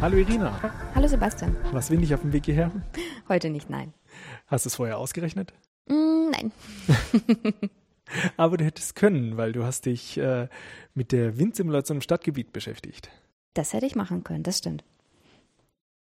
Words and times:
Hallo 0.00 0.16
Irina. 0.16 0.72
Hallo 0.94 1.08
Sebastian. 1.08 1.56
Was 1.72 1.90
windig 1.90 2.14
auf 2.14 2.20
dem 2.20 2.32
Weg 2.32 2.44
hierher? 2.44 2.70
Heute 3.28 3.50
nicht, 3.50 3.68
nein. 3.68 3.92
Hast 4.46 4.64
du 4.64 4.68
es 4.68 4.76
vorher 4.76 4.96
ausgerechnet? 4.96 5.52
Mm, 5.88 6.30
nein. 6.30 6.52
Aber 8.36 8.58
du 8.58 8.64
hättest 8.64 8.94
können, 8.94 9.36
weil 9.36 9.50
du 9.50 9.64
hast 9.64 9.86
dich 9.86 10.16
äh, 10.16 10.46
mit 10.94 11.10
der 11.10 11.36
Windsimulation 11.38 11.98
im 11.98 12.02
Stadtgebiet 12.02 12.52
beschäftigt. 12.52 13.10
Das 13.54 13.72
hätte 13.72 13.86
ich 13.86 13.96
machen 13.96 14.22
können, 14.22 14.44
das 14.44 14.58
stimmt. 14.58 14.84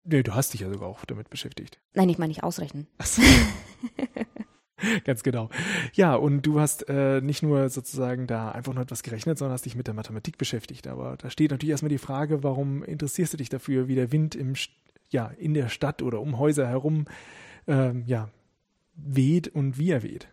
Nee, 0.06 0.24
du 0.24 0.34
hast 0.34 0.54
dich 0.54 0.62
ja 0.62 0.72
sogar 0.72 0.90
auch 0.90 1.06
damit 1.06 1.30
beschäftigt. 1.30 1.80
Nein, 1.94 2.10
ich 2.10 2.18
meine 2.18 2.30
nicht 2.30 2.44
ausrechnen. 2.44 2.88
Ach 2.98 3.06
so. 3.06 3.22
Ganz 5.06 5.24
genau. 5.24 5.50
Ja, 5.94 6.16
und 6.16 6.42
du 6.44 6.60
hast 6.60 6.90
äh, 6.90 7.22
nicht 7.22 7.44
nur 7.44 7.70
sozusagen 7.70 8.28
da 8.28 8.52
einfach 8.52 8.74
nur 8.74 8.84
etwas 8.84 9.04
gerechnet, 9.04 9.38
sondern 9.38 9.54
hast 9.54 9.66
dich 9.66 9.76
mit 9.76 9.88
der 9.88 9.94
Mathematik 9.94 10.38
beschäftigt. 10.38 10.88
Aber 10.88 11.18
da 11.18 11.30
steht 11.30 11.52
natürlich 11.52 11.72
erstmal 11.72 11.90
die 11.90 11.98
Frage, 11.98 12.44
warum 12.44 12.84
interessierst 12.84 13.34
du 13.34 13.38
dich 13.38 13.50
dafür, 13.50 13.88
wie 13.88 13.96
der 13.96 14.12
Wind 14.12 14.36
im, 14.36 14.54
ja, 15.10 15.28
in 15.38 15.54
der 15.54 15.70
Stadt 15.70 16.02
oder 16.02 16.22
um 16.22 16.40
Häuser 16.40 16.68
herum 16.68 17.06
ähm, 17.68 18.04
ja, 18.08 18.30
weht 18.96 19.48
und 19.48 19.78
wie 19.78 19.92
er 19.92 20.04
weht? 20.04 20.28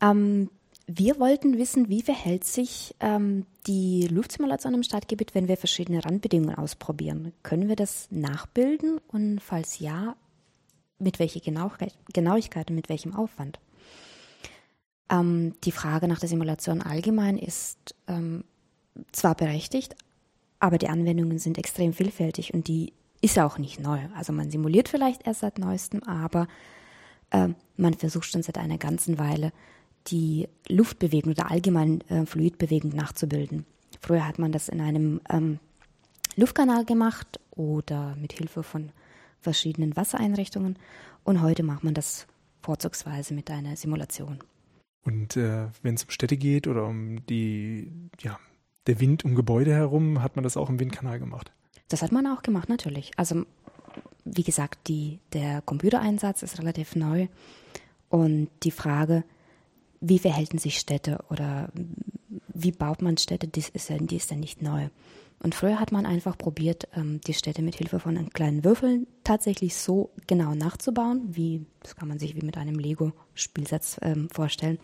Ähm, 0.00 0.50
wir 0.86 1.18
wollten 1.18 1.58
wissen, 1.58 1.88
wie 1.88 2.02
verhält 2.02 2.44
sich 2.44 2.94
ähm, 3.00 3.44
die 3.66 4.06
Luftsimulation 4.08 4.74
im 4.74 4.82
Stadtgebiet, 4.82 5.34
wenn 5.34 5.48
wir 5.48 5.56
verschiedene 5.56 6.04
Randbedingungen 6.04 6.54
ausprobieren. 6.54 7.32
Können 7.42 7.68
wir 7.68 7.76
das 7.76 8.08
nachbilden 8.10 9.00
und 9.08 9.40
falls 9.40 9.80
ja, 9.80 10.16
mit 10.98 11.18
welcher 11.18 11.40
Genauigkeit, 11.40 11.94
Genauigkeit 12.12 12.70
und 12.70 12.76
mit 12.76 12.88
welchem 12.88 13.14
Aufwand? 13.14 13.58
Ähm, 15.10 15.54
die 15.64 15.72
Frage 15.72 16.08
nach 16.08 16.18
der 16.18 16.28
Simulation 16.28 16.82
allgemein 16.82 17.38
ist 17.38 17.94
ähm, 18.08 18.44
zwar 19.12 19.34
berechtigt, 19.34 19.94
aber 20.58 20.78
die 20.78 20.88
Anwendungen 20.88 21.38
sind 21.38 21.58
extrem 21.58 21.92
vielfältig 21.92 22.54
und 22.54 22.68
die 22.68 22.92
ist 23.20 23.38
auch 23.38 23.58
nicht 23.58 23.80
neu. 23.80 24.00
Also 24.14 24.32
man 24.32 24.50
simuliert 24.50 24.88
vielleicht 24.88 25.26
erst 25.26 25.40
seit 25.40 25.58
neuestem, 25.58 26.02
aber 26.04 26.48
äh, 27.30 27.48
man 27.76 27.94
versucht 27.94 28.26
schon 28.26 28.42
seit 28.42 28.58
einer 28.58 28.78
ganzen 28.78 29.18
Weile 29.18 29.52
die 30.08 30.48
Luftbewegung 30.68 31.32
oder 31.32 31.50
allgemein 31.50 32.00
äh, 32.02 32.26
Fluidbewegung 32.26 32.90
nachzubilden. 32.90 33.66
Früher 34.00 34.26
hat 34.26 34.38
man 34.38 34.52
das 34.52 34.68
in 34.68 34.80
einem 34.80 35.20
ähm, 35.30 35.58
Luftkanal 36.36 36.84
gemacht 36.84 37.40
oder 37.50 38.14
mit 38.16 38.32
Hilfe 38.32 38.62
von 38.62 38.90
verschiedenen 39.46 39.94
Wassereinrichtungen 39.94 40.76
und 41.22 41.40
heute 41.40 41.62
macht 41.62 41.84
man 41.84 41.94
das 41.94 42.26
vorzugsweise 42.62 43.32
mit 43.32 43.48
einer 43.48 43.76
Simulation. 43.76 44.40
Und 45.04 45.36
äh, 45.36 45.68
wenn 45.82 45.94
es 45.94 46.02
um 46.02 46.10
Städte 46.10 46.36
geht 46.36 46.66
oder 46.66 46.84
um 46.84 47.24
die, 47.26 47.92
ja, 48.18 48.40
der 48.88 48.98
Wind 48.98 49.24
um 49.24 49.36
Gebäude 49.36 49.72
herum, 49.72 50.20
hat 50.20 50.34
man 50.34 50.42
das 50.42 50.56
auch 50.56 50.68
im 50.68 50.80
Windkanal 50.80 51.20
gemacht? 51.20 51.52
Das 51.88 52.02
hat 52.02 52.10
man 52.10 52.26
auch 52.26 52.42
gemacht, 52.42 52.68
natürlich. 52.68 53.12
Also 53.16 53.46
wie 54.24 54.42
gesagt, 54.42 54.88
die, 54.88 55.20
der 55.32 55.62
Computereinsatz 55.62 56.42
ist 56.42 56.58
relativ 56.58 56.96
neu 56.96 57.28
und 58.08 58.48
die 58.64 58.72
Frage, 58.72 59.22
wie 60.00 60.18
verhalten 60.18 60.58
sich 60.58 60.80
Städte 60.80 61.24
oder 61.30 61.70
wie 62.48 62.72
baut 62.72 63.00
man 63.00 63.16
Städte, 63.16 63.46
die 63.46 63.62
ist 63.72 63.90
ja, 63.90 63.98
die 63.98 64.16
ist 64.16 64.32
ja 64.32 64.36
nicht 64.36 64.60
neu. 64.60 64.88
Und 65.38 65.54
früher 65.54 65.78
hat 65.78 65.92
man 65.92 66.06
einfach 66.06 66.38
probiert, 66.38 66.88
ähm, 66.94 67.20
die 67.20 67.34
Städte 67.34 67.62
mit 67.62 67.76
Hilfe 67.76 68.00
von 68.00 68.30
kleinen 68.30 68.64
Würfeln 68.64 69.06
tatsächlich 69.22 69.76
so 69.76 70.10
genau 70.26 70.54
nachzubauen, 70.54 71.36
wie, 71.36 71.66
das 71.80 71.94
kann 71.94 72.08
man 72.08 72.18
sich 72.18 72.34
wie 72.36 72.44
mit 72.44 72.56
einem 72.56 72.78
Lego-Spielsatz 72.78 73.98
ähm, 74.02 74.28
vorstellen. 74.30 74.78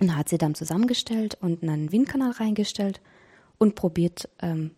Und 0.00 0.16
hat 0.16 0.28
sie 0.28 0.38
dann 0.38 0.54
zusammengestellt 0.54 1.36
und 1.40 1.62
in 1.62 1.68
einen 1.68 1.92
Windkanal 1.92 2.32
reingestellt 2.32 3.00
und 3.58 3.74
probiert, 3.74 4.28
ähm, 4.40 4.72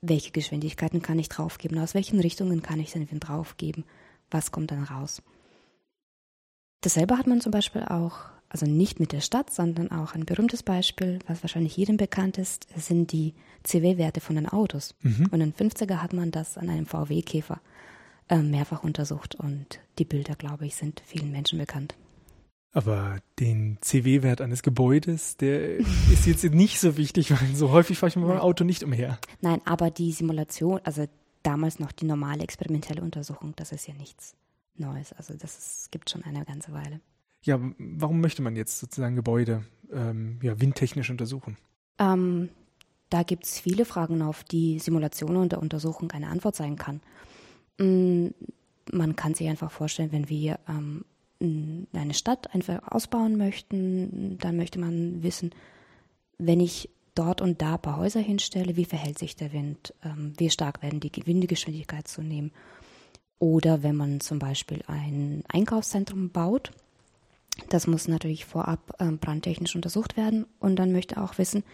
welche 0.00 0.30
Geschwindigkeiten 0.30 1.02
kann 1.02 1.18
ich 1.18 1.28
draufgeben, 1.28 1.78
aus 1.78 1.94
welchen 1.94 2.20
Richtungen 2.20 2.62
kann 2.62 2.78
ich 2.78 2.92
den 2.92 3.10
Wind 3.10 3.26
draufgeben, 3.26 3.84
was 4.30 4.52
kommt 4.52 4.70
dann 4.70 4.84
raus. 4.84 5.22
Dasselbe 6.82 7.18
hat 7.18 7.26
man 7.26 7.40
zum 7.40 7.50
Beispiel 7.50 7.82
auch 7.82 8.20
also 8.48 8.66
nicht 8.66 8.98
mit 9.00 9.12
der 9.12 9.20
Stadt, 9.20 9.52
sondern 9.52 9.90
auch 9.90 10.14
ein 10.14 10.24
berühmtes 10.24 10.62
Beispiel, 10.62 11.18
was 11.26 11.42
wahrscheinlich 11.42 11.76
jedem 11.76 11.96
bekannt 11.96 12.38
ist, 12.38 12.66
sind 12.76 13.12
die 13.12 13.34
CW-Werte 13.64 14.20
von 14.20 14.36
den 14.36 14.48
Autos. 14.48 14.94
Mhm. 15.02 15.28
Und 15.30 15.40
in 15.40 15.52
den 15.52 15.70
50er 15.70 15.96
hat 15.96 16.12
man 16.12 16.30
das 16.30 16.56
an 16.56 16.70
einem 16.70 16.86
VW-Käfer 16.86 17.60
äh, 18.28 18.38
mehrfach 18.38 18.82
untersucht 18.82 19.34
und 19.34 19.80
die 19.98 20.04
Bilder, 20.04 20.34
glaube 20.34 20.66
ich, 20.66 20.76
sind 20.76 21.02
vielen 21.04 21.30
Menschen 21.30 21.58
bekannt. 21.58 21.94
Aber 22.72 23.18
den 23.38 23.78
CW-Wert 23.80 24.40
eines 24.40 24.62
Gebäudes, 24.62 25.36
der 25.36 25.78
ist 25.78 26.26
jetzt 26.26 26.44
nicht 26.44 26.80
so 26.80 26.96
wichtig, 26.96 27.30
weil 27.30 27.54
so 27.54 27.70
häufig 27.70 27.98
fahre 27.98 28.08
ich 28.08 28.16
mit 28.16 28.26
meinem 28.26 28.40
Auto 28.40 28.64
nicht 28.64 28.82
umher. 28.82 29.18
Nein, 29.40 29.60
aber 29.64 29.90
die 29.90 30.12
Simulation, 30.12 30.80
also 30.84 31.06
damals 31.42 31.78
noch 31.78 31.92
die 31.92 32.04
normale 32.04 32.42
experimentelle 32.42 33.02
Untersuchung, 33.02 33.54
das 33.56 33.72
ist 33.72 33.86
ja 33.86 33.94
nichts 33.94 34.36
Neues. 34.76 35.12
Also 35.14 35.34
das 35.34 35.58
ist, 35.58 35.90
gibt 35.90 36.10
schon 36.10 36.22
eine 36.24 36.44
ganze 36.44 36.72
Weile. 36.72 37.00
Ja, 37.44 37.60
warum 37.78 38.20
möchte 38.20 38.42
man 38.42 38.56
jetzt 38.56 38.78
sozusagen 38.78 39.16
Gebäude 39.16 39.64
ähm, 39.92 40.38
ja, 40.42 40.60
windtechnisch 40.60 41.10
untersuchen? 41.10 41.56
Ähm, 41.98 42.48
da 43.10 43.22
gibt 43.22 43.44
es 43.44 43.60
viele 43.60 43.84
Fragen, 43.84 44.22
auf 44.22 44.44
die 44.44 44.78
Simulation 44.78 45.36
und 45.36 45.52
der 45.52 45.62
Untersuchung 45.62 46.10
eine 46.10 46.28
Antwort 46.28 46.56
sein 46.56 46.76
kann. 46.76 47.00
Mm, 47.78 48.28
man 48.92 49.16
kann 49.16 49.34
sich 49.34 49.48
einfach 49.48 49.70
vorstellen, 49.70 50.12
wenn 50.12 50.28
wir 50.28 50.58
ähm, 50.68 51.04
eine 51.40 52.14
Stadt 52.14 52.52
einfach 52.54 52.80
ausbauen 52.90 53.36
möchten, 53.36 54.38
dann 54.38 54.56
möchte 54.56 54.80
man 54.80 55.22
wissen, 55.22 55.54
wenn 56.38 56.58
ich 56.58 56.90
dort 57.14 57.40
und 57.40 57.62
da 57.62 57.74
ein 57.74 57.82
paar 57.82 57.96
Häuser 57.96 58.20
hinstelle, 58.20 58.76
wie 58.76 58.84
verhält 58.84 59.18
sich 59.18 59.36
der 59.36 59.52
Wind, 59.52 59.94
ähm, 60.04 60.32
wie 60.36 60.50
stark 60.50 60.82
werden 60.82 61.00
die 61.00 61.26
Windegeschwindigkeit 61.26 62.08
zunehmen. 62.08 62.52
Oder 63.38 63.82
wenn 63.82 63.96
man 63.96 64.20
zum 64.20 64.38
Beispiel 64.38 64.82
ein 64.88 65.44
Einkaufszentrum 65.48 66.30
baut, 66.30 66.72
das 67.68 67.86
muss 67.86 68.08
natürlich 68.08 68.44
vorab 68.44 68.94
ähm, 69.00 69.18
brandtechnisch 69.18 69.74
untersucht 69.74 70.16
werden 70.16 70.46
und 70.58 70.76
dann 70.76 70.92
möchte 70.92 71.22
auch 71.22 71.38
wissen, 71.38 71.64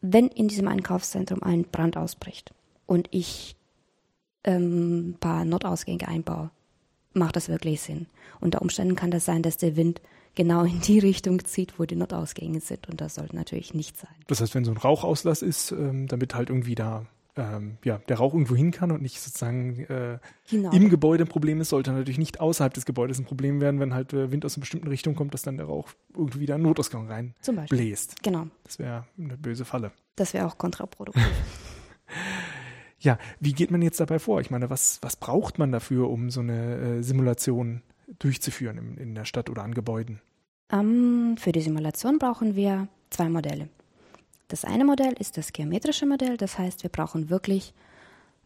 wenn 0.00 0.28
in 0.28 0.48
diesem 0.48 0.68
Einkaufszentrum 0.68 1.42
ein 1.42 1.64
Brand 1.64 1.96
ausbricht 1.96 2.52
und 2.86 3.08
ich 3.10 3.56
ähm, 4.44 5.10
ein 5.10 5.16
paar 5.18 5.44
Notausgänge 5.44 6.06
einbaue, 6.06 6.50
macht 7.14 7.36
das 7.36 7.48
wirklich 7.48 7.80
Sinn. 7.80 8.06
Unter 8.40 8.60
Umständen 8.60 8.96
kann 8.96 9.10
das 9.10 9.24
sein, 9.24 9.42
dass 9.42 9.56
der 9.56 9.76
Wind 9.76 10.02
genau 10.34 10.64
in 10.64 10.80
die 10.80 10.98
Richtung 10.98 11.44
zieht, 11.44 11.78
wo 11.78 11.84
die 11.84 11.96
Notausgänge 11.96 12.60
sind 12.60 12.88
und 12.88 13.00
das 13.00 13.14
sollte 13.14 13.36
natürlich 13.36 13.72
nicht 13.72 13.96
sein. 13.96 14.14
Das 14.26 14.40
heißt, 14.40 14.54
wenn 14.54 14.64
so 14.64 14.72
ein 14.72 14.76
Rauchauslass 14.76 15.42
ist, 15.42 15.72
ähm, 15.72 16.06
damit 16.06 16.34
halt 16.34 16.50
irgendwie 16.50 16.74
da 16.74 17.06
ähm, 17.36 17.78
ja, 17.84 17.98
der 18.08 18.18
Rauch 18.18 18.32
irgendwo 18.32 18.54
hin 18.54 18.70
kann 18.70 18.90
und 18.90 19.02
nicht 19.02 19.20
sozusagen 19.20 19.80
äh, 19.84 20.18
genau. 20.48 20.70
im 20.70 20.88
Gebäude 20.88 21.24
ein 21.24 21.28
Problem 21.28 21.60
ist, 21.60 21.70
sollte 21.70 21.92
natürlich 21.92 22.18
nicht 22.18 22.40
außerhalb 22.40 22.72
des 22.72 22.84
Gebäudes 22.84 23.18
ein 23.18 23.24
Problem 23.24 23.60
werden, 23.60 23.80
wenn 23.80 23.94
halt 23.94 24.12
äh, 24.12 24.30
Wind 24.30 24.44
aus 24.44 24.56
einer 24.56 24.62
bestimmten 24.62 24.88
Richtung 24.88 25.14
kommt, 25.14 25.34
dass 25.34 25.42
dann 25.42 25.56
der 25.56 25.66
Rauch 25.66 25.88
irgendwie 26.14 26.40
wieder 26.40 26.54
einen 26.54 26.64
Notausgang 26.64 27.08
rein 27.08 27.34
Zum 27.40 27.56
Beispiel. 27.56 27.78
bläst. 27.78 28.22
Genau. 28.22 28.46
Das 28.64 28.78
wäre 28.78 29.06
eine 29.18 29.36
böse 29.36 29.64
Falle. 29.64 29.92
Das 30.16 30.32
wäre 30.34 30.46
auch 30.46 30.58
kontraproduktiv. 30.58 31.24
ja, 33.00 33.18
wie 33.40 33.52
geht 33.52 33.70
man 33.70 33.82
jetzt 33.82 34.00
dabei 34.00 34.18
vor? 34.18 34.40
Ich 34.40 34.50
meine, 34.50 34.70
was, 34.70 34.98
was 35.02 35.16
braucht 35.16 35.58
man 35.58 35.72
dafür, 35.72 36.10
um 36.10 36.30
so 36.30 36.40
eine 36.40 36.76
äh, 36.76 37.02
Simulation 37.02 37.82
durchzuführen 38.18 38.78
in, 38.78 38.96
in 38.96 39.14
der 39.14 39.24
Stadt 39.24 39.50
oder 39.50 39.62
an 39.62 39.74
Gebäuden? 39.74 40.20
Um, 40.72 40.80
ähm, 40.80 41.36
für 41.36 41.52
die 41.52 41.60
Simulation 41.60 42.18
brauchen 42.18 42.56
wir 42.56 42.88
zwei 43.10 43.28
Modelle. 43.28 43.68
Das 44.48 44.64
eine 44.64 44.84
Modell 44.84 45.14
ist 45.18 45.36
das 45.36 45.52
geometrische 45.52 46.06
Modell, 46.06 46.36
das 46.36 46.58
heißt, 46.58 46.82
wir 46.82 46.90
brauchen 46.90 47.30
wirklich 47.30 47.72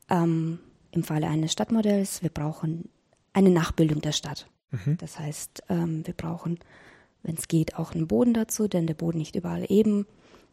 ähm, 0.09 0.61
im 0.93 1.03
Falle 1.03 1.27
eines 1.27 1.53
Stadtmodells, 1.53 2.23
wir 2.23 2.31
brauchen 2.31 2.89
eine 3.33 3.51
Nachbildung 3.51 4.01
der 4.01 4.13
Stadt. 4.13 4.49
Mhm. 4.71 4.97
Das 4.99 5.19
heißt, 5.19 5.65
ähm, 5.69 6.07
wir 6.07 6.15
brauchen, 6.15 6.59
wenn 7.23 7.37
es 7.37 7.49
geht, 7.49 7.77
auch 7.77 7.95
einen 7.95 8.07
Boden 8.07 8.35
dazu, 8.35 8.69
denn 8.69 8.87
der 8.87 8.95
Boden 8.95 9.19
nicht 9.19 9.37
überall 9.37 9.67
eben. 9.69 10.07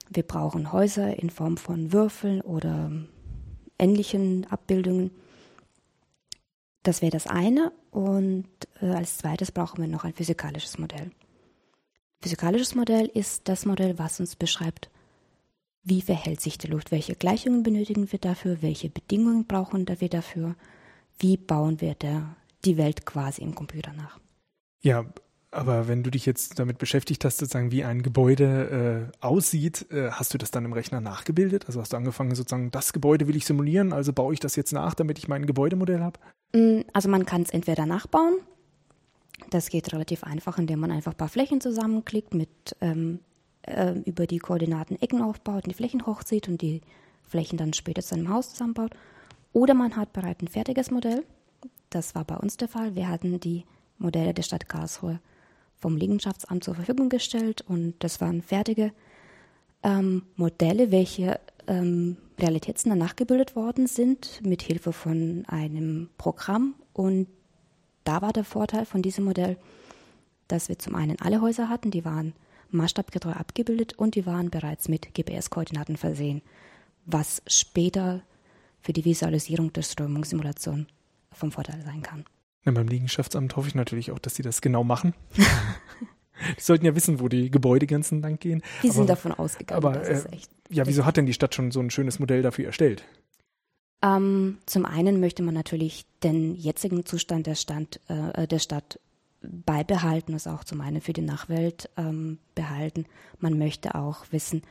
Wir 0.09 0.23
brauchen 0.23 0.71
Häuser 0.71 1.17
in 1.17 1.29
Form 1.29 1.57
von 1.57 1.91
Würfeln 1.91 2.41
oder 2.41 2.91
ähnlichen 3.79 4.45
Abbildungen. 4.49 5.11
Das 6.83 7.01
wäre 7.01 7.11
das 7.11 7.27
eine. 7.27 7.71
Und 7.91 8.47
äh, 8.81 8.87
als 8.87 9.17
zweites 9.17 9.51
brauchen 9.51 9.81
wir 9.81 9.87
noch 9.87 10.03
ein 10.03 10.13
physikalisches 10.13 10.77
Modell. 10.77 11.11
Physikalisches 12.21 12.75
Modell 12.75 13.07
ist 13.07 13.47
das 13.47 13.65
Modell, 13.65 13.97
was 13.97 14.19
uns 14.19 14.35
beschreibt, 14.35 14.89
wie 15.85 16.01
verhält 16.01 16.41
sich 16.41 16.57
die 16.57 16.67
Luft? 16.67 16.91
Welche 16.91 17.15
Gleichungen 17.15 17.61
benötigen 17.63 18.11
wir 18.11 18.19
dafür? 18.19 18.61
Welche 18.61 18.89
Bedingungen 18.89 19.45
brauchen 19.45 19.87
wir 19.87 20.09
dafür? 20.09 20.55
Wie 21.19 21.37
bauen 21.37 21.79
wir 21.79 21.93
der, 21.93 22.35
die 22.65 22.77
Welt 22.77 23.05
quasi 23.05 23.43
im 23.43 23.53
Computer 23.53 23.93
nach? 23.93 24.19
Ja, 24.81 25.05
aber 25.51 25.87
wenn 25.87 26.03
du 26.03 26.09
dich 26.09 26.25
jetzt 26.25 26.59
damit 26.59 26.79
beschäftigt 26.79 27.23
hast, 27.23 27.37
sozusagen 27.37 27.71
wie 27.71 27.83
ein 27.83 28.01
Gebäude 28.01 29.11
äh, 29.13 29.25
aussieht, 29.25 29.85
äh, 29.91 30.09
hast 30.09 30.33
du 30.33 30.37
das 30.39 30.51
dann 30.51 30.65
im 30.65 30.73
Rechner 30.73 31.01
nachgebildet? 31.01 31.67
Also 31.67 31.79
hast 31.79 31.93
du 31.93 31.97
angefangen, 31.97 32.33
sozusagen, 32.35 32.71
das 32.71 32.91
Gebäude 32.91 33.27
will 33.27 33.35
ich 33.35 33.45
simulieren, 33.45 33.93
also 33.93 34.11
baue 34.11 34.33
ich 34.33 34.39
das 34.39 34.55
jetzt 34.55 34.73
nach, 34.73 34.95
damit 34.95 35.19
ich 35.19 35.27
mein 35.27 35.45
Gebäudemodell 35.45 36.01
habe? 36.01 36.19
Mm, 36.53 36.81
also 36.93 37.09
man 37.09 37.25
kann 37.25 37.43
es 37.43 37.51
entweder 37.51 37.85
nachbauen. 37.85 38.39
Das 39.51 39.69
geht 39.69 39.93
relativ 39.93 40.23
einfach, 40.23 40.57
indem 40.57 40.79
man 40.79 40.91
einfach 40.91 41.11
ein 41.11 41.17
paar 41.17 41.29
Flächen 41.29 41.61
zusammenklickt 41.61 42.33
mit 42.33 42.75
ähm, 42.81 43.19
äh, 43.67 43.93
über 44.05 44.27
die 44.27 44.39
Koordinaten 44.39 45.01
Ecken 45.01 45.21
aufbaut 45.21 45.65
und 45.65 45.67
die 45.67 45.75
Flächen 45.75 46.05
hochzieht 46.05 46.47
und 46.47 46.61
die 46.61 46.81
Flächen 47.23 47.57
dann 47.57 47.73
später 47.73 48.01
zu 48.01 48.15
einem 48.15 48.29
Haus 48.29 48.49
zusammenbaut. 48.49 48.91
Oder 49.53 49.73
man 49.73 49.95
hat 49.95 50.13
bereits 50.13 50.41
ein 50.41 50.47
fertiges 50.47 50.91
Modell. 50.91 51.23
Das 51.89 52.15
war 52.15 52.25
bei 52.25 52.35
uns 52.35 52.57
der 52.57 52.67
Fall. 52.67 52.95
Wir 52.95 53.09
hatten 53.09 53.39
die 53.39 53.63
Modelle 53.97 54.33
der 54.33 54.43
Stadt 54.43 54.67
Karlsruhe 54.67 55.19
vom 55.77 55.97
Liegenschaftsamt 55.97 56.63
zur 56.63 56.75
Verfügung 56.75 57.09
gestellt 57.09 57.63
und 57.67 57.95
das 57.99 58.21
waren 58.21 58.41
fertige 58.41 58.91
ähm, 59.83 60.23
Modelle, 60.35 60.91
welche 60.91 61.39
ähm, 61.67 62.17
realitätsnah 62.39 62.95
nachgebildet 62.95 63.55
worden 63.55 63.87
sind 63.87 64.41
mit 64.43 64.61
Hilfe 64.61 64.93
von 64.93 65.45
einem 65.47 66.09
Programm 66.17 66.75
und 66.93 67.27
da 68.03 68.21
war 68.21 68.33
der 68.33 68.43
Vorteil 68.43 68.85
von 68.85 69.01
diesem 69.01 69.25
Modell, 69.25 69.57
dass 70.47 70.69
wir 70.69 70.77
zum 70.77 70.95
einen 70.95 71.19
alle 71.19 71.41
Häuser 71.41 71.69
hatten, 71.69 71.91
die 71.91 72.05
waren 72.05 72.33
maßstabgetreu 72.75 73.31
abgebildet 73.31 73.93
und 73.93 74.15
die 74.15 74.25
waren 74.25 74.49
bereits 74.49 74.87
mit 74.87 75.13
GPS-Koordinaten 75.13 75.97
versehen, 75.97 76.41
was 77.05 77.41
später 77.47 78.21
für 78.81 78.93
die 78.93 79.05
Visualisierung 79.05 79.73
der 79.73 79.81
Strömungssimulation 79.81 80.87
vom 81.31 81.51
Vorteil 81.51 81.81
sein 81.83 82.01
kann. 82.01 82.25
Ja, 82.65 82.71
beim 82.71 82.87
Liegenschaftsamt 82.87 83.55
hoffe 83.55 83.67
ich 83.67 83.75
natürlich 83.75 84.11
auch, 84.11 84.19
dass 84.19 84.35
sie 84.35 84.43
das 84.43 84.61
genau 84.61 84.83
machen. 84.83 85.13
die 86.57 86.61
sollten 86.61 86.85
ja 86.85 86.95
wissen, 86.95 87.19
wo 87.19 87.27
die 87.27 87.51
Gebäudegrenzen 87.51 88.21
lang 88.21 88.39
gehen. 88.39 88.63
Wir 88.81 88.91
sind 88.91 89.09
davon 89.09 89.31
ausgegangen. 89.31 89.77
Aber 89.77 90.07
äh, 90.07 90.23
ja, 90.69 90.85
wieso 90.87 91.05
hat 91.05 91.17
denn 91.17 91.25
die 91.25 91.33
Stadt 91.33 91.53
schon 91.53 91.71
so 91.71 91.79
ein 91.79 91.91
schönes 91.91 92.19
Modell 92.19 92.41
dafür 92.41 92.65
erstellt? 92.65 93.03
Ähm, 94.01 94.57
zum 94.65 94.85
einen 94.85 95.19
möchte 95.19 95.43
man 95.43 95.53
natürlich 95.53 96.05
den 96.23 96.55
jetzigen 96.55 97.05
Zustand 97.05 97.47
der, 97.47 97.55
Stand, 97.55 97.99
äh, 98.07 98.47
der 98.47 98.59
Stadt 98.59 98.99
beibehalten, 99.49 100.33
also 100.33 100.51
auch 100.51 100.63
zum 100.63 100.81
einen 100.81 101.01
für 101.01 101.13
die 101.13 101.21
Nachwelt 101.21 101.89
ähm, 101.97 102.39
behalten. 102.53 103.05
Man 103.39 103.57
möchte 103.57 103.95
auch 103.95 104.25
wissen, 104.31 104.61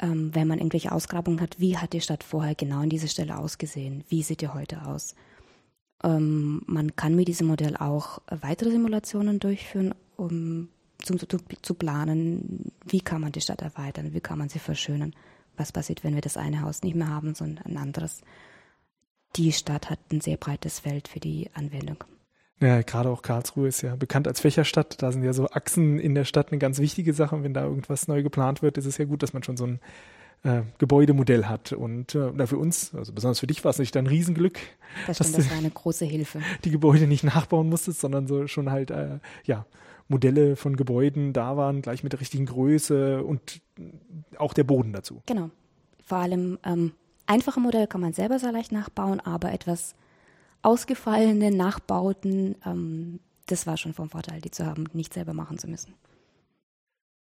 ähm, 0.00 0.34
wenn 0.34 0.48
man 0.48 0.58
irgendwelche 0.58 0.92
Ausgrabungen 0.92 1.40
hat, 1.40 1.60
wie 1.60 1.76
hat 1.76 1.92
die 1.92 2.00
Stadt 2.00 2.24
vorher 2.24 2.54
genau 2.54 2.80
an 2.80 2.90
dieser 2.90 3.08
Stelle 3.08 3.38
ausgesehen? 3.38 4.04
Wie 4.08 4.22
sieht 4.22 4.40
die 4.40 4.48
heute 4.48 4.86
aus? 4.86 5.14
Ähm, 6.02 6.62
man 6.66 6.96
kann 6.96 7.14
mit 7.14 7.28
diesem 7.28 7.46
Modell 7.46 7.76
auch 7.76 8.20
weitere 8.28 8.70
Simulationen 8.70 9.38
durchführen, 9.38 9.94
um 10.16 10.68
zu, 11.02 11.16
zu, 11.16 11.38
zu, 11.62 11.74
planen, 11.74 12.72
wie 12.84 13.00
kann 13.00 13.20
man 13.20 13.32
die 13.32 13.40
Stadt 13.40 13.62
erweitern, 13.62 14.12
wie 14.12 14.20
kann 14.20 14.38
man 14.38 14.48
sie 14.48 14.58
verschönern, 14.58 15.14
was 15.56 15.72
passiert, 15.72 16.04
wenn 16.04 16.14
wir 16.14 16.22
das 16.22 16.36
eine 16.36 16.62
Haus 16.62 16.82
nicht 16.82 16.94
mehr 16.94 17.08
haben, 17.08 17.34
sondern 17.34 17.64
ein 17.64 17.76
anderes. 17.76 18.22
Die 19.36 19.52
Stadt 19.52 19.90
hat 19.90 20.00
ein 20.10 20.20
sehr 20.20 20.36
breites 20.36 20.80
Feld 20.80 21.08
für 21.08 21.20
die 21.20 21.50
Anwendung. 21.54 22.04
Ja, 22.60 22.82
gerade 22.82 23.08
auch 23.08 23.22
Karlsruhe 23.22 23.68
ist 23.68 23.80
ja 23.80 23.96
bekannt 23.96 24.28
als 24.28 24.40
Fächerstadt. 24.40 25.02
Da 25.02 25.12
sind 25.12 25.22
ja 25.22 25.32
so 25.32 25.48
Achsen 25.48 25.98
in 25.98 26.14
der 26.14 26.24
Stadt 26.24 26.50
eine 26.50 26.58
ganz 26.58 26.78
wichtige 26.78 27.14
Sache. 27.14 27.34
Und 27.34 27.42
wenn 27.42 27.54
da 27.54 27.64
irgendwas 27.64 28.06
neu 28.06 28.22
geplant 28.22 28.60
wird, 28.60 28.76
ist 28.76 28.84
es 28.84 28.98
ja 28.98 29.06
gut, 29.06 29.22
dass 29.22 29.32
man 29.32 29.42
schon 29.42 29.56
so 29.56 29.66
ein 29.66 29.80
äh, 30.42 30.62
Gebäudemodell 30.76 31.46
hat. 31.46 31.72
Und 31.72 32.14
äh, 32.14 32.46
für 32.46 32.58
uns, 32.58 32.94
also 32.94 33.14
besonders 33.14 33.40
für 33.40 33.46
dich, 33.46 33.64
war 33.64 33.70
es 33.70 33.78
natürlich 33.78 33.96
ein 33.96 34.06
Riesenglück. 34.06 34.58
Das 35.06 35.16
stimmt, 35.16 35.38
das 35.38 35.50
war 35.50 35.56
eine 35.56 35.70
große 35.70 36.04
Hilfe. 36.04 36.40
Die 36.64 36.70
Gebäude 36.70 37.06
nicht 37.06 37.24
nachbauen 37.24 37.68
musstest, 37.68 38.00
sondern 38.00 38.26
so 38.26 38.46
schon 38.46 38.70
halt, 38.70 38.90
äh, 38.90 39.20
ja, 39.44 39.64
Modelle 40.08 40.56
von 40.56 40.76
Gebäuden 40.76 41.32
da 41.32 41.56
waren, 41.56 41.82
gleich 41.82 42.02
mit 42.02 42.12
der 42.12 42.20
richtigen 42.20 42.46
Größe 42.46 43.22
und 43.22 43.62
auch 44.36 44.52
der 44.52 44.64
Boden 44.64 44.92
dazu. 44.92 45.22
Genau. 45.26 45.50
Vor 46.04 46.18
allem 46.18 46.58
ähm, 46.64 46.92
einfache 47.26 47.60
Modelle 47.60 47.86
kann 47.86 48.00
man 48.00 48.12
selber 48.12 48.40
sehr 48.40 48.50
leicht 48.50 48.72
nachbauen, 48.72 49.20
aber 49.20 49.52
etwas 49.52 49.94
ausgefallene 50.62 51.50
Nachbauten, 51.50 52.56
ähm, 52.64 53.20
das 53.46 53.66
war 53.66 53.76
schon 53.76 53.94
vom 53.94 54.10
Vorteil, 54.10 54.40
die 54.40 54.50
zu 54.50 54.66
haben, 54.66 54.84
nicht 54.92 55.14
selber 55.14 55.32
machen 55.32 55.58
zu 55.58 55.68
müssen. 55.68 55.94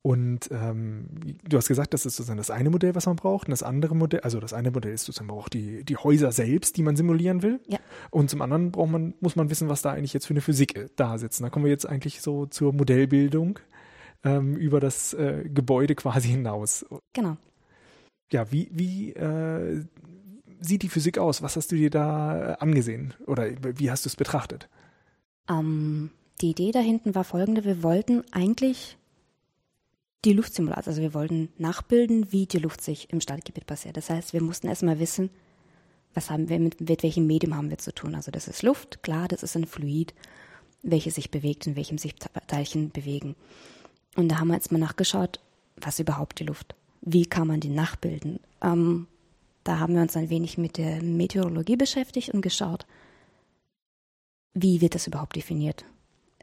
Und 0.03 0.49
ähm, 0.51 1.05
du 1.47 1.57
hast 1.57 1.67
gesagt, 1.67 1.93
das 1.93 2.07
ist 2.07 2.15
sozusagen 2.15 2.37
das 2.39 2.49
eine 2.49 2.71
Modell, 2.71 2.95
was 2.95 3.05
man 3.05 3.17
braucht. 3.17 3.47
Und 3.47 3.51
das 3.51 3.61
andere 3.61 3.95
Modell, 3.95 4.21
also 4.21 4.39
das 4.39 4.51
eine 4.51 4.71
Modell 4.71 4.93
ist 4.93 5.05
sozusagen 5.05 5.29
auch 5.29 5.47
die, 5.47 5.83
die 5.83 5.95
Häuser 5.95 6.31
selbst, 6.31 6.75
die 6.77 6.81
man 6.81 6.95
simulieren 6.95 7.43
will. 7.43 7.59
Ja. 7.67 7.77
Und 8.09 8.29
zum 8.29 8.41
anderen 8.41 8.71
braucht 8.71 8.89
man, 8.89 9.13
muss 9.19 9.35
man 9.35 9.51
wissen, 9.51 9.69
was 9.69 9.83
da 9.83 9.91
eigentlich 9.91 10.13
jetzt 10.13 10.25
für 10.25 10.33
eine 10.33 10.41
Physik 10.41 10.75
äh, 10.75 10.89
da 10.95 11.19
sitzt. 11.19 11.39
Und 11.39 11.43
da 11.43 11.49
kommen 11.51 11.65
wir 11.65 11.71
jetzt 11.71 11.87
eigentlich 11.87 12.21
so 12.21 12.47
zur 12.47 12.73
Modellbildung 12.73 13.59
ähm, 14.23 14.55
über 14.55 14.79
das 14.79 15.13
äh, 15.13 15.47
Gebäude 15.47 15.93
quasi 15.93 16.29
hinaus. 16.29 16.83
Genau. 17.13 17.37
Ja, 18.31 18.51
wie, 18.51 18.69
wie 18.71 19.11
äh, 19.11 19.83
sieht 20.61 20.83
die 20.83 20.89
Physik 20.89 21.17
aus? 21.17 21.41
Was 21.41 21.55
hast 21.57 21.71
du 21.71 21.75
dir 21.75 21.89
da 21.89 22.53
äh, 22.53 22.57
angesehen? 22.59 23.13
Oder 23.27 23.49
wie 23.61 23.91
hast 23.91 24.05
du 24.05 24.09
es 24.09 24.15
betrachtet? 24.15 24.69
Ähm, 25.49 26.11
die 26.39 26.51
Idee 26.51 26.71
da 26.71 26.79
hinten 26.79 27.13
war 27.15 27.23
folgende. 27.23 27.65
Wir 27.65 27.83
wollten 27.83 28.23
eigentlich 28.31 28.97
die 30.23 30.33
Luftsimulation. 30.33 30.91
Also 30.91 31.01
wir 31.01 31.13
wollten 31.13 31.49
nachbilden, 31.57 32.31
wie 32.31 32.45
die 32.45 32.59
Luft 32.59 32.81
sich 32.81 33.11
im 33.11 33.21
Stadtgebiet 33.21 33.65
passiert. 33.65 33.97
Das 33.97 34.09
heißt, 34.09 34.33
wir 34.33 34.41
mussten 34.41 34.67
erstmal 34.67 34.99
wissen, 34.99 35.29
was 36.13 36.29
haben 36.29 36.49
wir 36.49 36.59
mit, 36.59 36.79
mit 36.79 37.03
welchem 37.03 37.25
Medium 37.27 37.55
haben 37.55 37.69
wir 37.69 37.77
zu 37.77 37.93
tun. 37.93 38.15
Also 38.15 38.31
das 38.31 38.47
ist 38.47 38.63
Luft, 38.63 39.01
klar, 39.01 39.27
das 39.27 39.43
ist 39.43 39.55
ein 39.55 39.65
Fluid, 39.65 40.13
welches 40.83 41.15
sich 41.15 41.31
bewegt, 41.31 41.67
in 41.67 41.75
welchem 41.75 41.97
sich 41.97 42.15
Teilchen 42.47 42.91
bewegen. 42.91 43.35
Und 44.15 44.29
da 44.29 44.39
haben 44.39 44.49
wir 44.49 44.55
jetzt 44.55 44.71
mal 44.71 44.77
nachgeschaut, 44.77 45.39
was 45.77 45.99
überhaupt 45.99 46.39
die 46.39 46.43
Luft? 46.43 46.75
Wie 47.01 47.25
kann 47.25 47.47
man 47.47 47.59
die 47.59 47.69
nachbilden? 47.69 48.39
Ähm, 48.61 49.07
da 49.63 49.79
haben 49.79 49.95
wir 49.95 50.01
uns 50.01 50.15
ein 50.15 50.29
wenig 50.29 50.57
mit 50.57 50.77
der 50.77 51.01
Meteorologie 51.03 51.75
beschäftigt 51.75 52.29
und 52.29 52.41
geschaut, 52.41 52.85
wie 54.53 54.81
wird 54.81 54.95
das 54.95 55.07
überhaupt 55.07 55.35
definiert? 55.35 55.85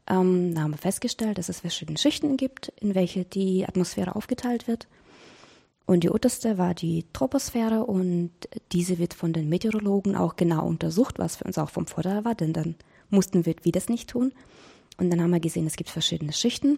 Ähm, 0.07 0.55
da 0.55 0.61
haben 0.61 0.71
wir 0.71 0.77
festgestellt, 0.77 1.37
dass 1.37 1.49
es 1.49 1.59
verschiedene 1.59 1.97
Schichten 1.97 2.37
gibt, 2.37 2.69
in 2.79 2.95
welche 2.95 3.25
die 3.25 3.65
Atmosphäre 3.67 4.15
aufgeteilt 4.15 4.67
wird. 4.67 4.87
Und 5.85 6.03
die 6.03 6.09
unterste 6.09 6.57
war 6.57 6.73
die 6.73 7.05
Troposphäre 7.13 7.83
und 7.85 8.31
diese 8.71 8.99
wird 8.99 9.13
von 9.13 9.33
den 9.33 9.49
Meteorologen 9.49 10.15
auch 10.15 10.35
genau 10.35 10.65
untersucht, 10.65 11.17
was 11.17 11.37
für 11.37 11.45
uns 11.45 11.57
auch 11.57 11.71
vom 11.71 11.87
Vorteil 11.87 12.25
war, 12.25 12.35
denn 12.35 12.53
dann 12.53 12.75
mussten 13.09 13.45
wir 13.45 13.55
das 13.55 13.89
nicht 13.89 14.09
tun. 14.09 14.31
Und 14.97 15.09
dann 15.09 15.21
haben 15.21 15.31
wir 15.31 15.39
gesehen, 15.39 15.65
es 15.65 15.77
gibt 15.77 15.89
verschiedene 15.89 16.33
Schichten 16.33 16.77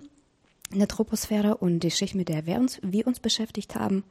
in 0.71 0.79
der 0.79 0.87
Troposphäre 0.87 1.57
und 1.57 1.81
die 1.81 1.91
Schicht, 1.91 2.15
mit 2.15 2.29
der 2.29 2.45
wir 2.45 2.55
uns, 2.55 2.79
wir 2.83 3.05
uns 3.05 3.19
beschäftigt 3.19 3.75
haben, 3.75 4.03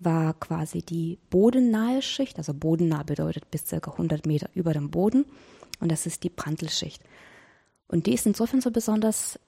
war 0.00 0.34
quasi 0.34 0.82
die 0.82 1.18
bodennahe 1.30 2.02
Schicht. 2.02 2.38
Also 2.38 2.54
bodennah 2.54 3.02
bedeutet 3.02 3.50
bis 3.50 3.64
ca. 3.64 3.78
100 3.78 4.26
Meter 4.26 4.48
über 4.54 4.72
dem 4.72 4.90
Boden 4.90 5.24
und 5.80 5.90
das 5.90 6.06
ist 6.06 6.24
die 6.24 6.30
Prantelschicht. 6.30 7.02
Und 7.88 8.06
die 8.06 8.14
ist 8.14 8.26
insofern 8.26 8.60
so 8.60 8.70
besonders, 8.70 9.38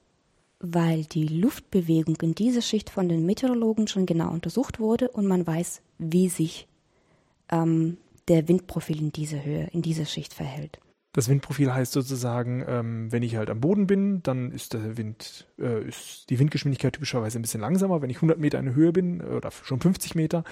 weil 0.59 1.05
die 1.05 1.27
Luftbewegung 1.27 2.17
in 2.21 2.35
dieser 2.35 2.61
Schicht 2.61 2.89
von 2.89 3.09
den 3.09 3.25
Meteorologen 3.25 3.87
schon 3.87 4.05
genau 4.05 4.31
untersucht 4.31 4.79
wurde 4.79 5.09
und 5.09 5.27
man 5.27 5.45
weiß, 5.45 5.81
wie 5.97 6.29
sich 6.29 6.67
ähm, 7.49 7.97
der 8.27 8.47
Windprofil 8.47 8.99
in 8.99 9.11
dieser 9.11 9.43
Höhe, 9.43 9.67
in 9.71 9.81
dieser 9.81 10.05
Schicht 10.05 10.33
verhält. 10.33 10.79
Das 11.13 11.29
Windprofil 11.29 11.73
heißt 11.73 11.93
sozusagen, 11.93 12.63
ähm, 12.67 13.11
wenn 13.11 13.23
ich 13.23 13.37
halt 13.37 13.49
am 13.49 13.59
Boden 13.59 13.87
bin, 13.87 14.21
dann 14.23 14.51
ist 14.51 14.73
der 14.73 14.97
Wind, 14.97 15.47
äh, 15.57 15.87
ist 15.87 16.29
die 16.29 16.37
Windgeschwindigkeit 16.37 16.93
typischerweise 16.93 17.39
ein 17.39 17.41
bisschen 17.41 17.61
langsamer. 17.61 18.01
Wenn 18.01 18.09
ich 18.09 18.17
100 18.17 18.37
Meter 18.37 18.59
in 18.59 18.65
der 18.65 18.75
Höhe 18.75 18.91
bin 18.91 19.21
oder 19.21 19.49
schon 19.51 19.79
50 19.79 20.15
Meter, 20.15 20.43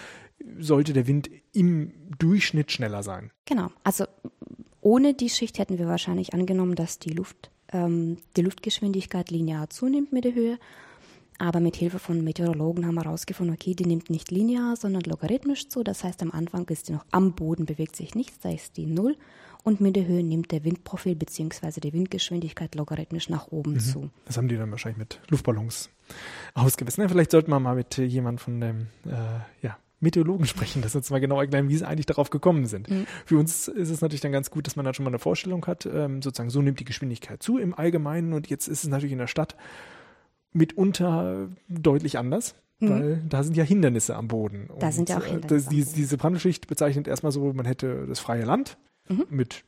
sollte 0.57 0.93
der 0.93 1.07
Wind 1.07 1.29
im 1.53 1.91
Durchschnitt 2.17 2.71
schneller 2.71 3.03
sein. 3.03 3.31
Genau. 3.45 3.71
Also 3.83 4.05
ohne 4.81 5.13
die 5.13 5.29
Schicht 5.29 5.59
hätten 5.59 5.77
wir 5.77 5.88
wahrscheinlich 5.88 6.33
angenommen, 6.33 6.75
dass 6.75 7.00
die 7.00 7.12
Luft 7.12 7.51
ähm, 7.71 8.17
die 8.38 8.41
Luftgeschwindigkeit 8.41 9.31
linear 9.31 9.69
zunimmt 9.69 10.12
mit 10.12 10.24
der 10.24 10.33
Höhe. 10.33 10.59
Aber 11.38 11.59
mit 11.59 11.75
Hilfe 11.75 12.00
von 12.00 12.24
Meteorologen 12.24 12.85
haben 12.85 12.95
wir 12.95 13.03
herausgefunden, 13.03 13.53
okay, 13.53 13.75
die 13.75 13.85
nimmt 13.85 14.09
nicht 14.09 14.31
linear, 14.31 14.77
sondern 14.77 15.01
logarithmisch 15.01 15.67
zu. 15.67 15.83
Das 15.83 16.03
heißt, 16.03 16.21
am 16.21 16.31
Anfang 16.31 16.65
ist 16.69 16.88
die 16.88 16.93
noch 16.93 17.05
am 17.12 17.35
Boden, 17.35 17.65
bewegt 17.65 17.95
sich 17.95 18.15
nichts, 18.15 18.39
da 18.39 18.50
ist 18.50 18.77
die 18.77 18.85
Null. 18.85 19.17
Und 19.65 19.81
mit 19.81 19.95
der 19.95 20.05
Höhe 20.05 20.24
nimmt 20.24 20.51
der 20.51 20.63
Windprofil 20.63 21.15
bzw. 21.15 21.79
die 21.79 21.91
Windgeschwindigkeit 21.91 22.75
logarithmisch 22.75 23.29
nach 23.29 23.48
oben 23.48 23.74
mhm. 23.74 23.79
zu. 23.79 24.10
Das 24.25 24.38
haben 24.38 24.48
die 24.48 24.57
dann 24.57 24.69
wahrscheinlich 24.69 25.00
mit 25.00 25.19
Luftballons 25.27 25.89
ausgewissen. 26.53 27.10
Vielleicht 27.10 27.31
sollten 27.31 27.50
wir 27.50 27.60
mal 27.60 27.74
mit 27.74 27.98
jemand 27.98 28.39
von 28.39 28.62
dem 28.62 28.81
äh, 29.07 29.65
ja, 29.65 29.79
Meteorologen 30.01 30.45
sprechen, 30.45 30.84
dass 30.84 30.95
uns 30.95 31.10
mal 31.10 31.19
genau 31.19 31.41
erklären, 31.41 31.67
wie 31.67 31.77
sie 31.77 31.88
eigentlich 31.88 32.05
darauf 32.05 32.29
gekommen 32.29 32.67
sind. 32.67 32.91
Mhm. 32.91 33.07
Für 33.25 33.39
uns 33.39 33.67
ist 33.67 33.89
es 33.89 34.01
natürlich 34.01 34.22
dann 34.22 34.31
ganz 34.31 34.51
gut, 34.51 34.67
dass 34.67 34.75
man 34.75 34.86
da 34.86 34.93
schon 34.93 35.03
mal 35.03 35.10
eine 35.10 35.17
Vorstellung 35.17 35.65
hat, 35.65 35.88
ähm, 35.91 36.22
sozusagen 36.22 36.51
so 36.51 36.62
nimmt 36.62 36.79
die 36.79 36.86
Geschwindigkeit 36.86 37.41
zu 37.41 37.57
im 37.57 37.74
Allgemeinen 37.74 38.34
und 38.34 38.48
jetzt 38.48 38.67
ist 38.67 38.84
es 38.84 38.89
natürlich 38.91 39.13
in 39.13 39.17
der 39.17 39.25
Stadt 39.25 39.55
mitunter 40.53 41.50
deutlich 41.67 42.19
anders. 42.19 42.53
Mhm. 42.79 42.89
Weil 42.89 43.24
da 43.27 43.41
sind 43.41 43.57
ja 43.57 43.63
Hindernisse 43.63 44.15
am 44.15 44.27
Boden. 44.27 44.69
Da 44.77 44.86
und 44.86 44.93
sind 44.93 45.10
ja 45.10 45.17
auch 45.17 45.25
äh, 45.25 45.31
Hindernisse. 45.31 45.55
Das, 45.55 45.69
die, 45.69 45.86
diese 45.86 46.17
Brandschicht 46.17 46.67
bezeichnet 46.67 47.07
erstmal 47.07 47.31
so, 47.31 47.51
man 47.51 47.65
hätte 47.65 48.05
das 48.05 48.19
freie 48.19 48.45
Land 48.45 48.77
mhm. 49.07 49.25
mit 49.29 49.63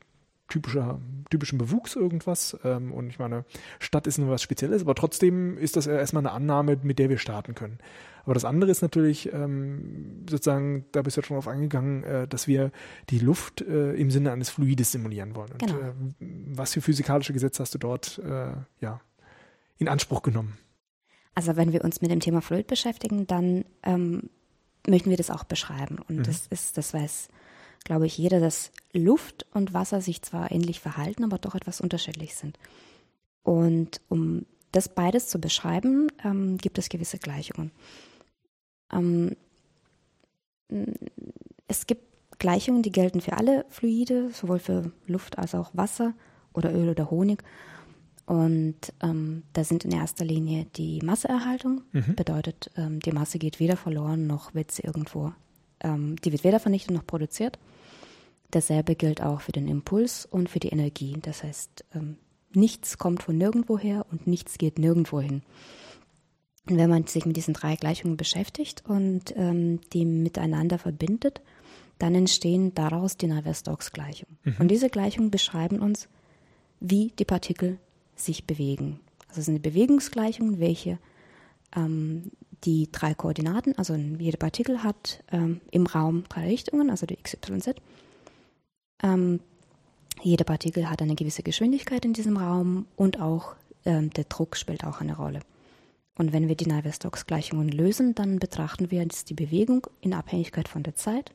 typischer, 0.48 1.00
typischem 1.30 1.58
Bewuchs 1.58 1.96
irgendwas. 1.96 2.58
Ähm, 2.64 2.94
und 2.94 3.10
ich 3.10 3.20
meine, 3.20 3.46
Stadt 3.80 4.08
ist 4.08 4.18
nur 4.18 4.30
was 4.30 4.42
Spezielles, 4.42 4.82
aber 4.82 4.96
trotzdem 4.96 5.58
ist 5.58 5.76
das 5.76 5.88
erstmal 5.88 6.22
eine 6.22 6.32
Annahme, 6.32 6.78
mit 6.82 7.00
der 7.00 7.10
wir 7.10 7.18
starten 7.18 7.56
können. 7.56 7.80
Aber 8.24 8.34
das 8.34 8.46
andere 8.46 8.72
ist 8.72 8.82
natürlich 8.82 9.32
ähm, 9.34 10.26
sozusagen, 10.30 10.86
da 10.92 11.02
bist 11.02 11.18
du 11.18 11.22
ja 11.22 11.28
schon 11.28 11.36
drauf 11.36 11.48
angegangen, 11.48 12.04
äh, 12.04 12.28
dass 12.28 12.48
wir 12.48 12.72
die 13.10 13.20
Luft 13.20 13.62
äh, 13.62 13.94
im 13.94 14.12
Sinne 14.12 14.32
eines 14.32 14.50
Fluides 14.50 14.92
simulieren 14.92 15.36
wollen. 15.36 15.52
Und 15.52 15.60
genau. 15.60 15.80
äh, 15.80 15.94
was 16.20 16.74
für 16.74 16.82
physikalische 16.82 17.34
Gesetze 17.34 17.64
hast 17.64 17.74
du 17.74 17.78
dort 17.78 18.20
äh, 18.20 18.52
ja, 18.82 19.02
in 19.78 19.88
Anspruch 19.88 20.24
genommen? 20.24 20.58
Also 21.36 21.56
wenn 21.56 21.72
wir 21.72 21.84
uns 21.84 22.02
mit 22.02 22.10
dem 22.10 22.20
Thema 22.20 22.42
Fluid 22.42 22.68
beschäftigen, 22.68 23.28
dann 23.28 23.64
ähm, 23.84 24.30
möchten 24.88 25.10
wir 25.10 25.18
das 25.18 25.30
auch 25.30 25.44
beschreiben. 25.44 26.00
Und 26.10 26.18
mhm. 26.18 26.24
das 26.24 26.48
ist, 26.48 26.78
das 26.78 26.94
weiß 26.94 27.30
glaube 27.88 28.06
ich, 28.06 28.18
jeder, 28.18 28.42
dass 28.42 28.72
Luft 28.92 29.46
und 29.54 29.74
Wasser 29.74 30.02
sich 30.02 30.22
zwar 30.22 30.52
ähnlich 30.52 30.82
verhalten, 30.82 31.24
aber 31.24 31.38
doch 31.38 31.56
etwas 31.56 31.80
unterschiedlich 31.80 32.36
sind. 32.36 32.60
Und 33.44 34.02
um 34.10 34.46
das 34.74 34.90
beides 34.90 35.30
zu 35.30 35.40
beschreiben, 35.40 36.12
ähm, 36.22 36.58
gibt 36.58 36.78
es 36.78 36.90
gewisse 36.90 37.18
Gleichungen. 37.18 37.72
Ähm, 38.92 39.38
es 41.70 41.88
gibt 41.88 42.04
Gleichungen, 42.40 42.84
die 42.84 42.92
gelten 42.92 43.22
für 43.22 43.38
alle 43.38 43.66
Fluide, 43.70 44.32
sowohl 44.32 44.60
für 44.60 44.92
Luft 45.06 45.38
als 45.38 45.56
auch 45.56 45.72
Wasser 45.74 46.14
oder 46.54 46.74
Öl 46.76 46.90
oder 46.90 47.10
Honig. 47.10 47.42
Und 48.26 48.92
ähm, 49.02 49.44
da 49.54 49.64
sind 49.64 49.86
in 49.86 49.94
erster 49.94 50.26
Linie 50.26 50.66
die 50.76 51.00
Masseerhaltung, 51.02 51.84
mhm. 51.94 52.16
bedeutet, 52.16 52.70
ähm, 52.76 53.00
die 53.00 53.14
Masse 53.14 53.40
geht 53.40 53.62
weder 53.62 53.78
verloren, 53.78 54.28
noch 54.28 54.54
wird 54.54 54.72
sie 54.72 54.84
irgendwo, 54.84 55.32
ähm, 55.82 56.16
die 56.18 56.32
wird 56.32 56.44
weder 56.44 56.60
vernichtet 56.60 56.92
noch 56.92 57.06
produziert. 57.06 57.60
Dasselbe 58.52 58.96
gilt 58.96 59.22
auch 59.22 59.42
für 59.42 59.52
den 59.52 59.68
Impuls 59.68 60.26
und 60.26 60.50
für 60.50 60.60
die 60.60 60.70
Energie. 60.70 61.18
Das 61.22 61.44
heißt, 61.44 61.86
ähm, 61.94 62.18
nichts 62.54 62.98
kommt 62.98 63.24
von 63.24 63.38
nirgendwo 63.38 63.78
her 63.78 64.06
und 64.12 64.28
nichts 64.28 64.58
geht 64.58 64.80
nirgendwo 64.80 65.20
hin. 65.20 65.42
Und 66.70 66.78
wenn 66.78 66.90
man 66.90 67.08
sich 67.08 67.26
mit 67.26 67.38
diesen 67.38 67.54
drei 67.54 67.76
Gleichungen 67.76 68.18
beschäftigt 68.18 68.84
und 68.86 69.34
ähm, 69.36 69.80
die 69.94 70.06
miteinander 70.06 70.78
verbindet, 70.78 71.42
dann 71.98 72.14
entstehen 72.14 72.74
daraus 72.74 73.18
die 73.18 73.28
Navier-Stokes-Gleichungen. 73.28 74.38
Mhm. 74.44 74.56
Und 74.60 74.68
diese 74.70 74.90
Gleichungen 74.90 75.32
beschreiben 75.32 75.80
uns, 75.80 76.08
wie 76.80 77.12
die 77.18 77.26
Partikel 77.26 77.80
sich 78.16 78.46
bewegen. 78.46 79.00
Also 79.30 79.40
es 79.42 79.46
sind 79.46 79.62
Bewegungsgleichungen, 79.62 80.60
welche 80.60 81.00
ähm, 81.76 82.32
die 82.64 82.90
drei 82.92 83.14
Koordinaten, 83.14 83.78
also 83.78 83.96
jede 83.96 84.38
Partikel 84.38 84.84
hat 84.84 85.24
ähm, 85.32 85.62
im 85.72 85.86
Raum 85.86 86.24
drei 86.30 86.48
Richtungen, 86.48 86.90
also 86.90 87.06
die 87.06 87.16
x, 87.16 87.34
y, 87.34 87.62
z. 87.62 87.78
Ähm, 89.04 89.40
jede 90.22 90.44
Partikel 90.44 90.90
hat 90.90 91.02
eine 91.02 91.16
gewisse 91.16 91.44
Geschwindigkeit 91.44 92.04
in 92.04 92.14
diesem 92.14 92.38
Raum 92.38 92.88
und 92.96 93.20
auch 93.20 93.56
ähm, 93.86 94.10
der 94.12 94.24
Druck 94.26 94.58
spielt 94.58 94.84
auch 94.84 95.02
eine 95.02 95.16
Rolle. 95.16 95.42
Und 96.18 96.34
wenn 96.34 96.48
wir 96.48 96.56
die 96.56 96.66
Navier-Stokes-Gleichungen 96.66 97.70
lösen, 97.70 98.16
dann 98.16 98.40
betrachten 98.40 98.90
wir 98.90 99.04
jetzt 99.04 99.30
die 99.30 99.36
Bewegung 99.36 99.86
in 100.02 100.16
Abhängigkeit 100.16 100.68
von 100.68 100.82
der 100.82 100.96
Zeit 100.96 101.32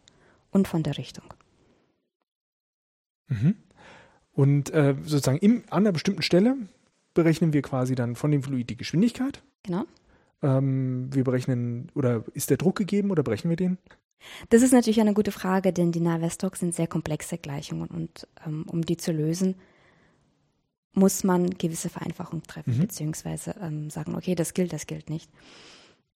und 0.51 0.67
von 0.67 0.83
der 0.83 0.99
Richtung. 0.99 1.25
Mhm. 3.29 3.55
Und 4.33 4.71
äh, 4.71 4.97
sozusagen 5.05 5.39
im, 5.39 5.63
an 5.71 5.85
einer 5.85 5.93
bestimmten 5.93 6.23
Stelle 6.23 6.57
berechnen 7.15 7.53
wir 7.53 7.63
quasi 7.63 7.95
dann 7.95 8.17
von 8.17 8.31
dem 8.31 8.43
Fluid 8.43 8.71
die 8.71 8.77
Geschwindigkeit. 8.77 9.43
Genau. 9.63 9.85
Ähm, 10.43 11.09
wir 11.13 11.25
berechnen, 11.25 11.91
oder 11.95 12.25
ist 12.35 12.51
der 12.51 12.57
Druck 12.57 12.77
gegeben 12.77 13.11
oder 13.11 13.23
berechnen 13.23 13.51
wir 13.51 13.57
den? 13.57 13.79
Das 14.51 14.63
ist 14.63 14.73
natürlich 14.73 15.01
eine 15.01 15.15
gute 15.15 15.33
Frage, 15.33 15.73
denn 15.73 15.93
die 15.93 16.01
Navier-Stokes 16.01 16.61
sind 16.61 16.75
sehr 16.75 16.87
komplexe 16.87 17.39
Gleichungen 17.39 17.89
und 17.89 18.29
ähm, 18.47 18.65
um 18.69 18.83
die 18.83 18.97
zu 18.97 19.13
lösen, 19.13 19.57
muss 20.95 21.25
man 21.25 21.51
gewisse 21.51 21.89
Vereinfachungen 21.89 22.45
treffen, 22.45 22.77
mhm. 22.77 22.81
beziehungsweise 22.81 23.55
ähm, 23.61 23.91
sagen, 23.91 24.15
okay, 24.15 24.35
das 24.35 24.55
gilt, 24.55 24.73
das 24.73 24.87
gilt 24.87 25.11
nicht. 25.11 25.31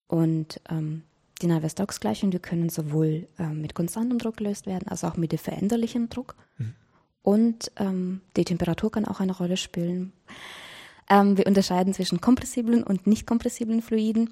Und 0.07 0.61
ähm, 0.69 1.03
die 1.41 1.47
Navier-Stokes-Gleichungen, 1.47 2.31
die 2.31 2.39
können 2.39 2.69
sowohl 2.69 3.27
ähm, 3.39 3.61
mit 3.61 3.73
konstantem 3.73 4.19
Druck 4.19 4.37
gelöst 4.37 4.65
werden, 4.65 4.87
als 4.87 5.03
auch 5.03 5.17
mit 5.17 5.31
dem 5.31 5.39
veränderlichen 5.39 6.09
Druck. 6.09 6.35
Mhm. 6.57 6.73
Und 7.21 7.71
ähm, 7.75 8.21
die 8.37 8.45
Temperatur 8.45 8.91
kann 8.91 9.05
auch 9.05 9.19
eine 9.19 9.35
Rolle 9.35 9.57
spielen. 9.57 10.13
Ähm, 11.09 11.37
wir 11.37 11.47
unterscheiden 11.47 11.93
zwischen 11.93 12.21
kompressiblen 12.21 12.83
und 12.83 13.07
nicht 13.07 13.25
kompressiblen 13.25 13.81
Fluiden. 13.81 14.31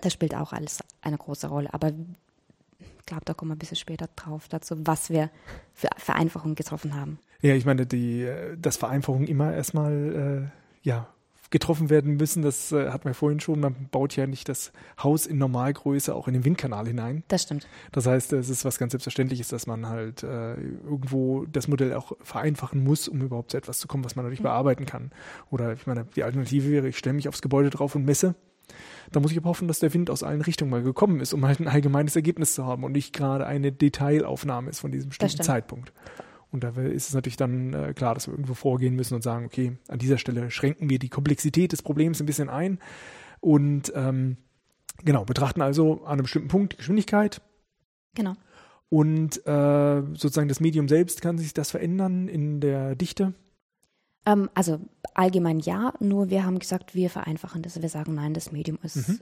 Das 0.00 0.12
spielt 0.12 0.34
auch 0.34 0.52
alles 0.52 0.80
eine 1.02 1.18
große 1.18 1.48
Rolle. 1.48 1.72
Aber 1.74 1.88
ich 1.88 3.06
glaube, 3.06 3.24
da 3.24 3.34
kommen 3.34 3.50
wir 3.50 3.56
ein 3.56 3.58
bisschen 3.58 3.76
später 3.76 4.08
drauf 4.16 4.48
dazu, 4.48 4.76
was 4.78 5.10
wir 5.10 5.30
für 5.74 5.88
Vereinfachungen 5.96 6.54
getroffen 6.54 6.94
haben. 6.94 7.18
Ja, 7.40 7.54
ich 7.54 7.64
meine, 7.64 7.86
die, 7.86 8.22
äh, 8.22 8.56
dass 8.56 8.76
Vereinfachungen 8.76 9.26
immer 9.26 9.52
erstmal 9.52 10.50
äh, 10.52 10.88
ja, 10.88 11.08
getroffen 11.52 11.90
werden 11.90 12.16
müssen. 12.16 12.42
Das 12.42 12.72
äh, 12.72 12.90
hat 12.90 13.04
man 13.04 13.14
vorhin 13.14 13.38
schon. 13.38 13.60
Man 13.60 13.88
baut 13.92 14.16
ja 14.16 14.26
nicht 14.26 14.48
das 14.48 14.72
Haus 15.00 15.26
in 15.26 15.38
Normalgröße 15.38 16.12
auch 16.12 16.26
in 16.26 16.34
den 16.34 16.44
Windkanal 16.44 16.86
hinein. 16.88 17.22
Das 17.28 17.44
stimmt. 17.44 17.68
Das 17.92 18.06
heißt, 18.06 18.32
es 18.32 18.48
ist 18.48 18.64
was 18.64 18.78
ganz 18.78 18.90
Selbstverständliches, 18.92 19.48
dass 19.48 19.68
man 19.68 19.88
halt 19.88 20.24
äh, 20.24 20.54
irgendwo 20.54 21.44
das 21.46 21.68
Modell 21.68 21.94
auch 21.94 22.12
vereinfachen 22.22 22.82
muss, 22.82 23.06
um 23.06 23.20
überhaupt 23.20 23.52
zu 23.52 23.56
etwas 23.56 23.78
zu 23.78 23.86
kommen, 23.86 24.04
was 24.04 24.16
man 24.16 24.24
natürlich 24.24 24.40
mhm. 24.40 24.44
bearbeiten 24.44 24.86
kann. 24.86 25.12
Oder 25.50 25.72
ich 25.74 25.86
meine, 25.86 26.06
die 26.16 26.24
Alternative 26.24 26.68
wäre, 26.70 26.88
ich 26.88 26.98
stelle 26.98 27.14
mich 27.14 27.28
aufs 27.28 27.42
Gebäude 27.42 27.70
drauf 27.70 27.94
und 27.94 28.04
messe. 28.04 28.34
Da 29.10 29.20
muss 29.20 29.32
ich 29.32 29.38
aber 29.38 29.50
hoffen, 29.50 29.68
dass 29.68 29.80
der 29.80 29.92
Wind 29.92 30.08
aus 30.08 30.22
allen 30.22 30.40
Richtungen 30.40 30.70
mal 30.70 30.82
gekommen 30.82 31.20
ist, 31.20 31.34
um 31.34 31.44
halt 31.44 31.60
ein 31.60 31.68
allgemeines 31.68 32.16
Ergebnis 32.16 32.54
zu 32.54 32.64
haben 32.64 32.84
und 32.84 32.92
nicht 32.92 33.12
gerade 33.12 33.46
eine 33.46 33.70
Detailaufnahme 33.70 34.70
ist 34.70 34.80
von 34.80 34.90
diesem 34.90 35.10
bestimmten 35.10 35.42
Zeitpunkt. 35.42 35.92
Und 36.52 36.64
da 36.64 36.70
ist 36.70 37.08
es 37.08 37.14
natürlich 37.14 37.36
dann 37.36 37.72
äh, 37.72 37.94
klar, 37.94 38.14
dass 38.14 38.28
wir 38.28 38.34
irgendwo 38.34 38.54
vorgehen 38.54 38.94
müssen 38.94 39.14
und 39.14 39.22
sagen, 39.22 39.46
okay, 39.46 39.78
an 39.88 39.98
dieser 39.98 40.18
Stelle 40.18 40.50
schränken 40.50 40.90
wir 40.90 40.98
die 40.98 41.08
Komplexität 41.08 41.72
des 41.72 41.82
Problems 41.82 42.20
ein 42.20 42.26
bisschen 42.26 42.50
ein 42.50 42.78
und 43.40 43.90
ähm, 43.96 44.36
genau, 45.02 45.24
betrachten 45.24 45.62
also 45.62 46.04
an 46.04 46.12
einem 46.12 46.22
bestimmten 46.22 46.48
Punkt 46.48 46.74
die 46.74 46.76
Geschwindigkeit. 46.76 47.40
Genau. 48.14 48.34
Und 48.90 49.46
äh, 49.46 50.02
sozusagen 50.12 50.48
das 50.48 50.60
Medium 50.60 50.86
selbst, 50.86 51.22
kann 51.22 51.38
sich 51.38 51.54
das 51.54 51.70
verändern 51.70 52.28
in 52.28 52.60
der 52.60 52.94
Dichte? 52.94 53.32
Ähm, 54.26 54.50
also 54.54 54.80
allgemein 55.14 55.60
ja, 55.60 55.94
nur 56.00 56.28
wir 56.28 56.44
haben 56.44 56.58
gesagt, 56.58 56.94
wir 56.94 57.08
vereinfachen 57.08 57.62
das. 57.62 57.80
Wir 57.80 57.88
sagen, 57.88 58.14
nein, 58.14 58.34
das 58.34 58.52
Medium 58.52 58.78
ist, 58.82 59.08
mhm. 59.08 59.20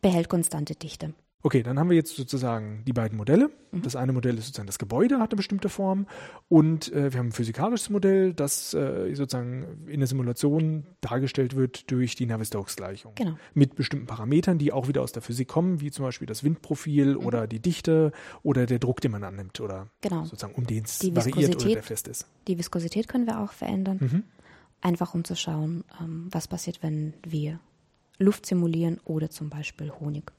behält 0.00 0.28
konstante 0.28 0.74
Dichte. 0.74 1.14
Okay, 1.44 1.64
dann 1.64 1.78
haben 1.78 1.90
wir 1.90 1.96
jetzt 1.96 2.14
sozusagen 2.14 2.84
die 2.86 2.92
beiden 2.92 3.18
Modelle. 3.18 3.50
Mhm. 3.72 3.82
Das 3.82 3.96
eine 3.96 4.12
Modell 4.12 4.38
ist 4.38 4.46
sozusagen 4.46 4.68
das 4.68 4.78
Gebäude, 4.78 5.18
hat 5.18 5.32
eine 5.32 5.36
bestimmte 5.36 5.68
Form. 5.68 6.06
Und 6.48 6.92
äh, 6.92 7.12
wir 7.12 7.18
haben 7.18 7.28
ein 7.28 7.32
physikalisches 7.32 7.90
Modell, 7.90 8.32
das 8.32 8.74
äh, 8.74 9.12
sozusagen 9.14 9.86
in 9.88 9.98
der 9.98 10.06
Simulation 10.06 10.86
dargestellt 11.00 11.56
wird 11.56 11.90
durch 11.90 12.14
die 12.14 12.26
Navier-Stokes-Gleichung. 12.26 13.14
Genau. 13.16 13.36
Mit 13.54 13.74
bestimmten 13.74 14.06
Parametern, 14.06 14.58
die 14.58 14.72
auch 14.72 14.86
wieder 14.86 15.02
aus 15.02 15.10
der 15.10 15.22
Physik 15.22 15.48
kommen, 15.48 15.80
wie 15.80 15.90
zum 15.90 16.04
Beispiel 16.04 16.26
das 16.26 16.44
Windprofil 16.44 17.14
mhm. 17.16 17.26
oder 17.26 17.48
die 17.48 17.58
Dichte 17.58 18.12
oder 18.44 18.66
der 18.66 18.78
Druck, 18.78 19.00
den 19.00 19.10
man 19.10 19.24
annimmt 19.24 19.60
oder 19.60 19.88
genau. 20.00 20.24
sozusagen 20.24 20.54
um 20.54 20.66
den 20.66 20.84
es 20.84 21.02
variiert 21.14 21.56
oder 21.56 21.74
der 21.74 21.82
fest 21.82 22.06
ist. 22.06 22.28
Die 22.46 22.56
Viskosität 22.56 23.08
können 23.08 23.26
wir 23.26 23.40
auch 23.40 23.52
verändern. 23.52 23.98
Mhm. 24.00 24.22
Einfach 24.80 25.14
um 25.14 25.24
zu 25.24 25.34
schauen, 25.34 25.82
ähm, 26.00 26.28
was 26.30 26.46
passiert, 26.46 26.82
wenn 26.82 27.14
wir 27.26 27.58
Luft 28.18 28.46
simulieren 28.46 29.00
oder 29.04 29.30
zum 29.30 29.50
Beispiel 29.50 29.90
Honig. 29.90 30.32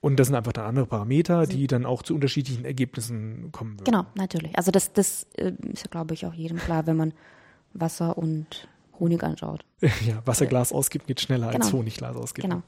Und 0.00 0.20
das 0.20 0.28
sind 0.28 0.36
einfach 0.36 0.52
dann 0.52 0.66
andere 0.66 0.86
Parameter, 0.86 1.46
die 1.46 1.66
dann 1.66 1.86
auch 1.86 2.02
zu 2.02 2.14
unterschiedlichen 2.14 2.64
Ergebnissen 2.64 3.50
kommen 3.50 3.74
würden. 3.74 3.84
Genau, 3.84 4.06
natürlich. 4.14 4.56
Also 4.56 4.70
das, 4.70 4.92
das 4.92 5.26
äh, 5.34 5.52
ist 5.72 5.84
ja, 5.84 5.90
glaube 5.90 6.14
ich, 6.14 6.26
auch 6.26 6.34
jedem 6.34 6.58
klar, 6.58 6.86
wenn 6.86 6.96
man 6.96 7.12
Wasser 7.72 8.16
und 8.16 8.68
Honig 9.00 9.22
anschaut. 9.22 9.64
Ja, 10.06 10.22
Wasserglas 10.24 10.72
ausgibt 10.72 11.06
geht 11.06 11.20
schneller 11.20 11.50
genau. 11.50 11.64
als 11.64 11.72
Honigglas 11.72 12.16
ausgibt. 12.16 12.48
Genau. 12.48 12.62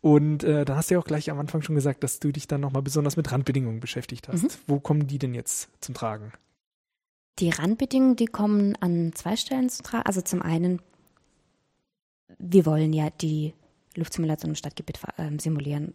Und 0.00 0.44
äh, 0.44 0.64
da 0.64 0.76
hast 0.76 0.90
du 0.90 0.94
ja 0.94 1.00
auch 1.00 1.04
gleich 1.04 1.30
am 1.30 1.38
Anfang 1.40 1.62
schon 1.62 1.74
gesagt, 1.74 2.04
dass 2.04 2.20
du 2.20 2.30
dich 2.30 2.46
dann 2.46 2.60
nochmal 2.60 2.82
besonders 2.82 3.16
mit 3.16 3.32
Randbedingungen 3.32 3.80
beschäftigt 3.80 4.28
hast. 4.28 4.42
Mhm. 4.44 4.48
Wo 4.66 4.78
kommen 4.78 5.06
die 5.06 5.18
denn 5.18 5.34
jetzt 5.34 5.68
zum 5.80 5.94
Tragen? 5.94 6.32
Die 7.38 7.50
Randbedingungen, 7.50 8.16
die 8.16 8.26
kommen 8.26 8.76
an 8.76 9.12
zwei 9.14 9.36
Stellen 9.36 9.68
zum 9.68 9.84
Tragen. 9.84 10.06
Also 10.06 10.20
zum 10.20 10.42
einen, 10.42 10.80
wir 12.38 12.66
wollen 12.66 12.92
ja 12.92 13.10
die 13.10 13.52
Luftsimulation 13.96 14.50
im 14.50 14.54
Stadtgebiet 14.54 15.00
äh, 15.16 15.30
simulieren 15.38 15.92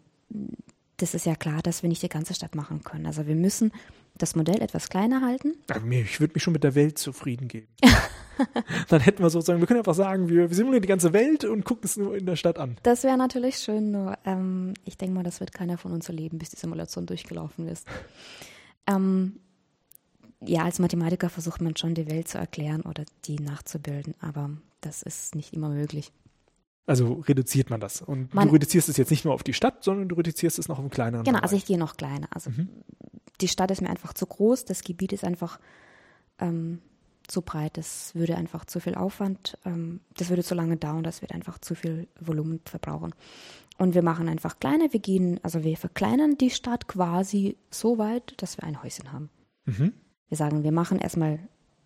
das 0.98 1.14
ist 1.14 1.26
ja 1.26 1.36
klar, 1.36 1.62
dass 1.62 1.82
wir 1.82 1.90
nicht 1.90 2.04
die 2.04 2.10
ganze 2.10 2.34
Stadt 2.34 2.56
machen 2.56 2.84
können. 2.84 3.06
Also 3.06 3.26
wir 3.26 3.36
müssen 3.36 3.72
das 4.18 4.36
Modell 4.36 4.62
etwas 4.62 4.90
kleiner 4.90 5.22
halten. 5.22 5.56
Ich 5.90 6.20
würde 6.20 6.34
mich 6.34 6.44
schon 6.44 6.54
mit 6.54 6.64
der 6.64 6.76
Welt 6.76 6.98
zufrieden 6.98 7.48
geben. 7.48 7.68
Dann 8.90 9.02
hätten 9.02 9.24
wir 9.24 9.30
sozusagen, 9.30 9.60
wir 9.60 9.68
können 9.68 9.80
einfach 9.80 9.96
sagen, 9.96 10.30
wir, 10.30 10.50
wir 10.50 10.56
simulieren 10.56 10.82
die 10.82 10.88
ganze 10.88 11.14
Welt 11.14 11.44
und 11.44 11.64
gucken 11.64 11.86
es 11.86 11.98
nur 11.98 12.16
in 12.16 12.26
der 12.26 12.36
Stadt 12.36 12.58
an. 12.58 12.78
Das 12.84 13.04
wäre 13.04 13.18
natürlich 13.18 13.58
schön, 13.58 13.92
nur 13.92 14.18
ähm, 14.26 14.74
ich 14.86 14.98
denke 14.98 15.16
mal, 15.16 15.24
das 15.24 15.40
wird 15.40 15.54
keiner 15.54 15.78
von 15.78 15.92
uns 15.92 16.08
erleben, 16.10 16.38
bis 16.38 16.50
die 16.50 16.58
Simulation 16.58 17.06
durchgelaufen 17.06 17.68
ist. 17.68 17.88
Ähm, 18.88 19.40
ja, 20.44 20.64
als 20.64 20.80
Mathematiker 20.80 21.30
versucht 21.30 21.62
man 21.62 21.76
schon, 21.76 21.94
die 21.94 22.10
Welt 22.10 22.28
zu 22.28 22.38
erklären 22.38 22.82
oder 22.82 23.04
die 23.26 23.40
nachzubilden, 23.40 24.16
aber 24.22 24.50
das 24.82 25.04
ist 25.04 25.36
nicht 25.36 25.54
immer 25.54 25.70
möglich. 25.70 26.12
Also 26.86 27.24
reduziert 27.28 27.70
man 27.70 27.80
das. 27.80 28.02
Und 28.02 28.34
man, 28.34 28.48
du 28.48 28.54
reduzierst 28.54 28.90
es 28.90 28.98
jetzt 28.98 29.12
nicht 29.12 29.24
nur 29.24 29.34
auf 29.34 29.44
die 29.44 29.54
Stadt, 29.54 29.84
sondern 29.84 30.10
du 30.10 30.16
reduzierst 30.16 30.60
es 30.60 30.68
noch 30.68 30.80
im 30.80 30.90
kleineren 30.90 31.24
Genau, 31.24 31.38
Bereich. 31.38 31.44
also 31.44 31.56
ich 31.56 31.66
gehe 31.66 31.78
noch 31.78 31.96
kleiner. 31.96 32.28
Also 32.32 32.50
mhm. 32.50 32.70
die 33.40 33.48
Stadt 33.48 33.72
ist 33.72 33.82
mir 33.82 33.90
einfach 33.90 34.14
zu 34.14 34.26
groß, 34.26 34.66
das 34.66 34.84
Gebiet 34.84 35.14
ist 35.14 35.24
einfach 35.24 35.60
ähm, 36.40 36.82
zu 37.28 37.42
breit, 37.42 37.78
das 37.78 38.14
würde 38.16 38.36
einfach 38.36 38.66
zu 38.66 38.80
viel 38.80 38.96
Aufwand, 38.96 39.58
ähm, 39.66 40.02
das 40.18 40.30
würde 40.30 40.44
zu 40.44 40.56
lange 40.56 40.78
dauern, 40.78 41.04
das 41.04 41.22
wird 41.22 41.34
einfach 41.34 41.60
zu 41.60 41.76
viel 41.76 42.08
Volumen 42.20 42.60
verbrauchen. 42.66 43.14
Und 43.78 43.96
wir 43.96 44.04
machen 44.04 44.28
einfach 44.28 44.60
kleiner, 44.60 44.92
wir 44.92 45.00
gehen, 45.00 45.40
also 45.44 45.64
wir 45.64 45.78
verkleinern 45.78 46.38
die 46.38 46.50
Stadt 46.50 46.88
quasi 46.88 47.58
so 47.70 47.98
weit, 47.98 48.34
dass 48.38 48.58
wir 48.58 48.64
ein 48.64 48.84
Häuschen 48.84 49.12
haben. 49.12 49.30
Mhm. 49.66 49.94
Wir 50.28 50.38
sagen, 50.38 50.64
wir 50.64 50.72
machen 50.72 51.00
erstmal, 51.00 51.40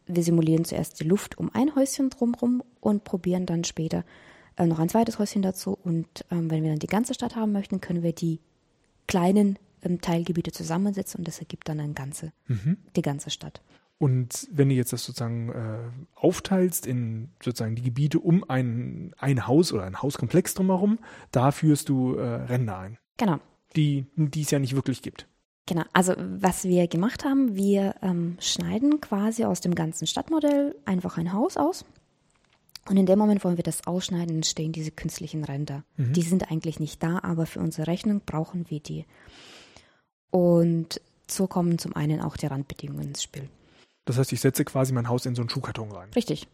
wir 0.07 0.23
simulieren 0.23 0.65
zuerst 0.65 0.99
die 0.99 1.07
Luft 1.07 1.37
um 1.37 1.51
ein 1.53 1.75
Häuschen 1.75 2.09
drumherum 2.09 2.63
und 2.79 3.03
probieren 3.03 3.45
dann 3.45 3.63
später 3.63 4.03
äh, 4.57 4.65
noch 4.65 4.79
ein 4.79 4.89
zweites 4.89 5.19
Häuschen 5.19 5.41
dazu. 5.41 5.77
Und 5.83 6.25
ähm, 6.31 6.49
wenn 6.51 6.63
wir 6.63 6.69
dann 6.71 6.79
die 6.79 6.87
ganze 6.87 7.13
Stadt 7.13 7.35
haben 7.35 7.51
möchten, 7.51 7.81
können 7.81 8.03
wir 8.03 8.13
die 8.13 8.39
kleinen 9.07 9.57
ähm, 9.81 10.01
Teilgebiete 10.01 10.51
zusammensetzt 10.51 11.15
und 11.15 11.27
das 11.27 11.39
ergibt 11.39 11.69
dann 11.69 11.79
ein 11.79 11.93
ganze, 11.93 12.31
Mhm. 12.47 12.77
die 12.95 13.01
ganze 13.01 13.29
Stadt. 13.29 13.61
Und 13.97 14.47
wenn 14.51 14.67
du 14.67 14.75
jetzt 14.75 14.91
das 14.91 15.05
sozusagen 15.05 15.49
äh, 15.49 15.77
aufteilst 16.15 16.85
in 16.85 17.29
sozusagen 17.41 17.75
die 17.75 17.81
Gebiete 17.81 18.19
um 18.19 18.43
ein, 18.49 19.13
ein 19.17 19.47
Haus 19.47 19.71
oder 19.71 19.83
ein 19.85 20.01
Hauskomplex 20.01 20.53
drumherum, 20.53 20.99
da 21.31 21.51
führst 21.51 21.87
du 21.87 22.15
äh, 22.15 22.21
Ränder 22.43 22.77
ein, 22.77 22.97
Genau. 23.17 23.39
die, 23.77 24.05
die 24.17 24.41
es 24.41 24.51
ja 24.51 24.59
nicht 24.59 24.75
wirklich 24.75 25.01
gibt. 25.01 25.27
Genau, 25.67 25.83
also 25.93 26.13
was 26.17 26.65
wir 26.65 26.87
gemacht 26.87 27.23
haben, 27.23 27.55
wir 27.55 27.95
ähm, 28.01 28.35
schneiden 28.39 28.99
quasi 29.01 29.45
aus 29.45 29.61
dem 29.61 29.73
ganzen 29.73 30.05
Stadtmodell 30.07 30.75
einfach 30.85 31.17
ein 31.17 31.31
Haus 31.31 31.55
aus. 31.57 31.85
Und 32.87 32.97
in 32.97 33.05
dem 33.07 33.17
Moment, 33.17 33.43
wo 33.43 33.49
wir 33.55 33.63
das 33.63 33.87
ausschneiden, 33.87 34.35
entstehen 34.35 34.71
diese 34.71 34.91
künstlichen 34.91 35.43
Ränder. 35.43 35.83
Die 35.97 36.21
sind 36.21 36.51
eigentlich 36.51 36.79
nicht 36.79 37.01
da, 37.01 37.19
aber 37.23 37.45
für 37.47 37.59
unsere 37.59 37.87
Rechnung 37.87 38.21
brauchen 38.25 38.69
wir 38.69 38.79
die. 38.79 39.05
Und 40.31 41.01
so 41.29 41.47
kommen 41.47 41.79
zum 41.79 41.95
einen 41.95 42.21
auch 42.21 42.37
die 42.37 42.45
Randbedingungen 42.45 43.07
ins 43.09 43.23
Spiel. 43.23 43.49
Das 44.05 44.17
heißt, 44.17 44.31
ich 44.33 44.41
setze 44.41 44.65
quasi 44.65 44.93
mein 44.93 45.09
Haus 45.09 45.25
in 45.25 45.33
so 45.35 45.41
einen 45.41 45.49
Schuhkarton 45.49 45.91
rein. 45.91 46.09
Richtig. 46.15 46.47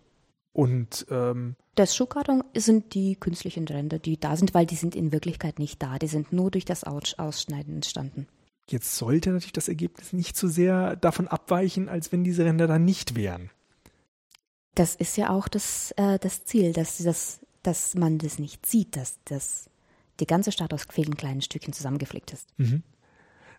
Und 0.53 1.05
ähm, 1.09 1.55
Das 1.75 1.95
Schuhkarton 1.95 2.43
sind 2.55 2.93
die 2.93 3.15
künstlichen 3.15 3.67
Ränder, 3.67 3.99
die 3.99 4.17
da 4.19 4.35
sind, 4.37 4.53
weil 4.53 4.65
die 4.65 4.75
sind 4.75 4.95
in 4.95 5.11
Wirklichkeit 5.11 5.59
nicht 5.59 5.81
da. 5.81 5.97
Die 5.99 6.07
sind 6.07 6.31
nur 6.33 6.51
durch 6.51 6.65
das 6.65 6.83
Aus- 6.83 7.17
Ausschneiden 7.17 7.75
entstanden. 7.75 8.27
jetzt 8.69 8.95
sollte 8.95 9.31
natürlich 9.31 9.51
das 9.53 9.67
Ergebnis 9.67 10.13
nicht 10.13 10.37
so 10.37 10.47
sehr 10.47 10.95
davon 10.95 11.27
abweichen, 11.27 11.89
als 11.89 12.11
wenn 12.13 12.23
diese 12.23 12.45
Ränder 12.45 12.67
da 12.67 12.79
nicht 12.79 13.15
wären. 13.15 13.49
Das 14.75 14.95
ist 14.95 15.17
ja 15.17 15.29
auch 15.29 15.47
das, 15.47 15.91
äh, 15.97 16.17
das 16.19 16.45
Ziel, 16.45 16.73
dass, 16.73 16.97
das, 16.97 17.39
dass 17.63 17.93
man 17.95 18.17
das 18.17 18.39
nicht 18.39 18.65
sieht, 18.65 18.95
dass 18.95 19.19
das, 19.25 19.69
die 20.19 20.25
ganze 20.27 20.51
Stadt 20.51 20.73
aus 20.73 20.85
vielen 20.89 21.15
kleinen 21.17 21.41
Stückchen 21.41 21.73
zusammengeflickt 21.73 22.31
ist. 22.33 22.47
Mhm. 22.57 22.83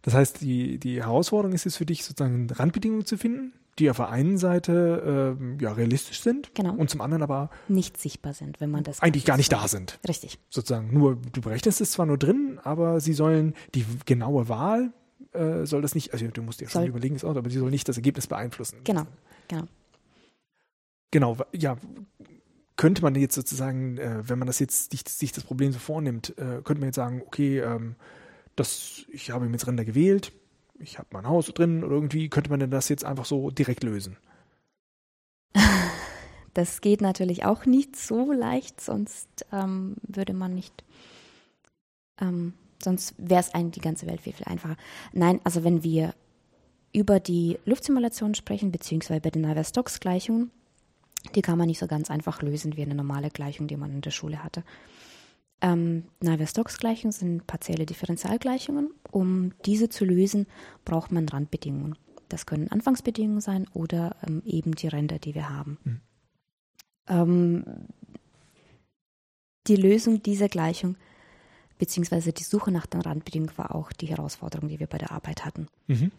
Das 0.02 0.14
heißt, 0.14 0.40
die, 0.40 0.78
die 0.78 1.00
Herausforderung 1.02 1.54
ist 1.54 1.66
es 1.66 1.76
für 1.76 1.86
dich, 1.86 2.04
sozusagen 2.04 2.48
Randbedingungen 2.50 3.04
zu 3.06 3.16
finden, 3.16 3.52
die 3.78 3.88
auf 3.88 3.96
der 3.98 4.08
einen 4.10 4.36
Seite 4.36 5.36
ähm, 5.40 5.58
ja, 5.60 5.72
realistisch 5.72 6.20
sind 6.22 6.54
Genau. 6.54 6.74
und 6.74 6.90
zum 6.90 7.00
anderen 7.00 7.22
aber 7.22 7.50
Nicht 7.68 7.96
sichtbar 7.98 8.34
sind, 8.34 8.60
wenn 8.60 8.70
man 8.70 8.82
das. 8.84 9.00
eigentlich 9.00 9.24
gar 9.24 9.36
nicht 9.36 9.52
da 9.52 9.68
sind. 9.68 9.98
Richtig. 10.06 10.38
Sozusagen 10.50 10.92
nur, 10.92 11.16
du 11.16 11.40
berechnest 11.40 11.80
es 11.80 11.92
zwar 11.92 12.04
nur 12.06 12.18
drin, 12.18 12.58
aber 12.64 13.00
sie 13.00 13.12
sollen 13.14 13.54
die 13.74 13.84
genaue 14.04 14.48
Wahl 14.48 14.92
äh, 15.32 15.64
soll 15.64 15.80
das 15.82 15.94
nicht, 15.94 16.12
also 16.12 16.26
du 16.26 16.42
musst 16.42 16.60
dir 16.60 16.68
schon 16.68 16.82
Soll- 16.82 16.88
überlegen, 16.88 17.14
ist 17.16 17.24
auch, 17.24 17.34
aber 17.36 17.48
sie 17.48 17.58
soll 17.58 17.70
nicht 17.70 17.88
das 17.88 17.96
Ergebnis 17.96 18.26
beeinflussen. 18.26 18.80
Genau. 18.84 19.06
Genau. 19.48 19.64
Genau, 21.12 21.36
ja. 21.52 21.76
Könnte 22.76 23.02
man 23.02 23.14
jetzt 23.14 23.34
sozusagen, 23.34 23.98
äh, 23.98 24.28
wenn 24.28 24.38
man 24.38 24.46
das 24.46 24.58
jetzt 24.58 24.90
sich, 24.90 25.02
sich 25.06 25.30
das 25.30 25.44
Problem 25.44 25.70
so 25.70 25.78
vornimmt, 25.78 26.30
äh, 26.38 26.62
könnte 26.64 26.80
man 26.80 26.88
jetzt 26.88 26.96
sagen, 26.96 27.22
okay, 27.24 27.60
ähm, 27.60 27.94
das, 28.56 29.04
ich 29.12 29.30
habe 29.30 29.46
jetzt 29.46 29.66
Ränder 29.66 29.84
gewählt, 29.84 30.32
ich 30.80 30.98
habe 30.98 31.08
mein 31.12 31.28
Haus 31.28 31.46
drin 31.46 31.84
oder 31.84 31.94
irgendwie, 31.94 32.28
könnte 32.28 32.50
man 32.50 32.58
denn 32.58 32.70
das 32.70 32.88
jetzt 32.88 33.04
einfach 33.04 33.26
so 33.26 33.50
direkt 33.50 33.84
lösen? 33.84 34.16
Das 36.54 36.82
geht 36.82 37.00
natürlich 37.00 37.46
auch 37.46 37.64
nicht 37.64 37.96
so 37.96 38.30
leicht, 38.30 38.78
sonst 38.78 39.46
ähm, 39.52 39.96
würde 40.02 40.34
man 40.34 40.54
nicht. 40.54 40.84
Ähm, 42.20 42.52
sonst 42.84 43.14
wäre 43.16 43.40
es 43.40 43.54
eigentlich 43.54 43.76
die 43.76 43.80
ganze 43.80 44.06
Welt 44.06 44.20
viel, 44.20 44.34
viel 44.34 44.44
einfacher. 44.44 44.76
Nein, 45.14 45.40
also 45.44 45.64
wenn 45.64 45.82
wir 45.82 46.14
über 46.92 47.20
die 47.20 47.58
Luftsimulation 47.64 48.34
sprechen, 48.34 48.70
beziehungsweise 48.70 49.22
bei 49.22 49.30
den 49.30 49.40
Navier-Stokes-Gleichungen, 49.40 50.50
die 51.34 51.42
kann 51.42 51.58
man 51.58 51.66
nicht 51.66 51.78
so 51.78 51.86
ganz 51.86 52.10
einfach 52.10 52.42
lösen 52.42 52.76
wie 52.76 52.82
eine 52.82 52.94
normale 52.94 53.30
Gleichung, 53.30 53.66
die 53.66 53.76
man 53.76 53.92
in 53.92 54.00
der 54.00 54.10
Schule 54.10 54.42
hatte. 54.42 54.64
Ähm, 55.60 56.04
Navier-Stokes-Gleichungen 56.20 57.12
sind 57.12 57.46
partielle 57.46 57.86
Differentialgleichungen. 57.86 58.90
Um 59.10 59.52
diese 59.64 59.88
zu 59.88 60.04
lösen, 60.04 60.46
braucht 60.84 61.12
man 61.12 61.28
Randbedingungen. 61.28 61.96
Das 62.28 62.46
können 62.46 62.68
Anfangsbedingungen 62.68 63.40
sein 63.40 63.68
oder 63.72 64.16
ähm, 64.26 64.42
eben 64.44 64.74
die 64.74 64.88
Ränder, 64.88 65.18
die 65.18 65.34
wir 65.34 65.50
haben. 65.50 66.02
Ähm, 67.06 67.64
die 69.68 69.76
Lösung 69.76 70.22
dieser 70.22 70.48
Gleichung 70.48 70.96
beziehungsweise 71.78 72.32
die 72.32 72.44
Suche 72.44 72.70
nach 72.70 72.86
den 72.86 73.00
Randbedingungen 73.00 73.56
war 73.56 73.74
auch 73.74 73.92
die 73.92 74.06
Herausforderung, 74.06 74.68
die 74.68 74.78
wir 74.78 74.86
bei 74.86 74.98
der 74.98 75.10
Arbeit 75.10 75.44
hatten. 75.44 75.66
Mhm. 75.88 76.12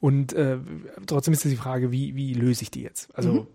Und 0.00 0.32
äh, 0.32 0.58
trotzdem 1.06 1.34
ist 1.34 1.44
die 1.44 1.56
Frage, 1.56 1.90
wie, 1.90 2.14
wie 2.14 2.34
löse 2.34 2.62
ich 2.62 2.70
die 2.70 2.82
jetzt? 2.82 3.14
Also 3.16 3.32
Mhm. 3.32 3.46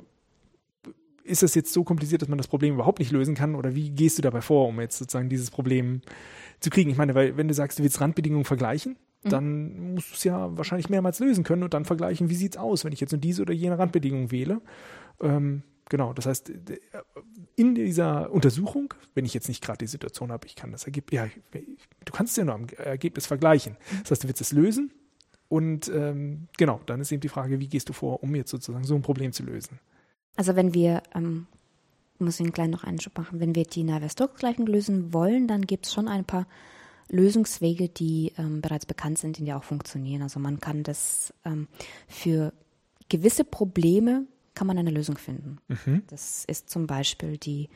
Ist 1.24 1.44
das 1.44 1.56
jetzt 1.56 1.74
so 1.74 1.84
kompliziert, 1.84 2.22
dass 2.22 2.30
man 2.30 2.38
das 2.38 2.48
Problem 2.48 2.76
überhaupt 2.76 3.00
nicht 3.00 3.12
lösen 3.12 3.36
kann? 3.36 3.56
Oder 3.56 3.76
wie 3.76 3.90
gehst 3.92 4.18
du 4.18 4.22
dabei 4.22 4.42
vor, 4.42 4.68
um 4.68 4.80
jetzt 4.82 4.98
sozusagen 4.98 5.30
dieses 5.30 5.52
Problem 5.52 6.02
zu 6.60 6.70
kriegen? 6.70 6.90
Ich 6.90 6.98
meine, 6.98 7.16
weil 7.16 7.38
wenn 7.38 7.48
du 7.48 7.54
sagst, 7.54 7.80
du 7.80 7.84
willst 7.84 8.02
Randbedingungen 8.02 8.46
vergleichen, 8.46 8.98
Mhm. 9.24 9.30
dann 9.30 9.94
musst 9.94 10.12
du 10.12 10.16
es 10.16 10.24
ja 10.24 10.56
wahrscheinlich 10.58 10.90
mehrmals 10.90 11.20
lösen 11.20 11.44
können 11.44 11.64
und 11.64 11.74
dann 11.74 11.86
vergleichen, 11.86 12.30
wie 12.30 12.36
sieht's 12.36 12.58
aus, 12.58 12.84
wenn 12.86 12.94
ich 12.94 13.00
jetzt 13.00 13.12
nur 13.12 13.22
diese 13.22 13.42
oder 13.42 13.54
jene 13.54 13.78
Randbedingung 13.80 14.32
wähle. 14.32 14.62
Ähm, 15.22 15.64
genau, 15.90 16.14
das 16.14 16.26
heißt, 16.26 16.52
in 17.56 17.76
dieser 17.76 18.32
Untersuchung, 18.32 18.94
wenn 19.14 19.26
ich 19.26 19.34
jetzt 19.34 19.48
nicht 19.48 19.64
gerade 19.64 19.80
die 19.80 19.88
Situation 19.88 20.32
habe, 20.32 20.48
ich 20.48 20.56
kann 20.56 20.72
das 20.72 20.86
Ergebnis, 20.86 21.16
ja, 21.18 21.28
du 22.06 22.12
kannst 22.12 22.32
es 22.32 22.38
ja 22.38 22.46
nur 22.46 22.56
am 22.56 22.68
Ergebnis 22.78 23.26
vergleichen. 23.26 23.78
Das 24.02 24.12
heißt, 24.12 24.24
du 24.24 24.28
willst 24.28 24.42
es 24.42 24.52
lösen 24.52 24.92
und 25.48 25.90
ähm, 25.94 26.48
genau, 26.58 26.82
dann 26.86 27.00
ist 27.00 27.12
eben 27.12 27.22
die 27.22 27.30
Frage, 27.30 27.60
wie 27.60 27.68
gehst 27.68 27.90
du 27.90 27.94
vor, 27.94 28.24
um 28.24 28.36
jetzt 28.36 28.52
sozusagen 28.52 28.84
so 28.84 28.96
ein 28.96 29.02
Problem 29.02 29.32
zu 29.32 29.44
lösen? 29.44 29.80
Also 30.36 30.56
wenn 30.56 30.74
wir, 30.74 31.04
ähm, 31.14 31.48
muss 32.20 32.36
ich 32.36 32.42
einen 32.42 32.54
kleinen 32.54 32.72
noch 32.72 32.84
Einschub 32.84 33.18
machen, 33.18 33.40
wenn 33.40 33.56
wir 33.56 33.66
die 33.66 33.84
Navier-Stokes-Gleichung 33.84 34.66
lösen 34.68 35.14
wollen, 35.14 35.48
dann 35.48 35.64
gibt 35.66 35.86
es 35.86 35.94
schon 35.94 36.08
ein 36.08 36.26
paar 36.26 36.48
Lösungswege, 37.10 37.90
die 37.90 38.34
ähm, 38.38 38.62
bereits 38.62 38.86
bekannt 38.86 39.18
sind 39.18 39.40
und 39.40 39.46
die 39.46 39.54
auch 39.54 39.64
funktionieren. 39.64 40.22
Also 40.22 40.40
man 40.40 40.60
kann 40.60 40.84
das 40.84 41.34
ähm, 41.46 41.68
für 42.08 42.54
gewisse 43.10 43.44
Probleme 43.44 44.26
kann 44.56 44.68
man 44.68 44.78
eine 44.78 44.92
Lösung 44.92 45.18
finden. 45.18 45.58
Mhm. 45.68 46.04
Das 46.08 46.46
ist 46.46 46.70
zum 46.70 46.88
Beispiel 46.88 47.38
die, 47.38 47.70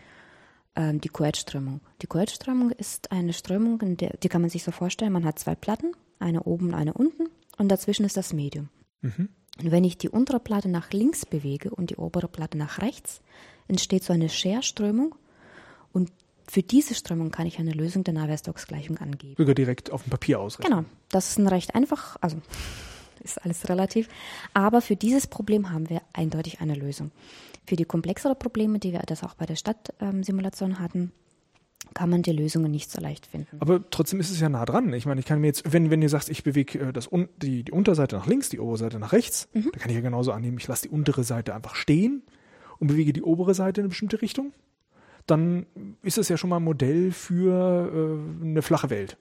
ähm, 0.76 1.02
die 1.02 1.10
Couette-Strömung. 1.10 1.82
Die 2.02 2.08
Couette-Strömung 2.08 2.72
ist 2.72 3.12
eine 3.12 3.34
Strömung, 3.34 3.82
in 3.82 3.98
der, 3.98 4.18
die 4.18 4.30
kann 4.30 4.42
man 4.42 4.50
sich 4.50 4.64
so 4.64 4.72
vorstellen, 4.72 5.14
man 5.14 5.26
hat 5.26 5.40
zwei 5.40 5.56
Platten, 5.56 5.92
eine 6.20 6.44
oben, 6.44 6.74
eine 6.74 6.94
unten 6.94 7.30
und 7.58 7.70
dazwischen 7.70 8.06
ist 8.06 8.18
das 8.18 8.34
Medium. 8.34 8.70
Mhm. 9.02 9.30
Und 9.62 9.72
wenn 9.72 9.84
ich 9.84 9.98
die 9.98 10.10
untere 10.10 10.40
Platte 10.40 10.70
nach 10.70 10.92
links 10.92 11.26
bewege 11.26 11.70
und 11.70 11.90
die 11.90 11.96
obere 11.96 12.28
Platte 12.28 12.58
nach 12.58 12.80
rechts, 12.82 13.22
entsteht 13.68 14.04
so 14.04 14.14
eine 14.14 14.30
Scherströmung 14.30 15.16
und 15.94 16.12
für 16.50 16.64
diese 16.64 16.96
Strömung 16.96 17.32
kann 17.32 17.46
ich 17.46 17.60
eine 17.60 17.72
Lösung 17.72 18.04
der 18.04 18.14
Navier-Stokes-Gleichung 18.14 18.98
angeben. 19.00 19.36
Sogar 19.38 19.54
direkt 19.56 19.92
auf 19.92 20.04
dem 20.04 20.12
Papier 20.12 20.40
ausrechnen. 20.40 20.78
Genau, 20.78 20.90
das 21.10 21.30
ist 21.32 21.40
ein 21.40 21.48
recht 21.48 21.76
einfach, 21.76 22.16
also 22.22 22.38
ist 23.24 23.44
alles 23.44 23.68
relativ. 23.68 24.08
Aber 24.54 24.82
für 24.82 24.96
dieses 24.96 25.28
Problem 25.28 25.72
haben 25.72 25.90
wir 25.90 26.02
eindeutig 26.14 26.62
eine 26.62 26.76
Lösung. 26.76 27.12
Für 27.66 27.76
die 27.76 27.84
komplexere 27.84 28.36
Probleme, 28.36 28.80
die 28.80 28.94
wir 28.94 29.00
das 29.00 29.24
auch 29.24 29.34
bei 29.34 29.46
der 29.46 29.56
Stadtsimulation 29.56 30.80
hatten, 30.80 31.12
kann 31.94 32.10
man 32.10 32.22
die 32.22 32.32
Lösungen 32.32 32.72
nicht 32.72 32.92
so 32.92 33.02
leicht 33.02 33.28
finden. 33.28 33.58
Aber 33.60 33.90
trotzdem 33.90 34.20
ist 34.20 34.32
es 34.32 34.40
ja 34.40 34.50
nah 34.50 34.66
dran. 34.66 34.94
Ich 34.94 35.06
meine, 35.06 35.20
ich 35.20 35.26
kann 35.26 35.42
mir 35.42 35.48
jetzt, 35.48 35.72
wenn, 35.72 35.90
wenn 35.90 36.02
du 36.02 36.10
sagst, 36.10 36.30
ich 36.30 36.44
bewege 36.44 36.80
äh, 36.80 36.94
das, 36.94 37.10
die, 37.42 37.64
die 37.64 37.72
Unterseite 37.72 38.16
nach 38.16 38.28
links, 38.28 38.50
die 38.50 38.60
obere 38.60 38.78
Seite 38.78 39.00
nach 39.00 39.14
rechts, 39.14 39.50
dann 39.54 39.72
kann 39.72 39.90
ich 39.90 39.96
ja 39.96 40.02
genauso 40.02 40.32
annehmen, 40.32 40.58
ich 40.58 40.68
lasse 40.68 40.84
die 40.84 40.90
untere 40.90 41.24
Seite 41.24 41.54
einfach 41.54 41.76
stehen 41.76 42.24
und 42.80 42.88
bewege 42.88 43.14
die 43.14 43.24
obere 43.24 43.54
Seite 43.54 43.82
in 43.82 43.86
eine 43.86 43.90
bestimmte 43.90 44.22
Richtung. 44.22 44.54
Dann 45.26 45.66
ist 46.04 46.18
es 46.18 46.30
ja 46.30 46.38
schon 46.38 46.50
mal 46.50 46.58
ein 46.58 46.64
Modell 46.64 47.12
für 47.12 47.92
äh, 48.42 48.46
eine 48.46 48.62
flache 48.62 48.90
Welt. 48.90 49.18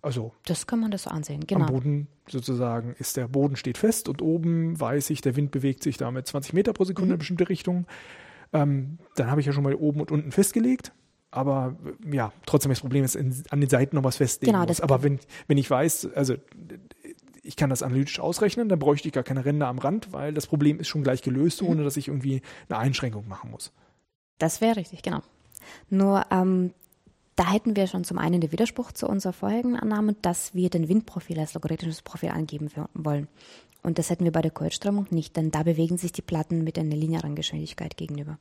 Also 0.00 0.32
Das 0.46 0.66
kann 0.66 0.80
man 0.80 0.90
das 0.90 1.04
so 1.04 1.10
ansehen, 1.10 1.40
am 1.42 1.46
genau. 1.46 1.66
Boden 1.66 2.08
sozusagen 2.28 2.94
ist 2.98 3.16
der 3.16 3.26
Boden 3.26 3.56
steht 3.56 3.78
fest 3.78 4.08
und 4.08 4.22
oben 4.22 4.78
weiß 4.80 5.10
ich, 5.10 5.20
der 5.20 5.34
Wind 5.34 5.50
bewegt 5.50 5.82
sich 5.82 5.96
da 5.96 6.10
mit 6.10 6.26
20 6.26 6.52
Meter 6.52 6.72
pro 6.72 6.84
Sekunde 6.84 7.08
in 7.08 7.12
eine 7.12 7.18
bestimmte 7.18 7.48
Richtung. 7.48 7.86
Ähm, 8.52 8.98
dann 9.16 9.30
habe 9.30 9.40
ich 9.40 9.46
ja 9.46 9.52
schon 9.52 9.64
mal 9.64 9.74
oben 9.74 10.00
und 10.00 10.12
unten 10.12 10.30
festgelegt. 10.30 10.92
Aber 11.30 11.76
äh, 12.04 12.16
ja, 12.16 12.32
trotzdem 12.46 12.70
das 12.70 12.80
Problem 12.80 13.04
ist, 13.04 13.16
in, 13.16 13.34
an 13.50 13.60
den 13.60 13.68
Seiten 13.68 13.96
noch 13.96 14.04
was 14.04 14.16
festlegen 14.16 14.52
Genau, 14.52 14.66
muss. 14.66 14.80
Aber 14.80 15.02
wenn, 15.02 15.18
wenn 15.46 15.58
ich 15.58 15.70
weiß, 15.70 16.08
also 16.14 16.34
ich 17.42 17.56
kann 17.56 17.70
das 17.70 17.82
analytisch 17.82 18.20
ausrechnen, 18.20 18.68
dann 18.68 18.78
bräuchte 18.78 19.08
ich 19.08 19.14
gar 19.14 19.24
keine 19.24 19.44
Ränder 19.44 19.68
am 19.68 19.78
Rand, 19.78 20.12
weil 20.12 20.34
das 20.34 20.46
Problem 20.46 20.80
ist 20.80 20.88
schon 20.88 21.02
gleich 21.02 21.22
gelöst, 21.22 21.62
ohne 21.62 21.82
dass 21.84 21.96
ich 21.96 22.08
irgendwie 22.08 22.42
eine 22.68 22.78
Einschränkung 22.78 23.26
machen 23.26 23.50
muss. 23.50 23.72
Das 24.38 24.60
wäre 24.60 24.76
richtig, 24.76 25.02
genau. 25.02 25.20
Nur 25.88 26.24
ähm, 26.30 26.72
da 27.36 27.52
hätten 27.52 27.76
wir 27.76 27.86
schon 27.86 28.04
zum 28.04 28.18
einen 28.18 28.40
den 28.40 28.52
Widerspruch 28.52 28.92
zu 28.92 29.06
unserer 29.06 29.32
vorherigen 29.32 29.76
Annahme, 29.76 30.14
dass 30.20 30.54
wir 30.54 30.70
den 30.70 30.88
Windprofil 30.88 31.38
als 31.38 31.54
logarithmisches 31.54 32.02
Profil 32.02 32.30
angeben 32.30 32.70
wollen. 32.94 33.28
Und 33.82 33.98
das 33.98 34.10
hätten 34.10 34.24
wir 34.24 34.32
bei 34.32 34.42
der 34.42 34.50
Kurzströmung 34.50 35.06
nicht, 35.10 35.36
denn 35.36 35.50
da 35.50 35.62
bewegen 35.62 35.98
sich 35.98 36.12
die 36.12 36.22
Platten 36.22 36.64
mit 36.64 36.78
einer 36.78 36.96
linearen 36.96 37.36
Geschwindigkeit 37.36 37.96
gegenüber. 37.96 38.38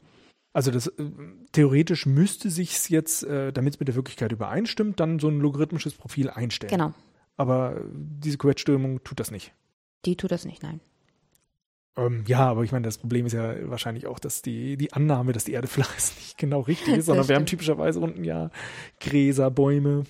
Also 0.57 0.71
das 0.71 0.87
äh, 0.87 1.11
theoretisch 1.51 2.07
müsste 2.07 2.49
sich 2.49 2.89
jetzt, 2.89 3.23
äh, 3.23 3.53
damit 3.53 3.75
es 3.75 3.79
mit 3.79 3.89
der 3.89 3.93
Wirklichkeit 3.95 4.31
übereinstimmt, 4.31 4.99
dann 4.99 5.19
so 5.19 5.27
ein 5.27 5.39
logarithmisches 5.39 5.93
Profil 5.93 6.31
einstellen. 6.31 6.71
Genau, 6.71 6.93
Aber 7.35 7.79
diese 7.93 8.39
Quetschströmung 8.39 9.03
tut 9.03 9.19
das 9.19 9.29
nicht. 9.29 9.53
die 10.05 10.15
tut 10.15 10.31
das 10.31 10.45
nicht, 10.45 10.63
nein. 10.63 10.79
Ähm, 11.95 12.23
ja, 12.25 12.39
aber 12.49 12.63
ich 12.63 12.71
meine, 12.71 12.85
das 12.85 12.97
Problem 12.97 13.27
ist 13.27 13.33
ja 13.33 13.69
wahrscheinlich 13.69 14.07
auch, 14.07 14.17
dass 14.17 14.41
die, 14.41 14.77
die 14.77 14.93
Annahme, 14.93 15.31
dass 15.31 15.43
die 15.43 15.51
Erde 15.51 15.67
flach 15.75 15.95
ist, 15.95 16.15
nicht 16.17 16.39
genau 16.39 16.61
richtig 16.61 16.95
ist, 16.95 17.05
sondern 17.07 17.27
wir 17.27 17.35
haben 17.35 17.45
typischerweise 17.45 17.99
unten 17.99 18.23
ja 18.23 18.49
Gräser, 18.99 19.51
Bäume. 19.51 20.05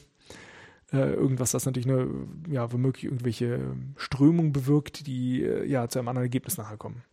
äh, 0.94 1.12
irgendwas, 1.12 1.52
das 1.52 1.66
natürlich 1.66 1.90
eine, 1.90 2.08
ja, 2.50 2.72
womöglich 2.72 3.04
irgendwelche 3.04 3.76
Strömungen 3.98 4.54
bewirkt, 4.54 5.08
die 5.08 5.44
äh, 5.44 5.66
ja 5.66 5.90
zu 5.90 6.00
einem 6.00 6.08
anderen 6.08 6.24
Ergebnis 6.28 6.58
nachher 6.58 6.78
kommen. 6.78 7.04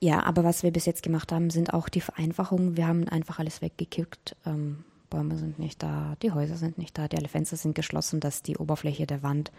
Ja, 0.00 0.22
aber 0.22 0.44
was 0.44 0.62
wir 0.62 0.70
bis 0.70 0.86
jetzt 0.86 1.02
gemacht 1.02 1.32
haben, 1.32 1.50
sind 1.50 1.74
auch 1.74 1.88
die 1.88 2.00
Vereinfachungen. 2.00 2.76
Wir 2.76 2.86
haben 2.86 3.08
einfach 3.08 3.38
alles 3.38 3.62
weggekickt. 3.62 4.36
Ähm, 4.46 4.84
Bäume 5.10 5.36
sind 5.36 5.58
nicht 5.58 5.82
da, 5.82 6.16
die 6.22 6.32
Häuser 6.32 6.56
sind 6.56 6.78
nicht 6.78 6.96
da, 6.98 7.08
die 7.08 7.16
alle 7.16 7.28
Fenster 7.28 7.56
sind 7.56 7.74
geschlossen, 7.74 8.20
dass 8.20 8.42
die 8.42 8.56
Oberfläche 8.56 9.06
der 9.06 9.22
Wand 9.22 9.50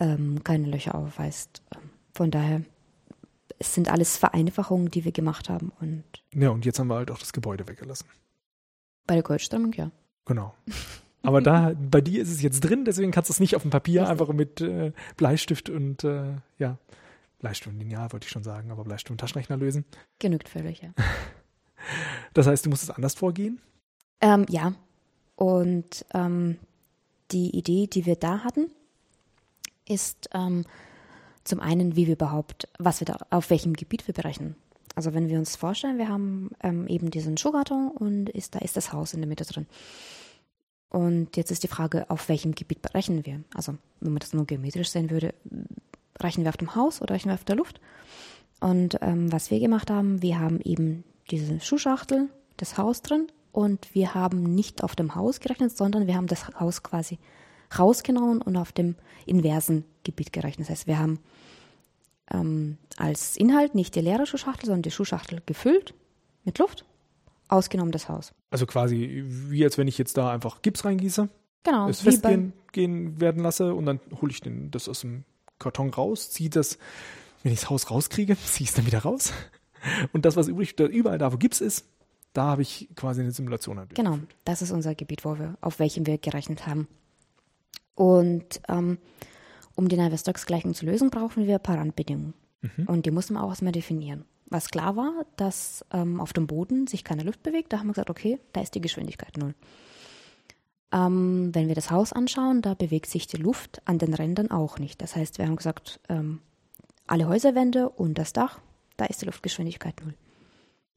ähm, 0.00 0.42
keine 0.44 0.66
Löcher 0.66 0.94
aufweist. 0.94 1.62
Ähm, 1.74 1.90
von 2.12 2.30
daher, 2.30 2.62
es 3.58 3.74
sind 3.74 3.90
alles 3.90 4.16
Vereinfachungen, 4.16 4.90
die 4.90 5.04
wir 5.04 5.12
gemacht 5.12 5.48
haben. 5.48 5.72
Und 5.80 6.04
ja, 6.34 6.50
und 6.50 6.64
jetzt 6.64 6.78
haben 6.78 6.88
wir 6.88 6.96
halt 6.96 7.10
auch 7.10 7.18
das 7.18 7.32
Gebäude 7.32 7.68
weggelassen. 7.68 8.06
Bei 9.06 9.14
der 9.14 9.22
Goldströmung, 9.22 9.72
ja. 9.74 9.90
Genau. 10.24 10.54
Aber 11.22 11.40
da, 11.40 11.74
bei 11.74 12.00
dir 12.00 12.22
ist 12.22 12.30
es 12.30 12.42
jetzt 12.42 12.60
drin, 12.60 12.84
deswegen 12.84 13.10
kannst 13.10 13.28
du 13.28 13.32
es 13.32 13.40
nicht 13.40 13.56
auf 13.56 13.62
dem 13.62 13.70
Papier 13.70 14.08
einfach 14.08 14.28
mit 14.28 14.60
äh, 14.60 14.92
Bleistift 15.16 15.68
und 15.68 16.04
äh, 16.04 16.36
ja, 16.58 16.78
Bleistift 17.38 17.68
und 17.68 17.78
Lineal 17.78 18.12
wollte 18.12 18.26
ich 18.26 18.30
schon 18.30 18.42
sagen, 18.42 18.70
aber 18.70 18.84
Bleistift 18.84 19.10
und 19.10 19.18
Taschenrechner 19.18 19.56
lösen. 19.56 19.84
Genügt 20.18 20.48
völlig, 20.48 20.82
ja. 20.82 20.90
Das 22.34 22.46
heißt, 22.46 22.66
du 22.66 22.70
musst 22.70 22.82
es 22.82 22.90
anders 22.90 23.14
vorgehen? 23.14 23.60
Ähm, 24.20 24.46
ja. 24.48 24.74
Und 25.36 26.04
ähm, 26.14 26.58
die 27.30 27.56
Idee, 27.56 27.86
die 27.86 28.06
wir 28.06 28.16
da 28.16 28.40
hatten, 28.40 28.70
ist 29.88 30.28
ähm, 30.32 30.64
zum 31.44 31.60
einen, 31.60 31.96
wie 31.96 32.06
wir 32.06 32.14
überhaupt, 32.14 32.68
was 32.78 33.00
wir 33.00 33.06
da, 33.06 33.18
auf 33.30 33.50
welchem 33.50 33.74
Gebiet 33.74 34.06
wir 34.06 34.14
berechnen. 34.14 34.56
Also 34.94 35.14
wenn 35.14 35.28
wir 35.28 35.38
uns 35.38 35.54
vorstellen, 35.54 35.98
wir 35.98 36.08
haben 36.08 36.50
ähm, 36.60 36.88
eben 36.88 37.10
diesen 37.10 37.36
Schuhkarton 37.36 37.92
und 37.92 38.28
ist, 38.30 38.56
da 38.56 38.58
ist 38.58 38.76
das 38.76 38.92
Haus 38.92 39.14
in 39.14 39.20
der 39.20 39.28
Mitte 39.28 39.44
drin. 39.44 39.66
Und 40.90 41.36
jetzt 41.36 41.50
ist 41.50 41.62
die 41.62 41.68
Frage, 41.68 42.08
auf 42.10 42.28
welchem 42.28 42.54
Gebiet 42.54 42.82
berechnen 42.82 43.24
wir? 43.24 43.44
Also 43.54 43.76
wenn 44.00 44.12
man 44.12 44.20
das 44.20 44.32
nur 44.32 44.46
geometrisch 44.46 44.90
sehen 44.90 45.10
würde, 45.10 45.34
rechnen 46.20 46.44
wir 46.44 46.50
auf 46.50 46.56
dem 46.56 46.74
Haus 46.74 47.00
oder 47.02 47.14
rechnen 47.14 47.30
wir 47.30 47.34
auf 47.34 47.44
der 47.44 47.56
Luft? 47.56 47.80
Und 48.60 48.98
ähm, 49.02 49.32
was 49.32 49.50
wir 49.50 49.60
gemacht 49.60 49.90
haben, 49.90 50.22
wir 50.22 50.40
haben 50.40 50.60
eben 50.60 51.04
diese 51.30 51.60
Schuhschachtel, 51.60 52.28
das 52.56 52.76
Haus 52.76 53.02
drin 53.02 53.28
und 53.52 53.94
wir 53.94 54.14
haben 54.14 54.42
nicht 54.54 54.82
auf 54.82 54.96
dem 54.96 55.14
Haus 55.14 55.40
gerechnet, 55.40 55.76
sondern 55.76 56.06
wir 56.06 56.14
haben 56.16 56.26
das 56.26 56.48
Haus 56.58 56.82
quasi 56.82 57.18
rausgenommen 57.78 58.42
und 58.42 58.56
auf 58.56 58.72
dem 58.72 58.96
inversen 59.26 59.84
Gebiet 60.04 60.32
gerechnet. 60.32 60.68
Das 60.68 60.70
heißt, 60.70 60.86
wir 60.86 60.98
haben 60.98 61.20
ähm, 62.32 62.78
als 62.96 63.36
Inhalt 63.36 63.74
nicht 63.74 63.94
die 63.94 64.00
leere 64.00 64.26
Schuhschachtel, 64.26 64.66
sondern 64.66 64.82
die 64.82 64.90
Schuhschachtel 64.90 65.40
gefüllt 65.46 65.94
mit 66.44 66.58
Luft, 66.58 66.84
ausgenommen 67.48 67.92
das 67.92 68.08
Haus. 68.08 68.32
Also 68.50 68.66
quasi 68.66 69.24
wie 69.26 69.64
als 69.64 69.78
wenn 69.78 69.88
ich 69.88 69.98
jetzt 69.98 70.16
da 70.16 70.32
einfach 70.32 70.62
Gips 70.62 70.84
reingieße, 70.84 71.28
Genau. 71.64 71.88
es 71.88 72.00
festgehen 72.00 72.52
gehen 72.72 73.20
werden 73.20 73.42
lasse 73.42 73.74
und 73.74 73.86
dann 73.86 74.00
hole 74.20 74.30
ich 74.30 74.40
den, 74.40 74.70
das 74.70 74.88
aus 74.88 75.00
dem 75.00 75.24
Karton 75.58 75.90
raus, 75.90 76.30
ziehe 76.30 76.50
das, 76.50 76.78
wenn 77.42 77.52
ich 77.52 77.60
das 77.60 77.70
Haus 77.70 77.90
rauskriege, 77.90 78.36
ziehe 78.44 78.64
ich 78.64 78.70
es 78.70 78.74
dann 78.74 78.86
wieder 78.86 79.00
raus. 79.00 79.32
Und 80.12 80.24
das, 80.24 80.36
was 80.36 80.48
übrig, 80.48 80.78
überall 80.78 81.18
da, 81.18 81.32
wo 81.32 81.36
Gips 81.36 81.60
ist, 81.60 81.86
da 82.32 82.44
habe 82.44 82.62
ich 82.62 82.88
quasi 82.94 83.22
eine 83.22 83.32
Simulation. 83.32 83.76
Genau, 83.94 84.10
durchgeführt. 84.10 84.36
das 84.44 84.62
ist 84.62 84.70
unser 84.70 84.94
Gebiet, 84.94 85.24
wo 85.24 85.38
wir, 85.38 85.56
auf 85.60 85.78
welchem 85.78 86.06
wir 86.06 86.18
gerechnet 86.18 86.66
haben. 86.66 86.88
Und 87.94 88.60
ähm, 88.68 88.98
um 89.74 89.88
die 89.88 89.96
Navier-Stokes-Gleichung 89.96 90.74
zu 90.74 90.86
lösen, 90.86 91.10
brauchen 91.10 91.46
wir 91.46 91.56
ein 91.56 91.62
paar 91.62 91.78
Randbedingungen. 91.78 92.34
Und 92.86 93.06
die 93.06 93.10
mussten 93.10 93.34
wir 93.34 93.42
auch 93.42 93.50
erstmal 93.50 93.72
definieren. 93.72 94.24
Was 94.46 94.70
klar 94.70 94.96
war, 94.96 95.26
dass 95.36 95.84
ähm, 95.92 96.20
auf 96.20 96.32
dem 96.32 96.46
Boden 96.46 96.86
sich 96.86 97.04
keine 97.04 97.22
Luft 97.22 97.42
bewegt, 97.42 97.72
da 97.72 97.78
haben 97.78 97.86
wir 97.86 97.92
gesagt, 97.92 98.10
okay, 98.10 98.38
da 98.52 98.60
ist 98.60 98.74
die 98.74 98.80
Geschwindigkeit 98.80 99.36
null. 99.36 99.54
Ähm, 100.90 101.50
wenn 101.54 101.68
wir 101.68 101.74
das 101.74 101.90
Haus 101.90 102.12
anschauen, 102.12 102.62
da 102.62 102.74
bewegt 102.74 103.10
sich 103.10 103.26
die 103.26 103.36
Luft 103.36 103.82
an 103.84 103.98
den 103.98 104.14
Rändern 104.14 104.50
auch 104.50 104.78
nicht. 104.78 105.02
Das 105.02 105.16
heißt, 105.16 105.38
wir 105.38 105.46
haben 105.46 105.56
gesagt, 105.56 106.00
ähm, 106.08 106.40
alle 107.06 107.28
Häuserwände 107.28 107.88
und 107.88 108.16
das 108.18 108.32
Dach, 108.32 108.60
da 108.96 109.04
ist 109.04 109.20
die 109.22 109.26
Luftgeschwindigkeit 109.26 109.94
null. 110.02 110.14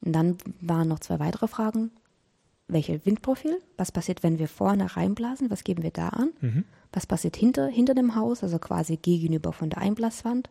Und 0.04 0.14
dann 0.14 0.38
waren 0.60 0.88
noch 0.88 1.00
zwei 1.00 1.20
weitere 1.20 1.48
Fragen. 1.48 1.92
Welche 2.68 3.06
Windprofil? 3.06 3.60
Was 3.78 3.92
passiert, 3.92 4.24
wenn 4.24 4.40
wir 4.40 4.48
vorne 4.48 4.96
reinblasen? 4.96 5.52
Was 5.52 5.64
geben 5.64 5.84
wir 5.84 5.92
da 5.92 6.10
an? 6.10 6.30
Was 6.94 7.06
passiert 7.06 7.36
hinter, 7.36 7.68
hinter 7.68 7.94
dem 7.94 8.16
Haus, 8.16 8.44
also 8.44 8.60
quasi 8.60 8.98
gegenüber 8.98 9.54
von 9.54 9.70
der 9.70 9.80
Einblaswand? 9.80 10.50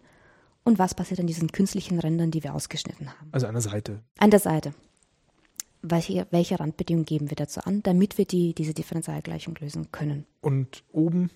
Und 0.62 0.79
was 0.79 0.94
passiert 0.94 1.20
an 1.20 1.26
diesen 1.26 1.50
künstlichen 1.50 1.98
Rändern, 1.98 2.31
die 2.31 2.44
wir 2.44 2.55
ausgeschnitten 2.55 3.09
haben? 3.09 3.31
Also 3.33 3.46
an 3.46 3.55
der 3.55 3.62
Seite. 3.62 4.00
An 4.18 4.31
der 4.31 4.40
Seite. 4.40 4.74
Welche, 5.82 6.26
welche 6.30 6.60
Randbedingungen 6.60 7.06
geben 7.06 7.30
wir 7.30 7.36
dazu 7.36 7.60
an, 7.62 7.82
damit 7.82 8.18
wir 8.18 8.26
die, 8.26 8.54
diese 8.54 8.74
Differentialgleichung 8.74 9.56
lösen 9.60 9.90
können? 9.92 10.26
Und 10.40 10.84
oben, 10.92 11.30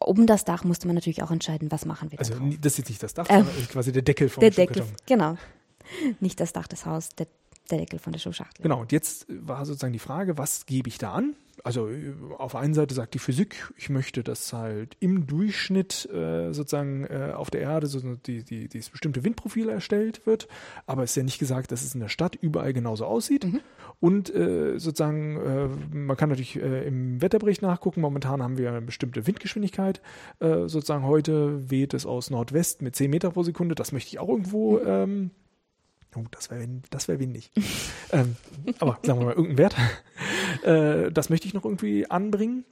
Oben 0.00 0.26
das 0.26 0.44
Dach 0.44 0.64
musste 0.64 0.88
man 0.88 0.96
natürlich 0.96 1.22
auch 1.22 1.30
entscheiden, 1.30 1.70
was 1.70 1.84
machen 1.86 2.10
wir 2.10 2.16
da 2.18 2.22
also 2.22 2.32
drauf. 2.34 2.42
nie- 2.42 2.58
das 2.58 2.72
ist 2.72 2.78
jetzt 2.78 2.88
nicht 2.88 3.02
das 3.02 3.14
Dach, 3.14 3.26
Ähm, 3.30 3.44
sondern 3.44 3.68
quasi 3.68 3.92
der 3.92 4.02
Deckel 4.02 4.28
vom 4.28 4.40
Der 4.40 4.50
Deckel, 4.50 4.84
genau. 5.06 5.36
Nicht 6.20 6.40
das 6.40 6.52
Dach 6.52 6.66
des 6.66 6.86
Hauses, 6.86 7.10
der, 7.10 7.26
der 7.70 7.78
Deckel 7.78 7.98
von 7.98 8.12
der 8.12 8.20
Schuhschachtel. 8.20 8.62
Genau, 8.62 8.80
und 8.80 8.92
jetzt 8.92 9.26
war 9.28 9.64
sozusagen 9.64 9.92
die 9.92 9.98
Frage, 9.98 10.38
was 10.38 10.66
gebe 10.66 10.88
ich 10.88 10.98
da 10.98 11.12
an? 11.12 11.36
Also 11.64 11.88
auf 12.38 12.52
der 12.52 12.60
einen 12.60 12.74
Seite 12.74 12.94
sagt 12.94 13.14
die 13.14 13.18
Physik, 13.18 13.72
ich 13.76 13.88
möchte, 13.88 14.24
dass 14.24 14.52
halt 14.52 14.96
im 15.00 15.26
Durchschnitt 15.26 16.08
äh, 16.10 16.52
sozusagen 16.52 17.04
äh, 17.04 17.32
auf 17.36 17.50
der 17.50 17.60
Erde 17.60 17.86
so 17.86 18.00
die, 18.16 18.42
die, 18.42 18.68
dieses 18.68 18.90
bestimmte 18.90 19.22
Windprofil 19.22 19.68
erstellt 19.68 20.26
wird, 20.26 20.48
aber 20.86 21.04
es 21.04 21.10
ist 21.10 21.16
ja 21.16 21.22
nicht 21.22 21.38
gesagt, 21.38 21.70
dass 21.70 21.82
es 21.82 21.94
in 21.94 22.00
der 22.00 22.08
Stadt 22.08 22.36
überall 22.36 22.72
genauso 22.72 23.04
aussieht. 23.04 23.46
Und 24.00 24.34
äh, 24.34 24.78
sozusagen, 24.78 25.36
äh, 25.36 25.68
man 25.94 26.16
kann 26.16 26.30
natürlich 26.30 26.56
äh, 26.56 26.86
im 26.86 27.22
Wetterbericht 27.22 27.62
nachgucken, 27.62 28.00
momentan 28.00 28.42
haben 28.42 28.58
wir 28.58 28.70
eine 28.70 28.82
bestimmte 28.82 29.26
Windgeschwindigkeit. 29.26 30.00
Äh, 30.40 30.66
sozusagen 30.68 31.04
heute 31.04 31.70
weht 31.70 31.94
es 31.94 32.06
aus 32.06 32.30
Nordwest 32.30 32.82
mit 32.82 32.96
10 32.96 33.10
Meter 33.10 33.30
pro 33.30 33.44
Sekunde, 33.44 33.76
das 33.76 33.92
möchte 33.92 34.08
ich 34.08 34.18
auch 34.18 34.28
irgendwo 34.28 34.80
ähm, 34.80 35.30
Oh, 36.14 36.24
das 36.30 36.50
wäre 36.50 36.66
das 36.90 37.08
wär 37.08 37.18
windig. 37.18 37.50
ähm, 38.12 38.36
aber 38.78 38.98
sagen 39.02 39.20
wir 39.20 39.26
mal, 39.26 39.34
irgendein 39.34 39.58
Wert. 39.58 39.76
Äh, 40.64 41.10
das 41.10 41.30
möchte 41.30 41.48
ich 41.48 41.54
noch 41.54 41.64
irgendwie 41.64 42.08
anbringen. 42.08 42.64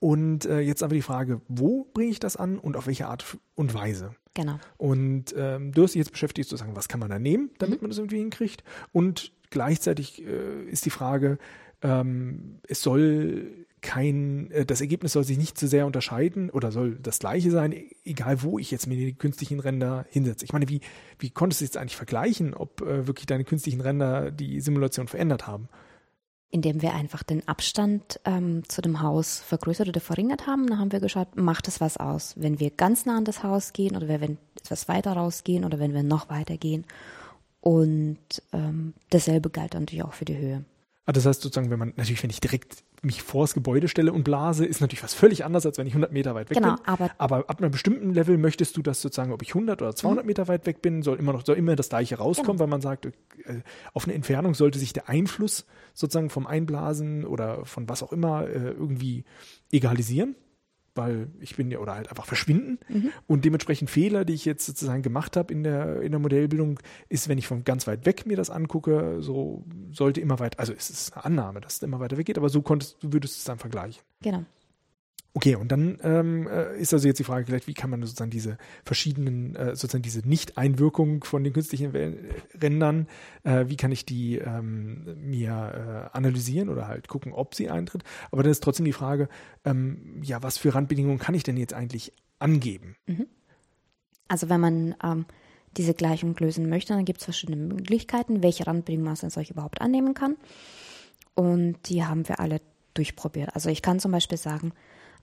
Und 0.00 0.44
äh, 0.44 0.60
jetzt 0.60 0.82
aber 0.82 0.94
die 0.94 1.00
Frage, 1.00 1.40
wo 1.48 1.84
bringe 1.94 2.10
ich 2.10 2.20
das 2.20 2.36
an 2.36 2.58
und 2.58 2.76
auf 2.76 2.86
welche 2.86 3.06
Art 3.06 3.38
und 3.54 3.72
Weise? 3.72 4.14
Genau. 4.34 4.58
Und 4.76 5.34
ähm, 5.34 5.72
du 5.72 5.84
hast 5.84 5.94
dich 5.94 6.00
jetzt 6.00 6.12
beschäftigt 6.12 6.46
zu 6.46 6.56
sagen, 6.56 6.76
was 6.76 6.88
kann 6.88 7.00
man 7.00 7.08
da 7.08 7.18
nehmen, 7.18 7.50
damit 7.58 7.80
man 7.80 7.90
das 7.90 7.96
irgendwie 7.96 8.18
hinkriegt. 8.18 8.64
Und 8.92 9.32
gleichzeitig 9.48 10.22
äh, 10.22 10.64
ist 10.64 10.84
die 10.84 10.90
Frage, 10.90 11.38
ähm, 11.80 12.58
es 12.68 12.82
soll 12.82 13.66
kein, 13.84 14.50
äh, 14.50 14.64
das 14.64 14.80
Ergebnis 14.80 15.12
soll 15.12 15.24
sich 15.24 15.36
nicht 15.36 15.58
zu 15.58 15.68
sehr 15.68 15.84
unterscheiden 15.86 16.48
oder 16.50 16.72
soll 16.72 16.96
das 16.96 17.18
gleiche 17.18 17.50
sein, 17.50 17.74
egal 18.04 18.42
wo 18.42 18.58
ich 18.58 18.70
jetzt 18.70 18.86
mir 18.86 18.96
die 18.96 19.14
künstlichen 19.14 19.60
Ränder 19.60 20.06
hinsetze. 20.08 20.44
Ich 20.44 20.52
meine, 20.52 20.68
wie, 20.68 20.80
wie 21.18 21.30
konntest 21.30 21.60
du 21.60 21.66
jetzt 21.66 21.76
eigentlich 21.76 21.96
vergleichen, 21.96 22.54
ob 22.54 22.80
äh, 22.80 23.06
wirklich 23.06 23.26
deine 23.26 23.44
künstlichen 23.44 23.82
Ränder 23.82 24.30
die 24.30 24.60
Simulation 24.60 25.06
verändert 25.06 25.46
haben? 25.46 25.68
indem 26.50 26.82
wir 26.82 26.94
einfach 26.94 27.24
den 27.24 27.48
Abstand 27.48 28.20
ähm, 28.24 28.62
zu 28.68 28.80
dem 28.80 29.02
Haus 29.02 29.40
vergrößert 29.40 29.88
oder 29.88 30.00
verringert 30.00 30.46
haben. 30.46 30.68
Dann 30.68 30.78
haben 30.78 30.92
wir 30.92 31.00
geschaut, 31.00 31.34
macht 31.34 31.66
es 31.66 31.80
was 31.80 31.96
aus, 31.96 32.34
wenn 32.36 32.60
wir 32.60 32.70
ganz 32.70 33.06
nah 33.06 33.16
an 33.16 33.24
das 33.24 33.42
Haus 33.42 33.72
gehen 33.72 33.96
oder 33.96 34.06
wenn 34.06 34.20
wir 34.20 34.36
etwas 34.60 34.86
weiter 34.86 35.14
rausgehen 35.14 35.64
oder 35.64 35.80
wenn 35.80 35.92
wir 35.92 36.04
noch 36.04 36.30
weiter 36.30 36.56
gehen. 36.56 36.84
Und 37.60 38.20
ähm, 38.52 38.94
dasselbe 39.10 39.50
galt 39.50 39.74
natürlich 39.74 40.04
auch 40.04 40.12
für 40.12 40.26
die 40.26 40.36
Höhe. 40.36 40.64
Ah, 41.06 41.12
das 41.12 41.26
heißt 41.26 41.42
sozusagen, 41.42 41.70
wenn 41.70 41.78
man, 41.78 41.92
natürlich, 41.96 42.22
wenn 42.22 42.30
ich 42.30 42.40
direkt 42.40 42.82
mich 43.02 43.22
vor 43.22 43.42
das 43.44 43.52
Gebäude 43.52 43.88
stelle 43.88 44.10
und 44.14 44.24
blase, 44.24 44.64
ist 44.64 44.80
natürlich 44.80 45.02
was 45.02 45.12
völlig 45.12 45.44
anderes, 45.44 45.66
als 45.66 45.76
wenn 45.76 45.86
ich 45.86 45.92
100 45.92 46.12
Meter 46.12 46.34
weit 46.34 46.48
weg 46.48 46.56
Genau, 46.56 46.76
bin. 46.76 46.84
aber- 46.86 47.10
aber 47.18 47.36
ab 47.50 47.60
einem 47.60 47.70
bestimmten 47.70 48.14
Level 48.14 48.38
möchtest 48.38 48.74
du, 48.78 48.82
dass 48.82 49.02
sozusagen, 49.02 49.30
ob 49.30 49.42
ich 49.42 49.52
100 49.54 49.82
oder 49.82 49.90
Mhm. 49.90 49.96
200 49.96 50.24
Meter 50.24 50.48
weit 50.48 50.64
weg 50.64 50.80
bin, 50.80 51.02
soll 51.02 51.18
immer 51.18 51.34
noch, 51.34 51.44
soll 51.44 51.56
immer 51.58 51.76
das 51.76 51.90
Gleiche 51.90 52.16
rauskommen, 52.16 52.52
Genau. 52.52 52.60
weil 52.60 52.68
man 52.68 52.80
sagt, 52.80 53.04
äh, 53.04 53.10
auf 53.92 54.04
eine 54.04 54.14
Entfernung 54.14 54.54
sollte 54.54 54.78
sich 54.78 54.94
der 54.94 55.10
Einfluss 55.10 55.66
sozusagen 55.92 56.30
vom 56.30 56.46
Einblasen 56.46 57.26
oder 57.26 57.66
von 57.66 57.86
was 57.86 58.02
auch 58.02 58.10
immer 58.12 58.48
äh, 58.48 58.70
irgendwie 58.70 59.24
egalisieren. 59.70 60.36
Weil 60.94 61.28
ich 61.40 61.56
bin 61.56 61.70
ja, 61.70 61.78
oder 61.78 61.94
halt 61.94 62.08
einfach 62.08 62.26
verschwinden. 62.26 62.78
Mhm. 62.88 63.10
Und 63.26 63.44
dementsprechend 63.44 63.90
Fehler, 63.90 64.24
die 64.24 64.34
ich 64.34 64.44
jetzt 64.44 64.64
sozusagen 64.64 65.02
gemacht 65.02 65.36
habe 65.36 65.52
in 65.52 65.64
der, 65.64 66.00
in 66.02 66.12
der 66.12 66.20
Modellbildung, 66.20 66.78
ist, 67.08 67.28
wenn 67.28 67.38
ich 67.38 67.46
von 67.46 67.64
ganz 67.64 67.86
weit 67.86 68.06
weg 68.06 68.26
mir 68.26 68.36
das 68.36 68.50
angucke, 68.50 69.16
so 69.20 69.64
sollte 69.90 70.20
immer 70.20 70.38
weit, 70.38 70.58
also 70.58 70.72
es 70.72 70.90
ist 70.90 71.12
eine 71.14 71.24
Annahme, 71.24 71.60
dass 71.60 71.76
es 71.76 71.82
immer 71.82 72.00
weiter 72.00 72.16
weg 72.16 72.26
geht, 72.26 72.38
aber 72.38 72.48
so 72.48 72.62
konntest 72.62 73.02
du 73.02 73.12
würdest 73.12 73.38
es 73.38 73.44
dann 73.44 73.58
vergleichen. 73.58 74.02
Genau. 74.22 74.44
Okay, 75.36 75.56
und 75.56 75.72
dann 75.72 75.98
ähm, 76.04 76.46
äh, 76.46 76.78
ist 76.78 76.94
also 76.94 77.08
jetzt 77.08 77.18
die 77.18 77.24
Frage 77.24 77.44
vielleicht, 77.44 77.66
wie 77.66 77.74
kann 77.74 77.90
man 77.90 78.00
sozusagen 78.02 78.30
diese 78.30 78.56
verschiedenen, 78.84 79.56
äh, 79.56 79.74
sozusagen 79.74 80.02
diese 80.02 80.20
Nicht-Einwirkung 80.20 81.24
von 81.24 81.42
den 81.42 81.52
künstlichen 81.52 81.92
Wel- 81.92 82.16
Rändern, 82.62 83.08
äh, 83.42 83.64
wie 83.66 83.76
kann 83.76 83.90
ich 83.90 84.06
die 84.06 84.38
ähm, 84.38 85.16
mir 85.20 86.10
äh, 86.12 86.16
analysieren 86.16 86.68
oder 86.68 86.86
halt 86.86 87.08
gucken, 87.08 87.32
ob 87.32 87.56
sie 87.56 87.68
eintritt. 87.68 88.04
Aber 88.30 88.44
dann 88.44 88.52
ist 88.52 88.62
trotzdem 88.62 88.86
die 88.86 88.92
Frage, 88.92 89.28
ähm, 89.64 90.20
ja, 90.22 90.40
was 90.44 90.56
für 90.56 90.72
Randbedingungen 90.72 91.18
kann 91.18 91.34
ich 91.34 91.42
denn 91.42 91.56
jetzt 91.56 91.74
eigentlich 91.74 92.12
angeben? 92.38 92.94
Also 94.28 94.48
wenn 94.48 94.60
man 94.60 94.94
ähm, 95.02 95.26
diese 95.76 95.94
Gleichung 95.94 96.36
lösen 96.38 96.68
möchte, 96.68 96.92
dann 96.92 97.04
gibt 97.04 97.18
es 97.18 97.24
verschiedene 97.24 97.56
Möglichkeiten, 97.56 98.44
welche 98.44 98.68
Randbedingungen 98.68 99.16
man 99.20 99.30
solche 99.30 99.52
überhaupt 99.52 99.80
annehmen 99.80 100.14
kann. 100.14 100.36
Und 101.34 101.76
die 101.88 102.04
haben 102.04 102.28
wir 102.28 102.38
alle 102.38 102.60
durchprobiert. 102.94 103.52
Also 103.56 103.68
ich 103.68 103.82
kann 103.82 103.98
zum 103.98 104.12
Beispiel 104.12 104.38
sagen, 104.38 104.72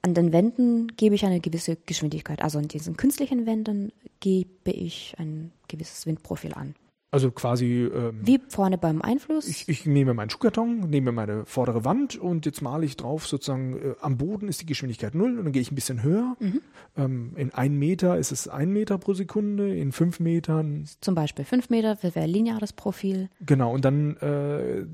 An 0.02 0.14
den 0.14 0.32
Wänden 0.32 0.88
gebe 0.96 1.14
ich 1.14 1.24
eine 1.24 1.40
gewisse 1.40 1.76
Geschwindigkeit. 1.86 2.42
Also 2.42 2.58
an 2.58 2.66
diesen 2.66 2.96
künstlichen 2.96 3.46
Wänden 3.46 3.92
gebe 4.18 4.70
ich 4.70 5.14
ein 5.18 5.52
gewisses 5.68 6.06
Windprofil 6.06 6.54
an. 6.54 6.74
Also 7.12 7.30
quasi. 7.30 7.90
Ähm, 7.94 8.20
Wie 8.22 8.40
vorne 8.48 8.78
beim 8.78 9.02
Einfluss. 9.02 9.46
Ich, 9.46 9.68
ich 9.68 9.84
nehme 9.84 10.14
meinen 10.14 10.30
Schuhkarton, 10.30 10.88
nehme 10.88 11.12
meine 11.12 11.44
vordere 11.44 11.84
Wand 11.84 12.16
und 12.16 12.46
jetzt 12.46 12.62
male 12.62 12.86
ich 12.86 12.96
drauf, 12.96 13.26
sozusagen 13.28 13.76
äh, 13.76 13.94
am 14.00 14.16
Boden 14.16 14.48
ist 14.48 14.62
die 14.62 14.66
Geschwindigkeit 14.66 15.14
null 15.14 15.38
und 15.38 15.44
dann 15.44 15.52
gehe 15.52 15.60
ich 15.60 15.70
ein 15.70 15.74
bisschen 15.74 16.02
höher. 16.02 16.36
Mhm. 16.40 16.60
Ähm, 16.96 17.32
in 17.36 17.52
ein 17.52 17.78
Meter 17.78 18.16
ist 18.16 18.32
es 18.32 18.48
ein 18.48 18.70
Meter 18.70 18.96
pro 18.96 19.12
Sekunde, 19.12 19.76
in 19.76 19.92
fünf 19.92 20.20
Metern. 20.20 20.86
Zum 21.02 21.14
Beispiel 21.14 21.44
fünf 21.44 21.68
Meter 21.68 21.98
wäre 22.02 22.24
lineares 22.24 22.72
Profil. 22.72 23.28
Genau, 23.44 23.74
und 23.74 23.84
dann 23.84 24.16
äh, 24.16 24.86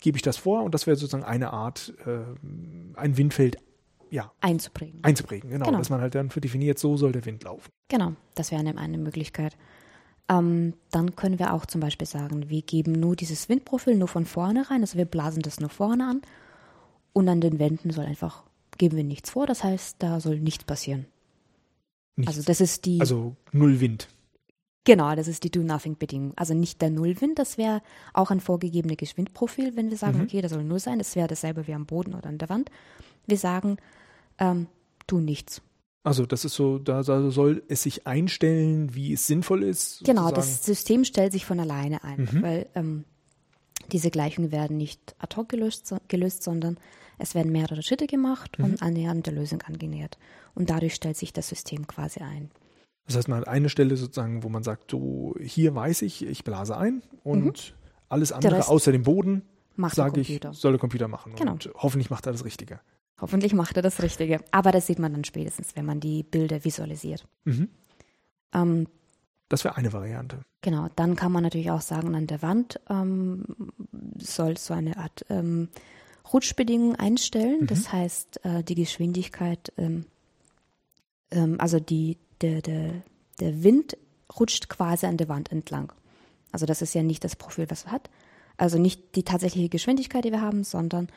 gebe 0.00 0.16
ich 0.16 0.22
das 0.22 0.36
vor 0.36 0.62
und 0.62 0.72
das 0.72 0.86
wäre 0.86 0.96
sozusagen 0.96 1.24
eine 1.24 1.52
Art, 1.52 1.94
äh, 2.06 2.20
ein 2.94 3.16
Windfeld 3.16 3.58
ja, 4.16 4.32
einzuprägen. 4.40 5.00
Einzuprägen, 5.02 5.50
genau, 5.50 5.66
genau. 5.66 5.78
Dass 5.78 5.90
man 5.90 6.00
halt 6.00 6.14
dann 6.14 6.30
für 6.30 6.40
definiert, 6.40 6.78
so 6.78 6.96
soll 6.96 7.12
der 7.12 7.26
Wind 7.26 7.44
laufen. 7.44 7.70
Genau, 7.88 8.14
das 8.34 8.50
wäre 8.50 8.60
eine, 8.60 8.78
eine 8.78 8.96
Möglichkeit. 8.96 9.58
Ähm, 10.30 10.72
dann 10.90 11.14
können 11.16 11.38
wir 11.38 11.52
auch 11.52 11.66
zum 11.66 11.82
Beispiel 11.82 12.06
sagen, 12.06 12.48
wir 12.48 12.62
geben 12.62 12.92
nur 12.92 13.14
dieses 13.14 13.50
Windprofil 13.50 13.96
nur 13.96 14.08
von 14.08 14.24
vorne 14.24 14.70
rein, 14.70 14.80
also 14.80 14.96
wir 14.96 15.04
blasen 15.04 15.42
das 15.42 15.60
nur 15.60 15.68
vorne 15.68 16.08
an 16.08 16.22
und 17.12 17.28
an 17.28 17.42
den 17.42 17.58
Wänden 17.58 17.90
soll 17.90 18.06
einfach, 18.06 18.42
geben 18.78 18.96
wir 18.96 19.04
nichts 19.04 19.28
vor, 19.28 19.46
das 19.46 19.62
heißt, 19.62 19.96
da 19.98 20.18
soll 20.18 20.40
nichts 20.40 20.64
passieren. 20.64 21.04
Nichts. 22.16 22.34
Also 22.34 22.46
das 22.46 22.62
ist 22.62 22.86
die. 22.86 22.98
Also 22.98 23.36
null 23.52 23.80
Wind. 23.80 24.08
Genau, 24.86 25.14
das 25.16 25.26
ist 25.26 25.42
die 25.42 25.50
Do-Nothing-Bedingung. 25.50 26.32
Also 26.36 26.54
nicht 26.54 26.80
der 26.80 26.90
Nullwind, 26.90 27.40
das 27.40 27.58
wäre 27.58 27.82
auch 28.14 28.30
ein 28.30 28.38
vorgegebenes 28.38 29.16
Windprofil, 29.16 29.74
wenn 29.74 29.90
wir 29.90 29.96
sagen, 29.96 30.18
mhm. 30.18 30.24
okay, 30.24 30.40
das 30.40 30.52
soll 30.52 30.62
null 30.62 30.78
sein, 30.78 30.98
das 30.98 31.16
wäre 31.16 31.26
dasselbe 31.26 31.66
wie 31.66 31.74
am 31.74 31.86
Boden 31.86 32.14
oder 32.14 32.28
an 32.28 32.38
der 32.38 32.48
Wand. 32.48 32.70
Wir 33.26 33.36
sagen, 33.36 33.78
ähm, 34.38 34.66
tu 35.06 35.18
nichts. 35.18 35.62
Also 36.02 36.24
das 36.24 36.44
ist 36.44 36.54
so, 36.54 36.78
da, 36.78 37.02
da, 37.02 37.30
soll 37.30 37.64
es 37.66 37.82
sich 37.82 38.06
einstellen, 38.06 38.94
wie 38.94 39.12
es 39.12 39.26
sinnvoll 39.26 39.64
ist. 39.64 39.98
Sozusagen. 39.98 40.18
Genau, 40.18 40.30
das 40.30 40.64
System 40.64 41.04
stellt 41.04 41.32
sich 41.32 41.44
von 41.44 41.58
alleine 41.58 42.04
ein, 42.04 42.28
mhm. 42.30 42.42
weil 42.42 42.68
ähm, 42.76 43.04
diese 43.90 44.10
Gleichungen 44.10 44.52
werden 44.52 44.76
nicht 44.76 45.16
ad 45.18 45.36
hoc 45.36 45.48
gelöst, 45.48 45.92
gelöst 46.06 46.44
sondern 46.44 46.78
es 47.18 47.34
werden 47.34 47.50
mehrere 47.50 47.82
Schritte 47.82 48.06
gemacht 48.06 48.58
mhm. 48.58 48.64
und 48.64 48.82
annähernd 48.82 49.26
der 49.26 49.32
Lösung 49.32 49.62
angenähert. 49.62 50.16
Und 50.54 50.70
dadurch 50.70 50.94
stellt 50.94 51.16
sich 51.16 51.32
das 51.32 51.48
System 51.48 51.88
quasi 51.88 52.20
ein. 52.20 52.50
Das 53.06 53.16
heißt, 53.16 53.28
man 53.28 53.40
hat 53.40 53.48
eine 53.48 53.68
Stelle 53.68 53.96
sozusagen, 53.96 54.42
wo 54.42 54.48
man 54.48 54.62
sagt, 54.62 54.90
so 54.90 55.34
hier 55.40 55.74
weiß 55.74 56.02
ich, 56.02 56.24
ich 56.24 56.44
blase 56.44 56.76
ein 56.76 57.02
und 57.24 57.44
mhm. 57.44 57.76
alles 58.08 58.32
andere 58.32 58.68
außer 58.68 58.92
dem 58.92 59.02
Boden 59.02 59.42
sage 59.88 60.20
ich, 60.20 60.40
soll 60.52 60.72
der 60.72 60.80
Computer 60.80 61.08
machen. 61.08 61.34
Genau. 61.36 61.52
Und 61.52 61.70
hoffentlich 61.74 62.10
macht 62.10 62.26
er 62.26 62.32
das 62.32 62.44
Richtige. 62.44 62.80
Hoffentlich 63.20 63.54
macht 63.54 63.76
er 63.76 63.82
das 63.82 64.02
Richtige. 64.02 64.40
Aber 64.50 64.72
das 64.72 64.86
sieht 64.86 64.98
man 64.98 65.12
dann 65.12 65.24
spätestens, 65.24 65.74
wenn 65.74 65.86
man 65.86 66.00
die 66.00 66.22
Bilder 66.22 66.64
visualisiert. 66.64 67.26
Mhm. 67.44 67.68
Ähm, 68.52 68.86
das 69.48 69.64
wäre 69.64 69.76
eine 69.76 69.92
Variante. 69.92 70.40
Genau, 70.60 70.88
dann 70.96 71.14
kann 71.14 71.32
man 71.32 71.44
natürlich 71.44 71.70
auch 71.70 71.80
sagen, 71.80 72.14
an 72.14 72.26
der 72.26 72.42
Wand 72.42 72.80
ähm, 72.90 73.44
soll 74.18 74.58
so 74.58 74.74
eine 74.74 74.96
Art 74.96 75.24
ähm, 75.30 75.68
Rutschbedingung 76.32 76.96
einstellen. 76.96 77.62
Mhm. 77.62 77.66
Das 77.68 77.92
heißt, 77.92 78.44
äh, 78.44 78.64
die 78.64 78.74
Geschwindigkeit, 78.74 79.72
ähm, 79.78 80.06
ähm, 81.30 81.56
also 81.60 81.78
die, 81.78 82.18
der, 82.40 82.62
der, 82.62 83.02
der 83.40 83.62
Wind 83.62 83.96
rutscht 84.38 84.68
quasi 84.68 85.06
an 85.06 85.16
der 85.16 85.28
Wand 85.28 85.52
entlang. 85.52 85.92
Also 86.50 86.66
das 86.66 86.82
ist 86.82 86.94
ja 86.94 87.02
nicht 87.02 87.22
das 87.22 87.36
Profil, 87.36 87.70
was 87.70 87.84
er 87.84 87.92
hat. 87.92 88.10
Also 88.56 88.78
nicht 88.78 89.14
die 89.14 89.22
tatsächliche 89.22 89.68
Geschwindigkeit, 89.68 90.24
die 90.24 90.32
wir 90.32 90.40
haben, 90.40 90.64
sondern 90.64 91.08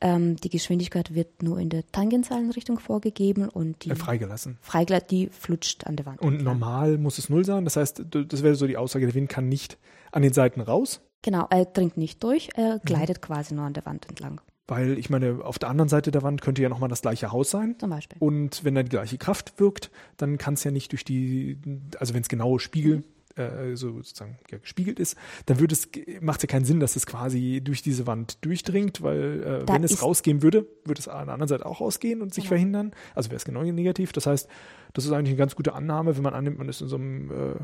ähm, 0.00 0.36
die 0.36 0.50
Geschwindigkeit 0.50 1.14
wird 1.14 1.42
nur 1.42 1.58
in 1.58 1.68
der 1.68 1.86
tangentialen 1.90 2.50
Richtung 2.50 2.78
vorgegeben 2.78 3.48
und 3.48 3.84
die 3.84 3.90
äh, 3.90 3.94
freigelassen. 3.94 4.58
Freigelassen, 4.60 5.08
die 5.08 5.28
flutscht 5.28 5.86
an 5.86 5.96
der 5.96 6.06
Wand. 6.06 6.20
Und 6.20 6.42
normal 6.42 6.98
muss 6.98 7.18
es 7.18 7.28
null 7.28 7.44
sein. 7.44 7.64
Das 7.64 7.76
heißt, 7.76 8.04
das 8.10 8.42
wäre 8.42 8.54
so 8.54 8.66
die 8.66 8.76
Aussage, 8.76 9.06
der 9.06 9.14
Wind 9.14 9.28
kann 9.28 9.48
nicht 9.48 9.78
an 10.12 10.22
den 10.22 10.32
Seiten 10.32 10.60
raus. 10.60 11.00
Genau, 11.22 11.46
er 11.50 11.64
dringt 11.64 11.96
nicht 11.96 12.22
durch, 12.22 12.50
er 12.54 12.74
mhm. 12.74 12.80
gleitet 12.84 13.18
mhm. 13.18 13.22
quasi 13.22 13.54
nur 13.54 13.64
an 13.64 13.72
der 13.72 13.86
Wand 13.86 14.08
entlang. 14.08 14.40
Weil 14.68 14.98
ich 14.98 15.10
meine, 15.10 15.44
auf 15.44 15.58
der 15.58 15.68
anderen 15.68 15.88
Seite 15.88 16.10
der 16.10 16.22
Wand 16.22 16.42
könnte 16.42 16.60
ja 16.60 16.68
nochmal 16.68 16.88
das 16.88 17.00
gleiche 17.02 17.30
Haus 17.30 17.50
sein. 17.50 17.76
Zum 17.78 17.90
Beispiel. 17.90 18.18
Und 18.20 18.64
wenn 18.64 18.74
da 18.74 18.82
die 18.82 18.88
gleiche 18.88 19.16
Kraft 19.16 19.60
wirkt, 19.60 19.90
dann 20.16 20.38
kann 20.38 20.54
es 20.54 20.64
ja 20.64 20.72
nicht 20.72 20.90
durch 20.90 21.04
die, 21.04 21.58
also 21.98 22.14
wenn 22.14 22.22
es 22.22 22.28
genau 22.28 22.58
Spiegel, 22.58 22.98
mhm 22.98 23.04
äh, 23.36 23.76
so 23.76 23.92
sozusagen 23.96 24.38
ja, 24.50 24.58
gespiegelt 24.58 24.98
ist, 24.98 25.16
dann 25.46 25.60
würde 25.60 25.74
es, 25.74 25.88
macht 26.20 26.38
es 26.38 26.42
ja 26.44 26.48
keinen 26.48 26.64
Sinn, 26.64 26.80
dass 26.80 26.96
es 26.96 27.06
quasi 27.06 27.60
durch 27.62 27.82
diese 27.82 28.06
Wand 28.06 28.44
durchdringt, 28.44 29.02
weil 29.02 29.42
äh, 29.42 29.68
wenn 29.68 29.84
es 29.84 30.02
rausgehen 30.02 30.42
würde, 30.42 30.66
würde 30.84 31.00
es 31.00 31.08
an 31.08 31.26
der 31.26 31.34
anderen 31.34 31.48
Seite 31.48 31.66
auch 31.66 31.80
rausgehen 31.80 32.22
und 32.22 32.34
sich 32.34 32.44
genau. 32.44 32.56
verhindern. 32.56 32.92
Also 33.14 33.30
wäre 33.30 33.36
es 33.36 33.44
genau 33.44 33.62
negativ. 33.62 34.12
Das 34.12 34.26
heißt, 34.26 34.48
das 34.92 35.04
ist 35.04 35.12
eigentlich 35.12 35.30
eine 35.30 35.38
ganz 35.38 35.54
gute 35.54 35.74
Annahme, 35.74 36.16
wenn 36.16 36.22
man 36.22 36.34
annimmt, 36.34 36.58
man 36.58 36.68
ist 36.68 36.80
in 36.80 36.88
so 36.88 36.96
einem 36.96 37.30
äh, 37.30 37.54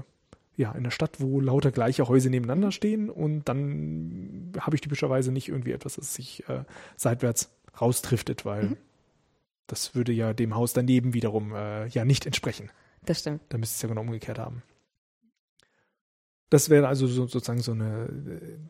ja, 0.57 0.71
in 0.73 0.79
einer 0.79 0.91
Stadt, 0.91 1.21
wo 1.21 1.41
lauter 1.41 1.73
gleiche 1.73 2.07
Häuser 2.09 2.29
nebeneinander 2.29 2.73
stehen 2.73 3.09
und 3.09 3.45
dann 3.45 4.53
habe 4.59 4.77
ich 4.77 4.83
typischerweise 4.83 5.33
nicht 5.33 5.49
irgendwie 5.49 5.73
etwas, 5.73 5.95
das 5.95 6.15
sich 6.15 6.47
äh, 6.49 6.65
seitwärts 6.97 7.51
raustriftet, 7.81 8.45
weil 8.45 8.65
mhm. 8.65 8.77
das 9.67 9.95
würde 9.95 10.13
ja 10.13 10.35
dem 10.35 10.55
Haus 10.55 10.75
daneben 10.75 11.15
wiederum 11.15 11.55
äh, 11.55 11.87
ja 11.87 12.05
nicht 12.05 12.27
entsprechen. 12.27 12.71
Das 13.05 13.21
stimmt. 13.21 13.41
Da 13.49 13.59
müsste 13.59 13.77
es 13.77 13.83
ja 13.83 13.89
genau 13.89 14.03
umgekehrt 14.03 14.39
haben. 14.39 14.63
Das 16.53 16.69
wäre 16.69 16.87
also 16.87 17.07
so, 17.07 17.27
sozusagen 17.27 17.62
so 17.62 17.73
eine, 17.73 18.11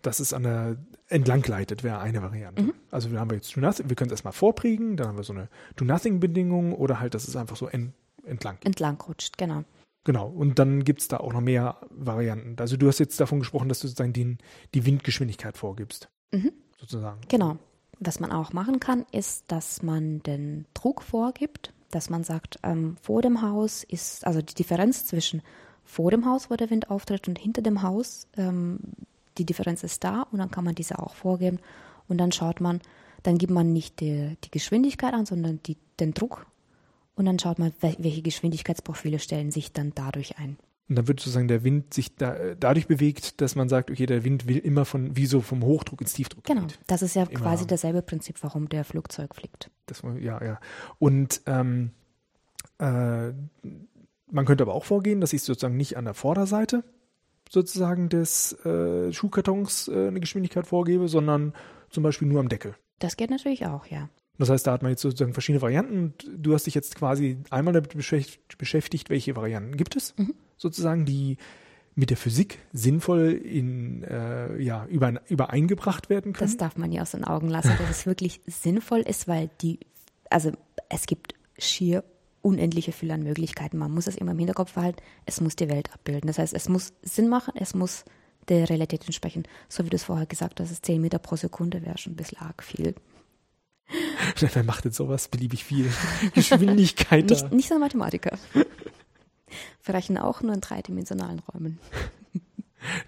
dass 0.02 0.20
es 0.20 0.32
an 0.32 0.44
der 0.44 0.76
entlang 1.08 1.44
leitet, 1.44 1.82
wäre 1.82 1.98
eine 1.98 2.22
Variante. 2.22 2.62
Mhm. 2.62 2.74
Also 2.92 3.10
wir 3.10 3.18
haben 3.18 3.32
jetzt 3.32 3.56
Do 3.56 3.60
Nothing, 3.60 3.88
wir 3.88 3.96
können 3.96 4.06
es 4.10 4.12
erstmal 4.12 4.32
vorprägen, 4.32 4.96
dann 4.96 5.08
haben 5.08 5.16
wir 5.16 5.24
so 5.24 5.32
eine 5.32 5.48
Do 5.74 5.84
Nothing-Bedingung 5.84 6.74
oder 6.74 7.00
halt, 7.00 7.14
dass 7.14 7.26
es 7.26 7.34
einfach 7.34 7.56
so 7.56 7.66
en, 7.66 7.92
entlang. 8.24 8.58
Entlang 8.62 9.00
rutscht, 9.00 9.36
genau. 9.36 9.64
Genau, 10.04 10.28
und 10.28 10.60
dann 10.60 10.84
gibt 10.84 11.00
es 11.00 11.08
da 11.08 11.16
auch 11.16 11.32
noch 11.32 11.40
mehr 11.40 11.76
Varianten. 11.90 12.54
Also 12.60 12.76
du 12.76 12.86
hast 12.86 13.00
jetzt 13.00 13.18
davon 13.18 13.40
gesprochen, 13.40 13.68
dass 13.68 13.80
du 13.80 13.88
sozusagen 13.88 14.12
die, 14.12 14.38
die 14.74 14.86
Windgeschwindigkeit 14.86 15.58
vorgibst. 15.58 16.08
Mhm. 16.30 16.52
Sozusagen. 16.78 17.20
Genau. 17.26 17.58
Was 17.98 18.20
man 18.20 18.30
auch 18.30 18.52
machen 18.52 18.78
kann, 18.78 19.06
ist, 19.10 19.46
dass 19.48 19.82
man 19.82 20.22
den 20.22 20.66
Druck 20.74 21.02
vorgibt, 21.02 21.72
dass 21.90 22.10
man 22.10 22.22
sagt, 22.22 22.60
ähm, 22.62 22.96
vor 23.02 23.22
dem 23.22 23.42
Haus 23.42 23.82
ist, 23.82 24.24
also 24.24 24.40
die 24.40 24.54
Differenz 24.54 25.04
zwischen 25.04 25.42
vor 25.84 26.10
dem 26.10 26.26
Haus, 26.26 26.50
wo 26.50 26.56
der 26.56 26.70
Wind 26.70 26.90
auftritt 26.90 27.28
und 27.28 27.38
hinter 27.38 27.62
dem 27.62 27.82
Haus. 27.82 28.26
Ähm, 28.36 28.78
die 29.38 29.44
Differenz 29.44 29.82
ist 29.82 30.04
da 30.04 30.26
und 30.30 30.38
dann 30.38 30.50
kann 30.50 30.64
man 30.64 30.74
diese 30.74 30.98
auch 30.98 31.14
vorgeben. 31.14 31.58
Und 32.08 32.18
dann 32.18 32.32
schaut 32.32 32.60
man, 32.60 32.80
dann 33.22 33.38
gibt 33.38 33.52
man 33.52 33.72
nicht 33.72 34.00
die, 34.00 34.36
die 34.44 34.50
Geschwindigkeit 34.50 35.14
an, 35.14 35.26
sondern 35.26 35.60
die, 35.64 35.76
den 36.00 36.12
Druck. 36.12 36.46
Und 37.14 37.26
dann 37.26 37.38
schaut 37.38 37.58
man, 37.58 37.72
welche 37.80 38.22
Geschwindigkeitsprofile 38.22 39.18
stellen 39.18 39.50
sich 39.50 39.72
dann 39.72 39.92
dadurch 39.94 40.38
ein. 40.38 40.56
Und 40.88 40.96
dann 40.96 41.08
wird 41.08 41.20
sozusagen 41.20 41.48
der 41.48 41.64
Wind 41.64 41.94
sich 41.94 42.16
da, 42.16 42.54
dadurch 42.54 42.86
bewegt, 42.86 43.40
dass 43.40 43.54
man 43.54 43.68
sagt, 43.68 43.90
okay, 43.90 44.06
der 44.06 44.24
Wind 44.24 44.46
will 44.46 44.58
immer 44.58 44.84
von, 44.84 45.16
wie 45.16 45.26
so 45.26 45.40
vom 45.40 45.62
Hochdruck 45.62 46.00
ins 46.00 46.12
Tiefdruck. 46.12 46.44
Genau, 46.44 46.62
geht. 46.62 46.78
das 46.86 47.02
ist 47.02 47.14
ja 47.14 47.22
immer. 47.24 47.40
quasi 47.40 47.66
dasselbe 47.66 48.02
Prinzip, 48.02 48.42
warum 48.42 48.68
der 48.68 48.84
Flugzeug 48.84 49.34
fliegt. 49.34 49.70
Das, 49.86 50.02
ja, 50.20 50.44
ja. 50.44 50.60
Und 50.98 51.42
ähm, 51.46 51.92
äh, 52.78 53.32
man 54.32 54.44
könnte 54.44 54.64
aber 54.64 54.74
auch 54.74 54.84
vorgehen, 54.84 55.20
dass 55.20 55.32
ich 55.32 55.42
sozusagen 55.42 55.76
nicht 55.76 55.96
an 55.96 56.04
der 56.04 56.14
Vorderseite 56.14 56.84
sozusagen 57.48 58.08
des 58.08 58.52
äh, 58.64 59.12
Schuhkartons 59.12 59.88
äh, 59.88 60.08
eine 60.08 60.20
Geschwindigkeit 60.20 60.66
vorgebe, 60.66 61.06
sondern 61.08 61.52
zum 61.90 62.02
Beispiel 62.02 62.26
nur 62.26 62.40
am 62.40 62.48
Deckel. 62.48 62.74
Das 62.98 63.16
geht 63.16 63.30
natürlich 63.30 63.66
auch, 63.66 63.86
ja. 63.86 64.08
Das 64.38 64.48
heißt, 64.48 64.66
da 64.66 64.72
hat 64.72 64.82
man 64.82 64.90
jetzt 64.90 65.02
sozusagen 65.02 65.34
verschiedene 65.34 65.60
Varianten 65.60 65.98
und 65.98 66.30
du 66.34 66.54
hast 66.54 66.66
dich 66.66 66.74
jetzt 66.74 66.96
quasi 66.96 67.38
einmal 67.50 67.74
damit 67.74 67.94
beschäftigt, 68.58 69.10
welche 69.10 69.36
Varianten 69.36 69.76
gibt 69.76 69.94
es, 69.94 70.14
mhm. 70.16 70.34
sozusagen, 70.56 71.04
die 71.04 71.36
mit 71.94 72.08
der 72.08 72.16
Physik 72.16 72.58
sinnvoll 72.72 73.32
in, 73.32 74.02
äh, 74.04 74.58
ja, 74.60 74.86
über, 74.86 75.20
übereingebracht 75.28 76.08
werden 76.08 76.32
können. 76.32 76.50
Das 76.50 76.56
darf 76.56 76.78
man 76.78 76.90
ja 76.90 77.02
aus 77.02 77.10
den 77.10 77.24
Augen 77.24 77.48
lassen, 77.48 77.72
dass 77.78 77.90
es 77.90 78.06
wirklich 78.06 78.40
sinnvoll 78.46 79.00
ist, 79.00 79.28
weil 79.28 79.50
die, 79.60 79.80
also 80.30 80.52
es 80.88 81.04
gibt 81.04 81.34
schier 81.58 82.02
unendliche 82.42 82.92
Fülle 82.92 83.14
an 83.14 83.22
Möglichkeiten. 83.22 83.78
Man 83.78 83.92
muss 83.92 84.06
es 84.06 84.16
immer 84.16 84.32
im 84.32 84.38
Hinterkopf 84.38 84.74
behalten, 84.74 85.02
es 85.26 85.40
muss 85.40 85.56
die 85.56 85.68
Welt 85.68 85.92
abbilden. 85.92 86.26
Das 86.26 86.38
heißt, 86.38 86.52
es 86.54 86.68
muss 86.68 86.92
Sinn 87.02 87.28
machen, 87.28 87.54
es 87.56 87.74
muss 87.74 88.04
der 88.48 88.68
Realität 88.68 89.04
entsprechen. 89.06 89.44
So 89.68 89.84
wie 89.84 89.90
du 89.90 89.96
es 89.96 90.04
vorher 90.04 90.26
gesagt 90.26 90.60
hast, 90.60 90.84
10 90.84 91.00
Meter 91.00 91.18
pro 91.18 91.36
Sekunde 91.36 91.82
wäre 91.82 91.98
schon 91.98 92.14
ein 92.14 92.16
bisschen 92.16 92.38
arg 92.38 92.62
viel. 92.62 92.94
Wer 94.38 94.64
macht 94.64 94.84
jetzt 94.84 94.96
sowas 94.96 95.28
beliebig 95.28 95.64
viel? 95.64 95.90
Geschwindigkeit 96.34 97.30
da. 97.30 97.34
Nicht, 97.34 97.52
nicht 97.52 97.68
so 97.68 97.74
ein 97.74 97.80
Mathematiker. 97.80 98.36
Wir 99.84 99.94
rechnen 99.94 100.18
auch 100.18 100.40
nur 100.42 100.54
in 100.54 100.60
dreidimensionalen 100.60 101.40
Räumen. 101.40 101.78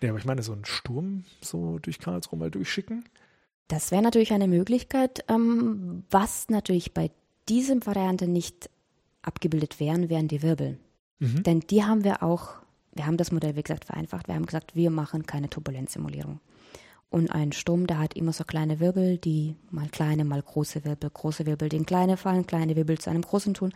Ja, 0.02 0.10
aber 0.10 0.18
ich 0.18 0.24
meine, 0.24 0.42
so 0.42 0.52
einen 0.52 0.64
Sturm 0.64 1.24
so 1.40 1.78
durch 1.78 1.98
Karlsruhe 1.98 2.38
mal 2.38 2.50
durchschicken? 2.50 3.04
Das 3.68 3.90
wäre 3.90 4.02
natürlich 4.02 4.32
eine 4.32 4.46
Möglichkeit. 4.46 5.24
Ähm, 5.28 6.04
was 6.10 6.48
natürlich 6.48 6.92
bei 6.94 7.10
diesem 7.48 7.84
Variante 7.84 8.28
nicht 8.28 8.70
abgebildet 9.26 9.80
wären, 9.80 10.08
wären 10.08 10.28
die 10.28 10.42
Wirbel. 10.42 10.78
Mhm. 11.18 11.42
Denn 11.42 11.60
die 11.60 11.84
haben 11.84 12.04
wir 12.04 12.22
auch, 12.22 12.54
wir 12.92 13.06
haben 13.06 13.16
das 13.16 13.32
Modell, 13.32 13.56
wie 13.56 13.62
gesagt, 13.62 13.84
vereinfacht. 13.84 14.28
Wir 14.28 14.34
haben 14.34 14.46
gesagt, 14.46 14.74
wir 14.74 14.90
machen 14.90 15.26
keine 15.26 15.48
Turbulenzsimulierung. 15.48 16.40
Und 17.10 17.30
ein 17.30 17.52
Sturm, 17.52 17.87
der 17.87 18.00
hat 18.00 18.14
immer 18.14 18.32
so 18.32 18.42
kleine 18.42 18.80
Wirbel, 18.80 19.18
die 19.18 19.54
mal 19.70 19.88
kleine, 19.88 20.24
mal 20.24 20.42
große 20.42 20.84
Wirbel, 20.84 21.10
große 21.10 21.46
Wirbel, 21.46 21.68
die 21.68 21.76
in 21.76 21.87
kleine 21.87 22.16
fallen, 22.16 22.46
kleine 22.46 22.74
Wirbel 22.74 22.98
zu 22.98 23.10
einem 23.10 23.22
großen 23.22 23.54
tun. 23.54 23.72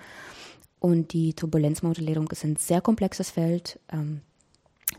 Und 0.80 1.12
die 1.12 1.34
Turbulenzmodellierung 1.34 2.28
ist 2.30 2.44
ein 2.44 2.56
sehr 2.56 2.80
komplexes 2.80 3.30
Feld. 3.30 3.78
Ähm, 3.92 4.22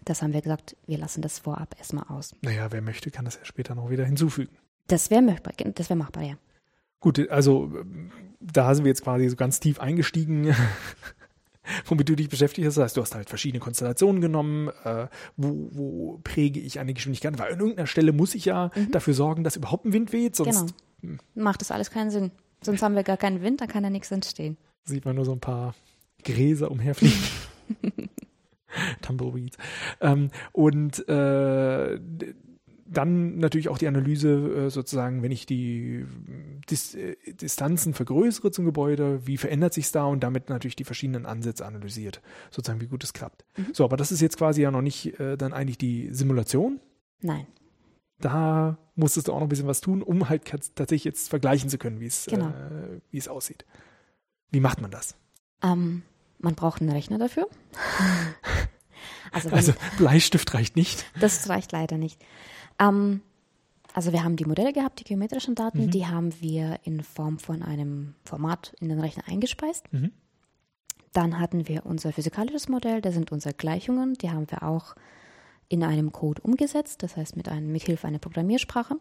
das 0.05 0.21
haben 0.21 0.33
wir 0.33 0.41
gesagt, 0.41 0.75
wir 0.85 0.97
lassen 0.97 1.21
das 1.21 1.39
vorab 1.39 1.75
erstmal 1.77 2.05
aus. 2.07 2.35
Naja, 2.41 2.71
wer 2.71 2.81
möchte, 2.81 3.12
kann 3.12 3.25
das 3.25 3.35
ja 3.35 3.45
später 3.45 3.75
noch 3.75 3.89
wieder 3.89 4.05
hinzufügen. 4.05 4.55
Das 4.88 5.09
wäre 5.09 5.21
machbar, 5.21 5.53
das 5.75 5.89
wäre 5.89 5.97
machbar, 5.97 6.23
ja. 6.23 6.35
Gut, 6.99 7.29
also 7.29 7.71
da 8.39 8.73
sind 8.73 8.85
wir 8.85 8.89
jetzt 8.89 9.03
quasi 9.03 9.27
so 9.29 9.35
ganz 9.35 9.59
tief 9.59 9.79
eingestiegen, 9.79 10.53
womit 11.85 12.09
du 12.09 12.15
dich 12.15 12.29
beschäftigt 12.29 12.67
hast. 12.67 12.77
Das 12.77 12.83
heißt, 12.85 12.97
du 12.97 13.01
hast 13.01 13.15
halt 13.15 13.29
verschiedene 13.29 13.59
Konstellationen 13.59 14.21
genommen. 14.21 14.69
Äh, 14.83 15.07
wo, 15.38 15.69
wo 15.71 16.19
präge 16.23 16.59
ich 16.59 16.79
eine 16.79 16.93
Geschwindigkeit? 16.93 17.38
Weil 17.38 17.53
an 17.53 17.59
irgendeiner 17.59 17.88
Stelle 17.88 18.12
muss 18.12 18.35
ich 18.35 18.45
ja 18.45 18.71
mhm. 18.75 18.91
dafür 18.91 19.13
sorgen, 19.13 19.43
dass 19.43 19.55
überhaupt 19.55 19.85
ein 19.85 19.93
Wind 19.93 20.13
weht. 20.13 20.35
Sonst 20.35 20.73
genau. 21.01 21.17
Macht 21.35 21.62
das 21.62 21.71
alles 21.71 21.91
keinen 21.91 22.12
Sinn. 22.12 22.31
Sonst 22.62 22.81
haben 22.81 22.95
wir 22.95 23.03
gar 23.03 23.17
keinen 23.17 23.41
Wind, 23.41 23.62
dann 23.62 23.69
kann 23.69 23.83
ja 23.83 23.89
nichts 23.89 24.12
entstehen. 24.12 24.57
Sieht 24.83 25.05
man 25.05 25.15
nur 25.15 25.25
so 25.25 25.31
ein 25.31 25.39
paar 25.39 25.75
Gräser 26.23 26.69
umherfliegen. 26.71 27.17
Tumbleweeds. 29.01 29.57
Ähm, 30.01 30.29
und 30.51 31.07
äh, 31.07 31.99
dann 32.85 33.38
natürlich 33.38 33.69
auch 33.69 33.77
die 33.77 33.88
Analyse 33.88 34.65
äh, 34.65 34.69
sozusagen, 34.69 35.21
wenn 35.21 35.31
ich 35.31 35.45
die 35.45 36.05
Dis 36.69 36.95
äh, 36.95 37.15
Distanzen 37.34 37.93
vergrößere 37.93 38.51
zum 38.51 38.65
Gebäude, 38.65 39.25
wie 39.25 39.38
verändert 39.38 39.73
sich 39.73 39.91
da 39.91 40.05
und 40.05 40.21
damit 40.21 40.49
natürlich 40.49 40.75
die 40.75 40.84
verschiedenen 40.84 41.25
Ansätze 41.25 41.65
analysiert, 41.65 42.21
sozusagen 42.51 42.82
wie 42.82 42.88
gut 42.88 43.03
es 43.03 43.13
klappt. 43.13 43.45
Mhm. 43.58 43.73
So, 43.73 43.84
aber 43.84 43.97
das 43.97 44.12
ist 44.12 44.21
jetzt 44.21 44.38
quasi 44.38 44.62
ja 44.62 44.71
noch 44.71 44.82
nicht 44.82 45.19
äh, 45.19 45.38
dann 45.38 45.53
eigentlich 45.53 45.77
die 45.77 46.10
Simulation. 46.12 46.79
Nein. 47.21 47.47
Da 48.19 48.77
musstest 48.95 49.27
du 49.27 49.34
auch 49.34 49.38
noch 49.38 49.45
ein 49.45 49.49
bisschen 49.49 49.67
was 49.67 49.82
tun, 49.82 50.03
um 50.03 50.29
halt 50.29 50.45
tatsächlich 50.45 51.05
jetzt 51.05 51.29
vergleichen 51.29 51.69
zu 51.69 51.77
können, 51.77 51.99
wie 51.99 52.08
es, 52.08 52.25
genau. 52.25 52.49
äh, 52.49 52.99
wie 53.12 53.17
es 53.17 53.27
aussieht. 53.27 53.65
Wie 54.51 54.60
macht 54.60 54.82
man 54.82 54.91
das? 54.91 55.15
Ähm, 55.63 56.03
man 56.39 56.55
braucht 56.55 56.82
einen 56.82 56.91
Rechner 56.91 57.17
dafür. 57.17 57.47
also, 59.32 59.49
wenn, 59.49 59.58
also, 59.58 59.73
Bleistift 59.97 60.53
reicht 60.53 60.75
nicht. 60.75 61.05
Das 61.19 61.47
reicht 61.49 61.71
leider 61.71 61.97
nicht. 61.97 62.21
Ähm, 62.79 63.21
also 63.93 64.13
wir 64.13 64.23
haben 64.23 64.36
die 64.36 64.45
Modelle 64.45 64.73
gehabt, 64.73 64.99
die 64.99 65.04
geometrischen 65.04 65.56
Daten, 65.56 65.86
mhm. 65.86 65.91
die 65.91 66.06
haben 66.06 66.34
wir 66.41 66.80
in 66.84 67.02
Form 67.02 67.39
von 67.39 67.63
einem 67.63 68.15
Format 68.23 68.73
in 68.80 68.89
den 68.89 68.99
Rechner 68.99 69.23
eingespeist. 69.28 69.91
Mhm. 69.91 70.12
Dann 71.13 71.39
hatten 71.39 71.67
wir 71.67 71.86
unser 71.86 72.13
physikalisches 72.13 72.69
Modell, 72.69 73.02
da 73.02 73.12
sind 73.12 73.32
unsere 73.32 73.56
Gleichungen, 73.56 74.13
die 74.13 74.30
haben 74.30 74.49
wir 74.52 74.63
auch 74.63 74.95
in 75.67 75.84
einem 75.84 76.12
Code 76.12 76.41
umgesetzt, 76.41 77.02
das 77.04 77.17
heißt 77.17 77.36
mit, 77.36 77.49
einem, 77.49 77.71
mit 77.71 77.84
Hilfe 77.84 78.08
einer 78.08 78.19
Programmiersprache. 78.19 78.95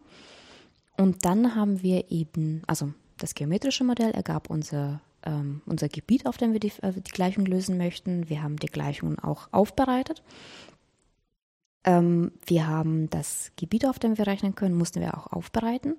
Und 0.96 1.24
dann 1.24 1.54
haben 1.54 1.82
wir 1.82 2.10
eben, 2.10 2.62
also 2.66 2.92
das 3.18 3.34
geometrische 3.34 3.84
Modell 3.84 4.10
ergab 4.12 4.48
unser, 4.50 5.00
ähm, 5.22 5.60
unser 5.66 5.88
Gebiet, 5.88 6.26
auf 6.26 6.38
dem 6.38 6.52
wir 6.52 6.60
die, 6.60 6.72
äh, 6.82 6.92
die 6.92 7.10
Gleichung 7.10 7.46
lösen 7.46 7.76
möchten. 7.76 8.28
Wir 8.28 8.42
haben 8.42 8.56
die 8.56 8.66
Gleichungen 8.66 9.18
auch 9.18 9.48
aufbereitet 9.52 10.22
ähm, 11.84 12.32
wir 12.46 12.66
haben 12.66 13.08
das 13.10 13.52
Gebiet, 13.56 13.86
auf 13.86 13.98
dem 13.98 14.18
wir 14.18 14.26
rechnen 14.26 14.54
können, 14.54 14.76
mussten 14.76 15.00
wir 15.00 15.16
auch 15.16 15.28
aufbereiten. 15.28 15.96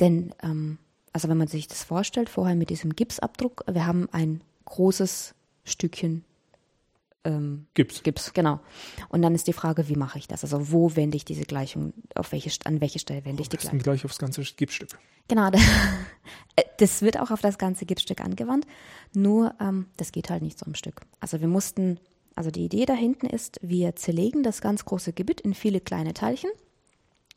Denn, 0.00 0.34
ähm, 0.42 0.78
also 1.12 1.28
wenn 1.28 1.38
man 1.38 1.48
sich 1.48 1.68
das 1.68 1.84
vorstellt, 1.84 2.28
vorher 2.28 2.56
mit 2.56 2.70
diesem 2.70 2.94
Gipsabdruck, 2.94 3.64
wir 3.70 3.86
haben 3.86 4.08
ein 4.12 4.42
großes 4.66 5.34
Stückchen 5.64 6.24
ähm, 7.26 7.66
Gips. 7.74 8.02
Gips, 8.02 8.32
genau. 8.32 8.60
Und 9.08 9.22
dann 9.22 9.34
ist 9.34 9.48
die 9.48 9.52
Frage, 9.52 9.88
wie 9.88 9.96
mache 9.96 10.18
ich 10.18 10.28
das? 10.28 10.44
Also 10.44 10.70
wo 10.70 10.94
wende 10.94 11.16
ich 11.16 11.24
diese 11.24 11.42
Gleichung, 11.42 11.92
auf 12.14 12.30
welche, 12.30 12.50
an 12.64 12.80
welche 12.80 13.00
Stelle 13.00 13.24
wende 13.24 13.42
ich 13.42 13.48
die 13.48 13.56
Gleichung? 13.56 13.80
gleich 13.80 14.04
aufs 14.04 14.18
ganze 14.18 14.42
Gipsstück. 14.42 14.96
Genau, 15.26 15.50
das 16.78 17.02
wird 17.02 17.18
auch 17.18 17.32
auf 17.32 17.40
das 17.40 17.58
ganze 17.58 17.84
Gipsstück 17.84 18.20
angewandt, 18.20 18.64
nur 19.12 19.54
ähm, 19.60 19.86
das 19.96 20.12
geht 20.12 20.30
halt 20.30 20.42
nicht 20.42 20.58
so 20.58 20.66
am 20.66 20.74
Stück. 20.74 21.00
Also 21.18 21.40
wir 21.40 21.48
mussten 21.48 21.98
also 22.36 22.50
die 22.50 22.66
Idee 22.66 22.84
da 22.84 22.92
hinten 22.92 23.26
ist, 23.26 23.58
wir 23.62 23.96
zerlegen 23.96 24.42
das 24.42 24.60
ganz 24.60 24.84
große 24.84 25.14
Gebiet 25.14 25.40
in 25.40 25.54
viele 25.54 25.80
kleine 25.80 26.12
Teilchen 26.12 26.50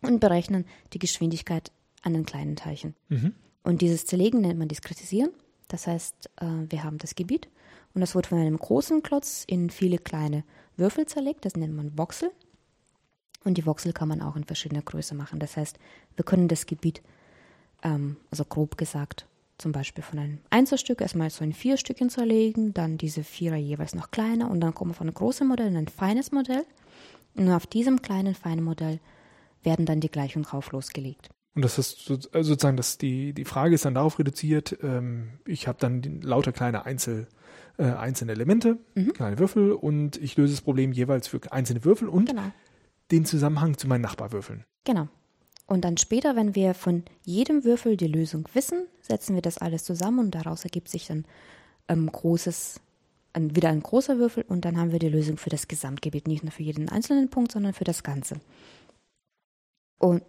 und 0.01 0.19
berechnen 0.19 0.65
die 0.93 0.99
Geschwindigkeit 0.99 1.71
an 2.01 2.13
den 2.13 2.25
kleinen 2.25 2.57
Teilchen. 2.57 2.95
Mhm. 3.07 3.33
Und 3.63 3.81
dieses 3.81 4.05
Zerlegen 4.05 4.41
nennt 4.41 4.59
man 4.59 4.67
Diskretisieren. 4.67 5.31
Das 5.69 5.87
heißt, 5.87 6.29
äh, 6.41 6.45
wir 6.69 6.83
haben 6.83 6.97
das 6.97 7.15
Gebiet 7.15 7.47
und 7.93 8.01
das 8.01 8.13
wird 8.13 8.27
von 8.27 8.39
einem 8.39 8.57
großen 8.57 9.01
Klotz 9.01 9.45
in 9.47 9.69
viele 9.69 9.97
kleine 9.97 10.43
Würfel 10.75 11.05
zerlegt. 11.05 11.45
Das 11.45 11.55
nennt 11.55 11.73
man 11.73 11.97
Voxel. 11.97 12.31
Und 13.45 13.57
die 13.57 13.65
Voxel 13.65 13.93
kann 13.93 14.09
man 14.09 14.21
auch 14.21 14.35
in 14.35 14.43
verschiedener 14.43 14.81
Größe 14.81 15.15
machen. 15.15 15.39
Das 15.39 15.55
heißt, 15.55 15.79
wir 16.17 16.25
können 16.25 16.49
das 16.49 16.65
Gebiet, 16.65 17.01
ähm, 17.83 18.17
also 18.31 18.43
grob 18.43 18.77
gesagt, 18.77 19.27
zum 19.59 19.71
Beispiel 19.71 20.03
von 20.03 20.19
einem 20.19 20.39
Einzelstück 20.49 21.01
erstmal 21.01 21.29
so 21.29 21.43
in 21.43 21.53
vier 21.53 21.77
Stückchen 21.77 22.09
zerlegen, 22.09 22.73
dann 22.73 22.97
diese 22.97 23.23
Vierer 23.23 23.57
jeweils 23.57 23.93
noch 23.93 24.09
kleiner 24.11 24.49
und 24.49 24.61
dann 24.61 24.73
kommen 24.73 24.91
wir 24.91 24.95
von 24.95 25.07
einem 25.07 25.13
großen 25.13 25.47
Modell 25.47 25.67
in 25.67 25.77
ein 25.77 25.87
feines 25.87 26.31
Modell. 26.31 26.65
Und 27.35 27.51
auf 27.51 27.67
diesem 27.67 28.01
kleinen, 28.01 28.35
feinen 28.35 28.63
Modell 28.63 28.99
werden 29.63 29.85
dann 29.85 29.99
die 29.99 30.09
Gleichungen 30.09 30.45
drauf 30.45 30.71
losgelegt. 30.71 31.29
Und 31.55 31.63
das 31.63 31.77
ist 31.77 32.09
äh, 32.09 32.43
sozusagen, 32.43 32.77
dass 32.77 32.97
die, 32.97 33.33
die 33.33 33.45
Frage 33.45 33.75
ist 33.75 33.85
dann 33.85 33.95
darauf 33.95 34.17
reduziert, 34.19 34.77
ähm, 34.81 35.39
ich 35.45 35.67
habe 35.67 35.77
dann 35.79 36.01
die, 36.01 36.19
lauter 36.21 36.51
kleine 36.51 36.85
Einzel, 36.85 37.27
äh, 37.77 37.83
einzelne 37.83 38.31
Elemente, 38.31 38.77
mhm. 38.95 39.13
kleine 39.13 39.39
Würfel 39.39 39.73
und 39.73 40.17
ich 40.17 40.37
löse 40.37 40.53
das 40.53 40.61
Problem 40.61 40.91
jeweils 40.91 41.27
für 41.27 41.39
einzelne 41.51 41.83
Würfel 41.83 42.07
und 42.07 42.29
genau. 42.29 42.51
den 43.11 43.25
Zusammenhang 43.25 43.77
zu 43.77 43.87
meinen 43.87 44.01
Nachbarwürfeln. 44.01 44.63
Genau. 44.85 45.09
Und 45.69 45.85
dann 45.85 45.97
später, 45.97 46.35
wenn 46.35 46.55
wir 46.55 46.73
von 46.73 47.03
jedem 47.23 47.63
Würfel 47.63 47.95
die 47.95 48.07
Lösung 48.07 48.49
wissen, 48.53 48.87
setzen 49.03 49.35
wir 49.35 49.43
das 49.43 49.59
alles 49.59 49.83
zusammen 49.83 50.17
und 50.17 50.31
daraus 50.31 50.63
ergibt 50.63 50.89
sich 50.89 51.05
dann 51.05 51.25
ähm, 51.87 52.11
großes, 52.11 52.81
ein, 53.33 53.55
wieder 53.55 53.69
ein 53.69 53.83
großer 53.83 54.17
Würfel 54.17 54.43
und 54.47 54.65
dann 54.65 54.79
haben 54.79 54.91
wir 54.91 54.97
die 54.97 55.09
Lösung 55.09 55.37
für 55.37 55.51
das 55.51 55.67
Gesamtgebiet, 55.67 56.27
nicht 56.27 56.41
nur 56.41 56.51
für 56.51 56.63
jeden 56.63 56.89
einzelnen 56.89 57.29
Punkt, 57.29 57.51
sondern 57.51 57.73
für 57.73 57.83
das 57.83 58.01
Ganze. 58.01 58.41
Und 59.99 60.23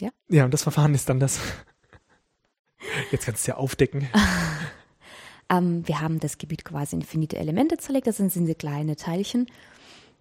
ja. 0.00 0.10
Ja, 0.28 0.46
und 0.46 0.52
das 0.52 0.64
Verfahren 0.64 0.96
ist 0.96 1.08
dann 1.08 1.20
das. 1.20 1.38
Jetzt 3.12 3.26
kannst 3.26 3.38
du 3.38 3.42
es 3.42 3.46
ja 3.46 3.58
aufdecken. 3.58 4.08
ähm, 5.48 5.86
wir 5.86 6.00
haben 6.00 6.18
das 6.18 6.38
Gebiet 6.38 6.64
quasi 6.64 6.96
in 6.96 7.02
finite 7.02 7.36
Elemente 7.36 7.76
zerlegt, 7.76 8.08
das 8.08 8.16
sind, 8.16 8.32
sind 8.32 8.46
diese 8.46 8.56
kleine 8.56 8.96
Teilchen. 8.96 9.46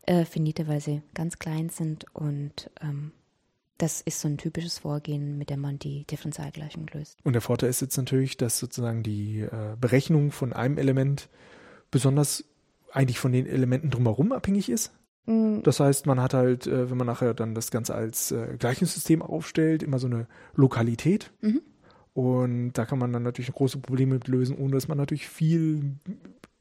Äh, 0.04 0.26
finite, 0.26 0.68
weil 0.68 0.82
sie 0.82 1.02
ganz 1.16 1.40
klein 1.40 1.70
sind 1.70 2.06
und 2.14 2.70
ähm, 2.82 3.12
das 3.82 4.02
ist 4.02 4.22
so 4.22 4.28
ein 4.28 4.38
typisches 4.38 4.80
Vorgehen, 4.80 5.38
mit 5.38 5.50
dem 5.50 5.60
man 5.60 5.80
die 5.80 6.06
Differentialgleichung 6.06 6.86
löst. 6.94 7.18
Und 7.24 7.34
der 7.34 7.42
Vorteil 7.42 7.70
ist 7.70 7.82
jetzt 7.82 7.98
natürlich, 7.98 8.38
dass 8.38 8.60
sozusagen 8.60 9.02
die 9.02 9.42
äh, 9.42 9.76
Berechnung 9.80 10.32
von 10.32 10.54
einem 10.54 10.78
Element 10.78 11.30
besonders 11.90 12.44
eigentlich 12.92 13.18
von 13.18 13.32
den 13.32 13.48
Elementen 13.48 13.90
drumherum 13.90 14.34
abhängig 14.34 14.70
ist. 14.70 14.92
Mhm. 15.26 15.64
Das 15.64 15.80
heißt, 15.80 16.06
man 16.06 16.22
hat 16.22 16.36
halt, 16.36 16.68
äh, 16.68 16.92
wenn 16.92 16.98
man 16.98 17.08
nachher 17.08 17.34
dann 17.34 17.56
das 17.56 17.72
Ganze 17.72 17.96
als 17.96 18.32
äh, 18.32 18.56
Gleichungssystem 18.60 19.24
aufstellt, 19.24 19.82
immer 19.82 19.98
so 19.98 20.08
eine 20.08 20.28
Lokalität. 20.54 21.32
Mhm. 21.42 21.62
Und 22.14 22.74
da 22.74 22.86
kann 22.86 23.00
man 23.00 23.12
dann 23.12 23.24
natürlich 23.24 23.52
große 23.52 23.80
Probleme 23.80 24.16
mit 24.16 24.28
lösen, 24.28 24.58
ohne 24.58 24.74
dass 24.74 24.90
man 24.90 24.98
natürlich 24.98 25.28
viel 25.28 25.96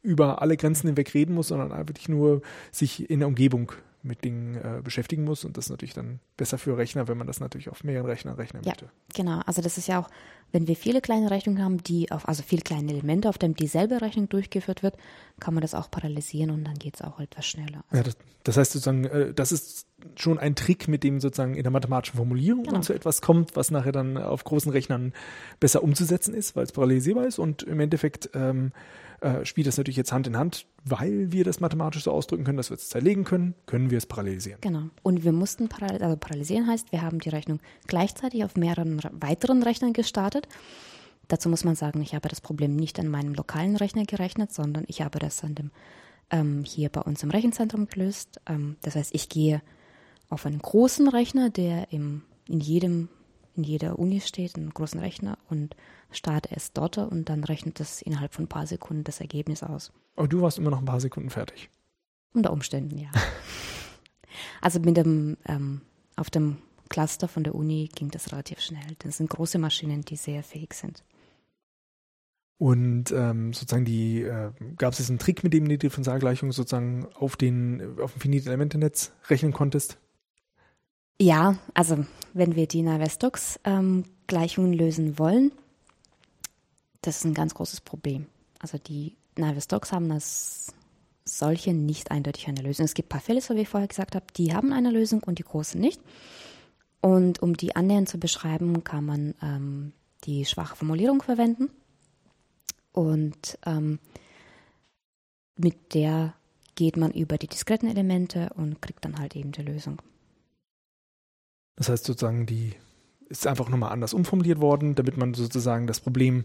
über 0.02 0.40
alle 0.40 0.56
Grenzen 0.56 0.86
hinweg 0.86 1.12
reden 1.12 1.34
muss, 1.34 1.48
sondern 1.48 1.72
einfach 1.72 2.08
nur 2.08 2.40
sich 2.70 3.10
in 3.10 3.18
der 3.18 3.28
Umgebung 3.28 3.72
mit 4.02 4.24
Dingen 4.24 4.56
äh, 4.56 4.80
beschäftigen 4.82 5.24
muss. 5.24 5.44
Und 5.44 5.56
das 5.56 5.66
ist 5.66 5.70
natürlich 5.70 5.94
dann 5.94 6.20
besser 6.36 6.58
für 6.58 6.76
Rechner, 6.76 7.08
wenn 7.08 7.18
man 7.18 7.26
das 7.26 7.40
natürlich 7.40 7.68
auf 7.68 7.84
mehreren 7.84 8.06
Rechnern 8.06 8.34
rechnen 8.34 8.62
ja, 8.62 8.70
möchte. 8.70 8.90
Genau, 9.14 9.40
also 9.46 9.60
das 9.62 9.78
ist 9.78 9.88
ja 9.88 10.00
auch, 10.00 10.08
wenn 10.52 10.66
wir 10.66 10.76
viele 10.76 11.00
kleine 11.00 11.30
Rechnungen 11.30 11.62
haben, 11.62 11.82
die 11.82 12.10
auf, 12.10 12.26
also 12.26 12.42
viele 12.42 12.62
kleine 12.62 12.92
Elemente, 12.92 13.28
auf 13.28 13.38
denen 13.38 13.54
dieselbe 13.54 14.00
Rechnung 14.00 14.28
durchgeführt 14.28 14.82
wird, 14.82 14.96
kann 15.38 15.54
man 15.54 15.60
das 15.60 15.74
auch 15.74 15.90
parallelisieren 15.90 16.50
und 16.50 16.64
dann 16.64 16.74
geht 16.74 16.96
es 16.96 17.02
auch 17.02 17.20
etwas 17.20 17.46
schneller. 17.46 17.84
Also 17.90 17.96
ja, 17.96 18.02
das, 18.02 18.16
das, 18.44 18.56
heißt 18.56 18.72
sozusagen, 18.72 19.04
äh, 19.04 19.34
das 19.34 19.52
ist 19.52 19.86
schon 20.16 20.38
ein 20.38 20.54
Trick, 20.54 20.88
mit 20.88 21.04
dem 21.04 21.20
sozusagen 21.20 21.54
in 21.54 21.62
der 21.62 21.70
mathematischen 21.70 22.16
Formulierung 22.16 22.64
genau. 22.64 22.80
zu 22.80 22.94
etwas 22.94 23.20
kommt, 23.20 23.54
was 23.54 23.70
nachher 23.70 23.92
dann 23.92 24.16
auf 24.16 24.44
großen 24.44 24.72
Rechnern 24.72 25.12
besser 25.60 25.82
umzusetzen 25.82 26.34
ist, 26.34 26.56
weil 26.56 26.64
es 26.64 26.72
parallelisierbar 26.72 27.26
ist 27.26 27.38
und 27.38 27.62
im 27.62 27.80
Endeffekt 27.80 28.30
ähm, 28.34 28.72
äh, 29.20 29.44
spielt 29.44 29.66
das 29.66 29.76
natürlich 29.76 29.96
jetzt 29.96 30.12
Hand 30.12 30.26
in 30.26 30.36
Hand, 30.36 30.66
weil 30.84 31.32
wir 31.32 31.44
das 31.44 31.60
mathematisch 31.60 32.04
so 32.04 32.10
ausdrücken 32.10 32.44
können, 32.44 32.56
dass 32.56 32.70
wir 32.70 32.76
es 32.76 32.88
zerlegen 32.88 33.24
können, 33.24 33.54
können 33.66 33.90
wir 33.90 33.98
es 33.98 34.06
parallelisieren. 34.06 34.60
Genau. 34.60 34.84
Und 35.02 35.24
wir 35.24 35.32
mussten 35.32 35.68
parallel, 35.68 36.02
also 36.02 36.16
parallelisieren 36.16 36.66
heißt, 36.66 36.92
wir 36.92 37.02
haben 37.02 37.18
die 37.18 37.28
Rechnung 37.28 37.60
gleichzeitig 37.86 38.44
auf 38.44 38.56
mehreren 38.56 39.00
weiteren 39.12 39.62
Rechnern 39.62 39.92
gestartet. 39.92 40.48
Dazu 41.28 41.48
muss 41.48 41.64
man 41.64 41.76
sagen, 41.76 42.02
ich 42.02 42.14
habe 42.14 42.28
das 42.28 42.40
Problem 42.40 42.74
nicht 42.74 42.98
an 42.98 43.08
meinem 43.08 43.34
lokalen 43.34 43.76
Rechner 43.76 44.04
gerechnet, 44.04 44.52
sondern 44.52 44.84
ich 44.88 45.02
habe 45.02 45.18
das 45.18 45.44
an 45.44 45.54
dem 45.54 45.70
ähm, 46.30 46.64
hier 46.64 46.88
bei 46.88 47.00
uns 47.02 47.22
im 47.22 47.30
Rechenzentrum 47.30 47.86
gelöst. 47.86 48.40
Ähm, 48.46 48.76
das 48.82 48.96
heißt, 48.96 49.14
ich 49.14 49.28
gehe 49.28 49.62
auf 50.28 50.46
einen 50.46 50.60
großen 50.60 51.08
Rechner, 51.08 51.50
der 51.50 51.92
im, 51.92 52.22
in 52.48 52.60
jedem 52.60 53.08
in 53.56 53.64
jeder 53.64 53.98
Uni 53.98 54.20
steht, 54.20 54.56
einen 54.56 54.70
großen 54.70 55.00
Rechner 55.00 55.38
und 55.48 55.76
starte 56.12 56.50
es 56.54 56.72
dort 56.72 56.98
und 56.98 57.28
dann 57.28 57.44
rechnet 57.44 57.80
es 57.80 58.02
innerhalb 58.02 58.34
von 58.34 58.44
ein 58.44 58.48
paar 58.48 58.66
Sekunden 58.66 59.04
das 59.04 59.20
Ergebnis 59.20 59.62
aus. 59.62 59.92
Aber 60.16 60.28
du 60.28 60.40
warst 60.42 60.58
immer 60.58 60.70
noch 60.70 60.78
ein 60.78 60.84
paar 60.84 61.00
Sekunden 61.00 61.30
fertig. 61.30 61.70
Unter 62.32 62.52
Umständen, 62.52 62.98
ja. 62.98 63.10
also 64.60 64.80
mit 64.80 64.96
dem, 64.96 65.36
ähm, 65.46 65.80
auf 66.16 66.30
dem 66.30 66.58
Cluster 66.88 67.28
von 67.28 67.44
der 67.44 67.54
Uni 67.54 67.88
ging 67.94 68.10
das 68.10 68.32
relativ 68.32 68.60
schnell. 68.60 68.96
Das 68.98 69.16
sind 69.16 69.30
große 69.30 69.58
Maschinen, 69.58 70.02
die 70.02 70.16
sehr 70.16 70.42
fähig 70.42 70.74
sind. 70.74 71.04
Und 72.58 73.10
ähm, 73.12 73.54
sozusagen 73.54 73.86
die, 73.86 74.20
äh, 74.20 74.50
gab 74.76 74.92
es 74.92 74.98
jetzt 74.98 75.08
einen 75.08 75.18
Trick, 75.18 75.42
mit 75.42 75.54
dem 75.54 75.64
du 75.64 75.70
die 75.70 75.78
Differentialgleichung 75.78 76.52
sozusagen 76.52 77.06
auf 77.14 77.36
den, 77.36 77.98
auf 77.98 78.12
dem 78.12 78.20
finite 78.20 78.50
Elementenetz 78.50 79.12
rechnen 79.28 79.52
konntest? 79.52 79.98
Ja, 81.18 81.56
also 81.72 82.04
wenn 82.34 82.56
wir 82.56 82.66
die 82.66 82.82
Navier-Stokes-Gleichungen 82.82 84.72
ähm, 84.72 84.78
lösen 84.78 85.18
wollen, 85.18 85.52
das 87.02 87.18
ist 87.18 87.24
ein 87.24 87.34
ganz 87.34 87.54
großes 87.54 87.80
Problem. 87.80 88.26
Also 88.58 88.78
die 88.78 89.16
Navier-Stokes 89.36 89.92
haben 89.92 90.08
das 90.08 90.72
solche 91.24 91.72
nicht 91.72 92.10
eindeutig 92.10 92.48
eine 92.48 92.62
Lösung. 92.62 92.84
Es 92.84 92.94
gibt 92.94 93.08
ein 93.08 93.10
paar 93.10 93.20
Fälle, 93.20 93.40
so 93.40 93.54
wie 93.54 93.60
ich 93.60 93.68
vorher 93.68 93.88
gesagt 93.88 94.14
habe, 94.14 94.26
die 94.36 94.54
haben 94.54 94.72
eine 94.72 94.90
Lösung 94.90 95.22
und 95.22 95.38
die 95.38 95.44
großen 95.44 95.80
nicht. 95.80 96.00
Und 97.00 97.40
um 97.42 97.56
die 97.56 97.76
annähernd 97.76 98.08
zu 98.08 98.18
beschreiben, 98.18 98.84
kann 98.84 99.04
man 99.04 99.34
ähm, 99.42 99.92
die 100.24 100.44
schwache 100.44 100.76
Formulierung 100.76 101.22
verwenden. 101.22 101.70
Und 102.92 103.58
ähm, 103.64 103.98
mit 105.56 105.94
der 105.94 106.34
geht 106.74 106.96
man 106.96 107.12
über 107.12 107.38
die 107.38 107.46
diskreten 107.46 107.88
Elemente 107.88 108.50
und 108.56 108.82
kriegt 108.82 109.04
dann 109.04 109.18
halt 109.18 109.36
eben 109.36 109.52
die 109.52 109.62
Lösung. 109.62 110.02
Das 111.76 111.88
heißt 111.88 112.04
sozusagen, 112.04 112.46
die 112.46 112.74
ist 113.28 113.46
einfach 113.46 113.68
nochmal 113.68 113.92
anders 113.92 114.12
umformuliert 114.12 114.60
worden, 114.60 114.94
damit 114.94 115.16
man 115.16 115.34
sozusagen 115.34 115.86
das 115.86 116.00
Problem 116.00 116.44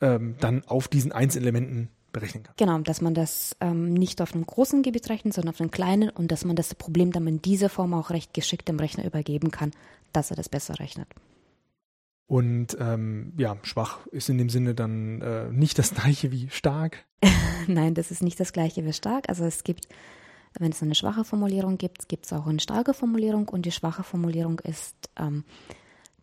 ähm, 0.00 0.36
dann 0.40 0.64
auf 0.64 0.88
diesen 0.88 1.12
Einzelelementen 1.12 1.88
berechnen 2.12 2.42
kann. 2.42 2.54
Genau, 2.56 2.78
dass 2.78 3.00
man 3.00 3.14
das 3.14 3.56
ähm, 3.60 3.92
nicht 3.92 4.22
auf 4.22 4.34
einem 4.34 4.46
großen 4.46 4.82
Gebiet 4.82 5.08
rechnet, 5.08 5.34
sondern 5.34 5.54
auf 5.54 5.60
einem 5.60 5.70
kleinen 5.70 6.10
und 6.10 6.30
dass 6.32 6.44
man 6.44 6.56
das 6.56 6.74
Problem 6.74 7.12
dann 7.12 7.26
in 7.26 7.42
dieser 7.42 7.68
Form 7.68 7.94
auch 7.94 8.10
recht 8.10 8.34
geschickt 8.34 8.68
dem 8.68 8.78
Rechner 8.78 9.04
übergeben 9.04 9.50
kann, 9.50 9.72
dass 10.12 10.30
er 10.30 10.36
das 10.36 10.48
besser 10.48 10.78
rechnet. 10.78 11.08
Und 12.26 12.76
ähm, 12.78 13.32
ja, 13.38 13.56
schwach 13.62 14.06
ist 14.08 14.28
in 14.28 14.36
dem 14.36 14.50
Sinne 14.50 14.74
dann 14.74 15.22
äh, 15.22 15.50
nicht 15.50 15.78
das 15.78 15.94
gleiche 15.94 16.30
wie 16.30 16.50
stark. 16.50 17.06
Nein, 17.66 17.94
das 17.94 18.10
ist 18.10 18.22
nicht 18.22 18.38
das 18.38 18.52
gleiche 18.52 18.84
wie 18.84 18.92
stark. 18.92 19.28
Also 19.30 19.44
es 19.44 19.64
gibt, 19.64 19.88
wenn 20.58 20.70
es 20.70 20.82
eine 20.82 20.94
schwache 20.94 21.24
Formulierung 21.24 21.78
gibt, 21.78 22.08
gibt 22.08 22.26
es 22.26 22.32
auch 22.34 22.46
eine 22.46 22.60
starke 22.60 22.92
Formulierung 22.92 23.48
und 23.48 23.64
die 23.64 23.72
schwache 23.72 24.02
Formulierung 24.02 24.58
ist, 24.58 24.94
ähm, 25.18 25.44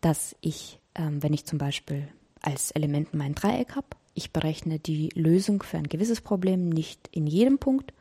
dass 0.01 0.35
ich, 0.41 0.79
ähm, 0.93 1.23
wenn 1.23 1.33
ich 1.33 1.45
zum 1.45 1.57
Beispiel 1.57 2.07
als 2.45 2.71
Element 2.71 3.13
mein 3.13 3.35
Dreieck 3.35 3.75
habe, 3.75 3.87
ich 4.13 4.31
berechne 4.31 4.79
die 4.79 5.09
Lösung 5.15 5.63
für 5.63 5.77
ein 5.77 5.89
gewisses 5.89 6.21
Problem 6.21 6.69
nicht 6.69 7.09
in 7.11 7.27
jedem 7.27 7.57
Punkt, 7.57 7.93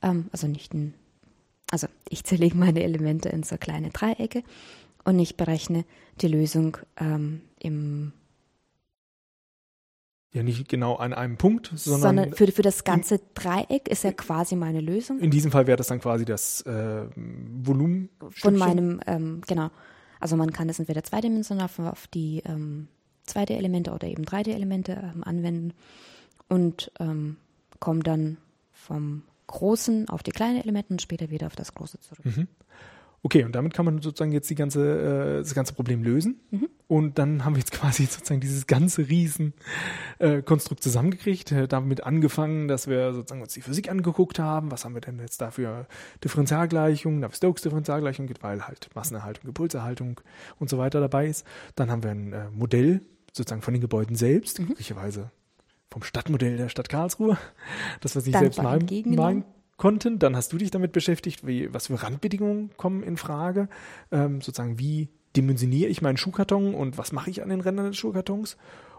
ähm, 0.00 0.26
also 0.32 0.46
nicht 0.46 0.72
in, 0.74 0.94
also 1.70 1.86
ich 2.08 2.24
zerlege 2.24 2.56
meine 2.56 2.82
Elemente 2.82 3.28
in 3.28 3.42
so 3.42 3.56
kleine 3.56 3.90
Dreiecke 3.90 4.42
und 5.04 5.18
ich 5.18 5.36
berechne 5.36 5.84
die 6.20 6.28
Lösung 6.28 6.78
ähm, 6.96 7.42
im 7.58 8.12
ja, 10.34 10.42
nicht 10.42 10.66
genau 10.66 10.94
an 10.96 11.12
einem 11.12 11.36
Punkt, 11.36 11.70
sondern, 11.74 12.00
sondern 12.00 12.32
für, 12.32 12.50
für 12.50 12.62
das 12.62 12.84
ganze 12.84 13.20
Dreieck 13.34 13.86
ist 13.88 14.02
ja 14.02 14.12
quasi 14.12 14.56
meine 14.56 14.80
Lösung. 14.80 15.20
In 15.20 15.30
diesem 15.30 15.50
Fall 15.50 15.66
wäre 15.66 15.76
das 15.76 15.88
dann 15.88 16.00
quasi 16.00 16.24
das 16.24 16.62
äh, 16.62 17.04
Volumen. 17.14 18.08
Von 18.30 18.56
meinem, 18.56 19.02
ähm, 19.06 19.42
genau. 19.46 19.70
Also 20.20 20.36
man 20.36 20.50
kann 20.50 20.70
es 20.70 20.78
entweder 20.78 21.04
zweidimensional 21.04 21.66
auf, 21.66 21.78
auf 21.80 22.06
die 22.06 22.42
ähm, 22.46 22.88
2D-Elemente 23.28 23.92
oder 23.92 24.08
eben 24.08 24.24
3D-Elemente 24.24 24.92
ähm, 24.92 25.24
anwenden 25.24 25.72
und 26.48 26.90
ähm, 27.00 27.36
kommen 27.80 28.02
dann 28.02 28.36
vom 28.72 29.22
großen 29.46 30.08
auf 30.08 30.22
die 30.22 30.30
kleinen 30.30 30.60
Elemente 30.60 30.92
und 30.92 31.02
später 31.02 31.30
wieder 31.30 31.46
auf 31.46 31.56
das 31.56 31.74
große 31.74 32.00
zurück. 32.00 32.24
Mhm. 32.24 32.48
Okay, 33.24 33.44
und 33.44 33.54
damit 33.54 33.72
kann 33.72 33.84
man 33.84 34.02
sozusagen 34.02 34.32
jetzt 34.32 34.50
die 34.50 34.56
ganze, 34.56 35.36
äh, 35.36 35.38
das 35.38 35.54
ganze 35.54 35.74
Problem 35.74 36.02
lösen. 36.02 36.40
Mhm. 36.50 36.68
Und 36.88 37.18
dann 37.18 37.44
haben 37.44 37.54
wir 37.54 37.60
jetzt 37.60 37.70
quasi 37.70 38.04
sozusagen 38.06 38.40
dieses 38.40 38.66
ganze 38.66 39.08
Riesenkonstrukt 39.08 40.80
äh, 40.80 40.82
zusammengekriegt, 40.82 41.52
äh, 41.52 41.68
damit 41.68 42.02
angefangen, 42.02 42.66
dass 42.66 42.88
wir 42.88 43.14
sozusagen 43.14 43.40
uns 43.40 43.52
die 43.52 43.60
Physik 43.60 43.88
angeguckt 43.88 44.40
haben. 44.40 44.72
Was 44.72 44.84
haben 44.84 44.94
wir 44.94 45.00
denn 45.00 45.20
jetzt 45.20 45.40
da 45.40 45.52
für 45.52 45.86
Differentialgleichungen, 46.24 47.20
Navier-Stokes 47.20 47.62
Differentialgleichung, 47.62 48.28
weil 48.40 48.66
halt 48.66 48.90
Massenerhaltung, 48.94 49.46
Impulserhaltung 49.46 50.20
und 50.58 50.68
so 50.68 50.78
weiter 50.78 51.00
dabei 51.00 51.28
ist. 51.28 51.46
Dann 51.76 51.92
haben 51.92 52.02
wir 52.02 52.10
ein 52.10 52.32
äh, 52.32 52.50
Modell 52.50 53.02
sozusagen 53.32 53.62
von 53.62 53.72
den 53.72 53.80
Gebäuden 53.80 54.16
selbst, 54.16 54.58
mhm. 54.58 54.68
möglicherweise 54.68 55.30
vom 55.92 56.02
Stadtmodell 56.02 56.56
der 56.56 56.68
Stadt 56.70 56.88
Karlsruhe, 56.88 57.38
das 58.00 58.16
wir 58.16 58.22
nicht 58.22 58.36
selbst 58.36 58.60
malen, 58.60 58.88
malen 59.14 59.44
konnten. 59.82 60.20
Dann 60.20 60.36
hast 60.36 60.52
du 60.52 60.58
dich 60.58 60.70
damit 60.70 60.92
beschäftigt, 60.92 61.44
wie, 61.44 61.74
was 61.74 61.88
für 61.88 62.00
Randbedingungen 62.00 62.70
kommen 62.76 63.02
in 63.02 63.16
Frage, 63.16 63.68
ähm, 64.12 64.40
sozusagen 64.40 64.78
wie 64.78 65.08
dimensioniere 65.34 65.90
ich 65.90 66.00
meinen 66.02 66.16
Schuhkarton 66.16 66.72
und 66.74 66.98
was 66.98 67.10
mache 67.10 67.30
ich 67.30 67.42
an 67.42 67.48
den 67.48 67.60
Rändern 67.60 67.86
des 67.86 67.96
Schuhkartons. 67.96 68.56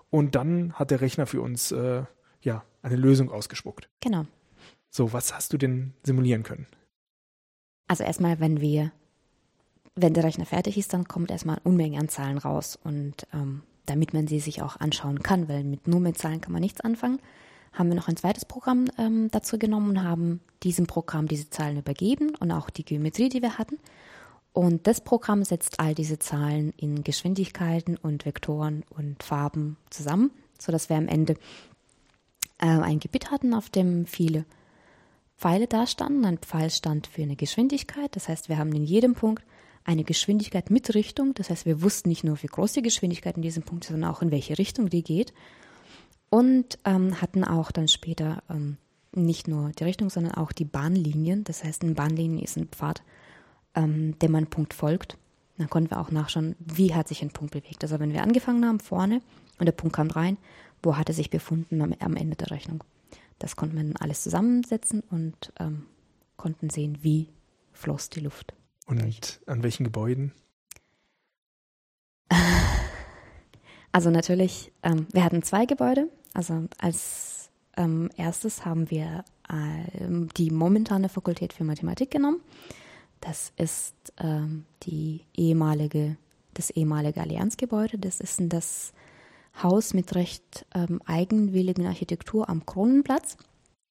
Und 0.09 0.35
dann 0.35 0.73
hat 0.73 0.91
der 0.91 0.99
Rechner 0.99 1.25
für 1.25 1.41
uns 1.41 1.71
äh, 1.71 2.03
ja 2.41 2.65
eine 2.81 2.97
Lösung 2.97 3.31
ausgespuckt. 3.31 3.87
Genau. 4.01 4.25
So, 4.89 5.13
was 5.13 5.33
hast 5.33 5.53
du 5.53 5.57
denn 5.57 5.93
simulieren 6.03 6.43
können? 6.43 6.67
Also 7.87 8.03
erstmal, 8.03 8.41
wenn 8.41 8.59
wir, 8.59 8.91
wenn 9.95 10.13
der 10.13 10.25
Rechner 10.25 10.45
fertig 10.45 10.77
ist, 10.77 10.93
dann 10.93 11.07
kommt 11.07 11.31
erstmal 11.31 11.61
Unmengen 11.63 11.97
an 11.97 12.09
Zahlen 12.09 12.37
raus 12.37 12.77
und 12.83 13.25
ähm, 13.33 13.61
damit 13.85 14.13
man 14.13 14.27
sie 14.27 14.41
sich 14.41 14.61
auch 14.61 14.81
anschauen 14.81 15.23
kann, 15.23 15.47
weil 15.47 15.63
mit 15.63 15.87
nur 15.87 16.01
mit 16.01 16.17
Zahlen 16.17 16.41
kann 16.41 16.51
man 16.51 16.61
nichts 16.61 16.81
anfangen, 16.81 17.19
haben 17.73 17.89
wir 17.89 17.95
noch 17.95 18.07
ein 18.07 18.17
zweites 18.17 18.45
Programm 18.45 18.85
ähm, 18.97 19.29
dazu 19.31 19.57
genommen 19.57 19.89
und 19.89 20.03
haben 20.03 20.39
diesem 20.63 20.87
Programm 20.87 21.27
diese 21.27 21.49
Zahlen 21.49 21.77
übergeben 21.77 22.35
und 22.39 22.51
auch 22.51 22.69
die 22.69 22.85
Geometrie, 22.85 23.29
die 23.29 23.41
wir 23.41 23.57
hatten. 23.57 23.79
Und 24.53 24.85
das 24.85 25.01
Programm 25.01 25.43
setzt 25.43 25.79
all 25.79 25.95
diese 25.95 26.19
Zahlen 26.19 26.73
in 26.77 27.03
Geschwindigkeiten 27.03 27.97
und 27.97 28.25
Vektoren 28.25 28.83
und 28.89 29.23
Farben 29.23 29.77
zusammen, 29.89 30.29
sodass 30.59 30.89
wir 30.89 30.97
am 30.97 31.07
Ende 31.07 31.33
äh, 32.59 32.67
ein 32.67 32.99
Gebiet 32.99 33.31
hatten, 33.31 33.55
auf 33.55 33.69
dem 33.69 34.05
viele 34.05 34.45
Pfeile 35.37 35.65
da 35.67 35.87
standen. 35.87 36.23
Ein 36.23 36.37
Pfeil 36.37 36.69
stand 36.69 37.07
für 37.07 37.23
eine 37.23 37.35
Geschwindigkeit, 37.35 38.15
das 38.15 38.29
heißt, 38.29 38.47
wir 38.47 38.59
haben 38.59 38.73
in 38.73 38.83
jedem 38.83 39.15
Punkt 39.15 39.43
eine 39.85 40.03
Geschwindigkeit 40.03 40.69
mit 40.69 40.93
Richtung. 40.93 41.33
Das 41.33 41.49
heißt, 41.49 41.65
wir 41.65 41.81
wussten 41.81 42.09
nicht 42.09 42.23
nur, 42.23 42.41
wie 42.41 42.47
groß 42.47 42.73
die 42.73 42.81
Geschwindigkeit 42.81 43.35
in 43.35 43.41
diesem 43.41 43.63
Punkt 43.63 43.83
ist, 43.83 43.91
sondern 43.91 44.09
auch 44.09 44.21
in 44.21 44.31
welche 44.31 44.57
Richtung 44.57 44.89
die 44.89 45.03
geht. 45.03 45.33
Und 46.33 46.79
ähm, 46.83 47.21
hatten 47.21 47.43
auch 47.43 47.71
dann 47.71 47.87
später 47.87 48.41
ähm, 48.49 48.77
nicht 49.11 49.47
nur 49.47 49.69
die 49.69 49.83
Richtung, 49.83 50.09
sondern 50.09 50.33
auch 50.33 50.51
die 50.51 50.65
Bahnlinien. 50.65 51.43
Das 51.43 51.63
heißt, 51.63 51.83
eine 51.83 51.93
Bahnlinie 51.93 52.43
ist 52.43 52.57
ein 52.57 52.69
Pfad, 52.69 53.03
ähm, 53.75 54.17
dem 54.17 54.31
man 54.31 54.47
Punkt 54.47 54.73
folgt. 54.73 55.19
Dann 55.59 55.69
konnten 55.69 55.91
wir 55.91 55.99
auch 55.99 56.09
nachschauen, 56.09 56.55
wie 56.57 56.95
hat 56.95 57.07
sich 57.07 57.21
ein 57.21 57.29
Punkt 57.29 57.53
bewegt. 57.53 57.83
Also 57.83 57.99
wenn 57.99 58.13
wir 58.13 58.23
angefangen 58.23 58.65
haben 58.65 58.79
vorne 58.79 59.21
und 59.59 59.67
der 59.67 59.73
Punkt 59.73 59.95
kam 59.95 60.09
rein, 60.09 60.37
wo 60.81 60.97
hat 60.97 61.07
er 61.07 61.13
sich 61.13 61.29
befunden 61.29 61.79
am, 61.83 61.93
am 61.99 62.15
Ende 62.15 62.35
der 62.35 62.49
Rechnung. 62.49 62.83
Das 63.37 63.55
konnten 63.55 63.75
wir 63.75 63.83
dann 63.83 63.97
alles 63.97 64.23
zusammensetzen 64.23 65.01
und 65.11 65.53
ähm, 65.59 65.85
konnten 66.35 66.71
sehen, 66.71 66.97
wie 67.03 67.29
floss 67.73 68.09
die 68.09 68.21
Luft. 68.21 68.55
Und 68.87 69.03
an 69.45 69.61
welchen 69.61 69.83
Gebäuden? 69.83 70.31
Also 73.95 74.09
natürlich, 74.09 74.73
ähm, 74.81 75.05
wir 75.13 75.23
hatten 75.23 75.43
zwei 75.43 75.67
Gebäude. 75.67 76.09
Also 76.33 76.67
als 76.77 77.49
ähm, 77.77 78.09
erstes 78.17 78.65
haben 78.65 78.89
wir 78.89 79.23
ähm, 79.49 80.29
die 80.37 80.51
momentane 80.51 81.09
Fakultät 81.09 81.53
für 81.53 81.63
Mathematik 81.63 82.11
genommen. 82.11 82.41
Das 83.21 83.53
ist 83.55 83.95
ähm, 84.17 84.65
die 84.83 85.21
ehemalige, 85.33 86.17
das 86.53 86.69
ehemalige 86.69 87.21
Allianzgebäude. 87.21 87.97
Das 87.97 88.19
ist 88.19 88.41
das 88.41 88.93
Haus 89.61 89.93
mit 89.93 90.15
recht 90.15 90.65
ähm, 90.73 91.01
eigenwilligen 91.05 91.85
Architektur 91.85 92.49
am 92.49 92.65
Kronenplatz. 92.65 93.37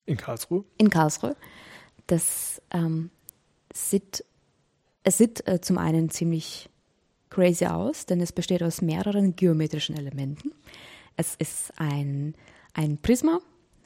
In 0.07 0.17
Karlsruhe? 0.17 0.65
In 0.79 0.91
Karlsruhe. 0.91 1.37
Das 2.09 2.61
ähm, 2.73 3.11
sieht 3.73 4.25
es 5.05 5.19
sieht 5.19 5.47
äh, 5.49 5.61
zum 5.61 5.79
einen 5.79 6.11
ziemlich 6.11 6.69
crazy 7.31 7.67
aus, 7.67 8.07
denn 8.07 8.21
es 8.21 8.33
besteht 8.33 8.63
aus 8.63 8.83
mehreren 8.83 9.35
geometrischen 9.37 9.97
Elementen. 9.97 10.53
Es 11.17 11.35
ist 11.37 11.73
ein, 11.77 12.35
ein 12.75 12.99
Prisma 12.99 13.41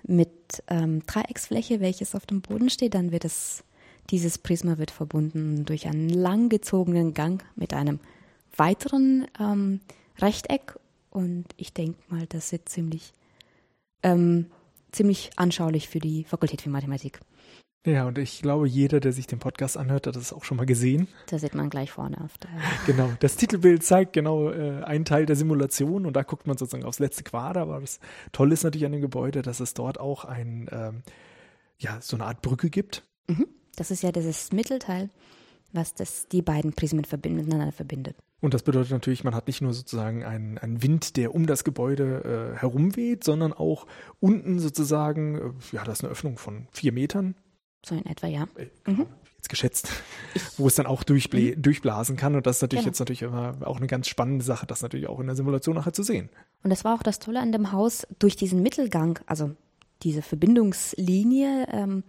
mit 0.06 0.62
ähm, 0.68 1.04
Dreiecksfläche, 1.06 1.80
welches 1.80 2.14
auf 2.14 2.26
dem 2.26 2.40
Boden 2.40 2.70
steht. 2.70 2.94
Dann 2.94 3.12
wird 3.12 3.24
es, 3.24 3.64
dieses 4.10 4.38
Prisma 4.38 4.78
wird 4.78 4.90
verbunden 4.90 5.64
durch 5.64 5.86
einen 5.86 6.08
langgezogenen 6.08 7.14
Gang 7.14 7.44
mit 7.56 7.74
einem 7.74 8.00
weiteren 8.56 9.26
ähm, 9.40 9.80
Rechteck. 10.18 10.78
Und 11.10 11.46
ich 11.56 11.72
denke 11.72 11.98
mal, 12.08 12.26
das 12.26 12.52
ist 12.52 12.68
ziemlich, 12.68 13.12
ähm, 14.02 14.46
ziemlich 14.92 15.30
anschaulich 15.36 15.88
für 15.88 15.98
die 15.98 16.24
Fakultät 16.24 16.62
für 16.62 16.70
Mathematik. 16.70 17.20
Ja, 17.86 18.04
und 18.04 18.18
ich 18.18 18.42
glaube, 18.42 18.66
jeder, 18.66 18.98
der 18.98 19.12
sich 19.12 19.28
den 19.28 19.38
Podcast 19.38 19.76
anhört, 19.76 20.08
hat 20.08 20.16
das 20.16 20.32
auch 20.32 20.42
schon 20.42 20.56
mal 20.56 20.66
gesehen. 20.66 21.06
Da 21.28 21.38
sieht 21.38 21.54
man 21.54 21.70
gleich 21.70 21.92
vorne 21.92 22.20
auf 22.20 22.36
der. 22.38 22.50
Genau, 22.86 23.08
das 23.20 23.36
Titelbild 23.36 23.84
zeigt 23.84 24.12
genau 24.12 24.50
äh, 24.50 24.82
einen 24.82 25.04
Teil 25.04 25.24
der 25.24 25.36
Simulation 25.36 26.04
und 26.04 26.14
da 26.16 26.24
guckt 26.24 26.48
man 26.48 26.58
sozusagen 26.58 26.84
aufs 26.84 26.98
letzte 26.98 27.22
Quader. 27.22 27.62
Aber 27.62 27.80
das 27.80 28.00
Tolle 28.32 28.54
ist 28.54 28.64
natürlich 28.64 28.86
an 28.86 28.92
dem 28.92 29.00
Gebäude, 29.00 29.42
dass 29.42 29.60
es 29.60 29.72
dort 29.72 30.00
auch 30.00 30.24
ein, 30.24 30.68
ähm, 30.72 31.02
ja, 31.78 31.98
so 32.00 32.16
eine 32.16 32.24
Art 32.24 32.42
Brücke 32.42 32.70
gibt. 32.70 33.04
Mhm. 33.28 33.46
Das 33.76 33.92
ist 33.92 34.02
ja 34.02 34.10
dieses 34.10 34.50
Mittelteil, 34.50 35.08
was 35.72 35.94
das, 35.94 36.26
die 36.26 36.42
beiden 36.42 36.72
Prismen 36.72 37.04
verbind, 37.04 37.36
miteinander 37.36 37.70
verbindet. 37.70 38.16
Und 38.40 38.52
das 38.52 38.64
bedeutet 38.64 38.90
natürlich, 38.90 39.22
man 39.22 39.34
hat 39.34 39.46
nicht 39.46 39.62
nur 39.62 39.72
sozusagen 39.72 40.24
einen, 40.24 40.58
einen 40.58 40.82
Wind, 40.82 41.16
der 41.16 41.34
um 41.36 41.46
das 41.46 41.62
Gebäude 41.62 42.54
äh, 42.56 42.58
herumweht, 42.58 43.22
sondern 43.22 43.52
auch 43.52 43.86
unten 44.18 44.58
sozusagen, 44.58 45.36
äh, 45.36 45.76
ja, 45.76 45.84
da 45.84 45.92
ist 45.92 46.02
eine 46.02 46.12
Öffnung 46.12 46.36
von 46.36 46.66
vier 46.72 46.92
Metern. 46.92 47.36
So 47.86 47.94
in 47.94 48.04
etwa, 48.06 48.26
ja. 48.26 48.48
Äh, 48.56 48.90
mhm. 48.90 49.06
Jetzt 49.36 49.48
geschätzt, 49.48 49.90
wo 50.56 50.66
es 50.66 50.74
dann 50.74 50.86
auch 50.86 51.04
durchblä 51.04 51.54
mhm. 51.54 51.62
durchblasen 51.62 52.16
kann. 52.16 52.34
Und 52.34 52.46
das 52.46 52.56
ist 52.56 52.62
natürlich 52.62 52.84
genau. 52.84 52.90
jetzt 52.90 52.98
natürlich 52.98 53.22
immer 53.22 53.56
auch 53.64 53.76
eine 53.76 53.86
ganz 53.86 54.08
spannende 54.08 54.44
Sache, 54.44 54.66
das 54.66 54.82
natürlich 54.82 55.08
auch 55.08 55.20
in 55.20 55.26
der 55.26 55.36
Simulation 55.36 55.76
nachher 55.76 55.92
zu 55.92 56.02
sehen. 56.02 56.28
Und 56.64 56.70
das 56.70 56.84
war 56.84 56.94
auch 56.94 57.02
das 57.02 57.20
Tolle 57.20 57.40
an 57.40 57.52
dem 57.52 57.70
Haus, 57.70 58.06
durch 58.18 58.34
diesen 58.34 58.62
Mittelgang, 58.62 59.20
also 59.26 59.52
diese 60.02 60.22
Verbindungslinie, 60.22 61.68
ähm, 61.70 62.02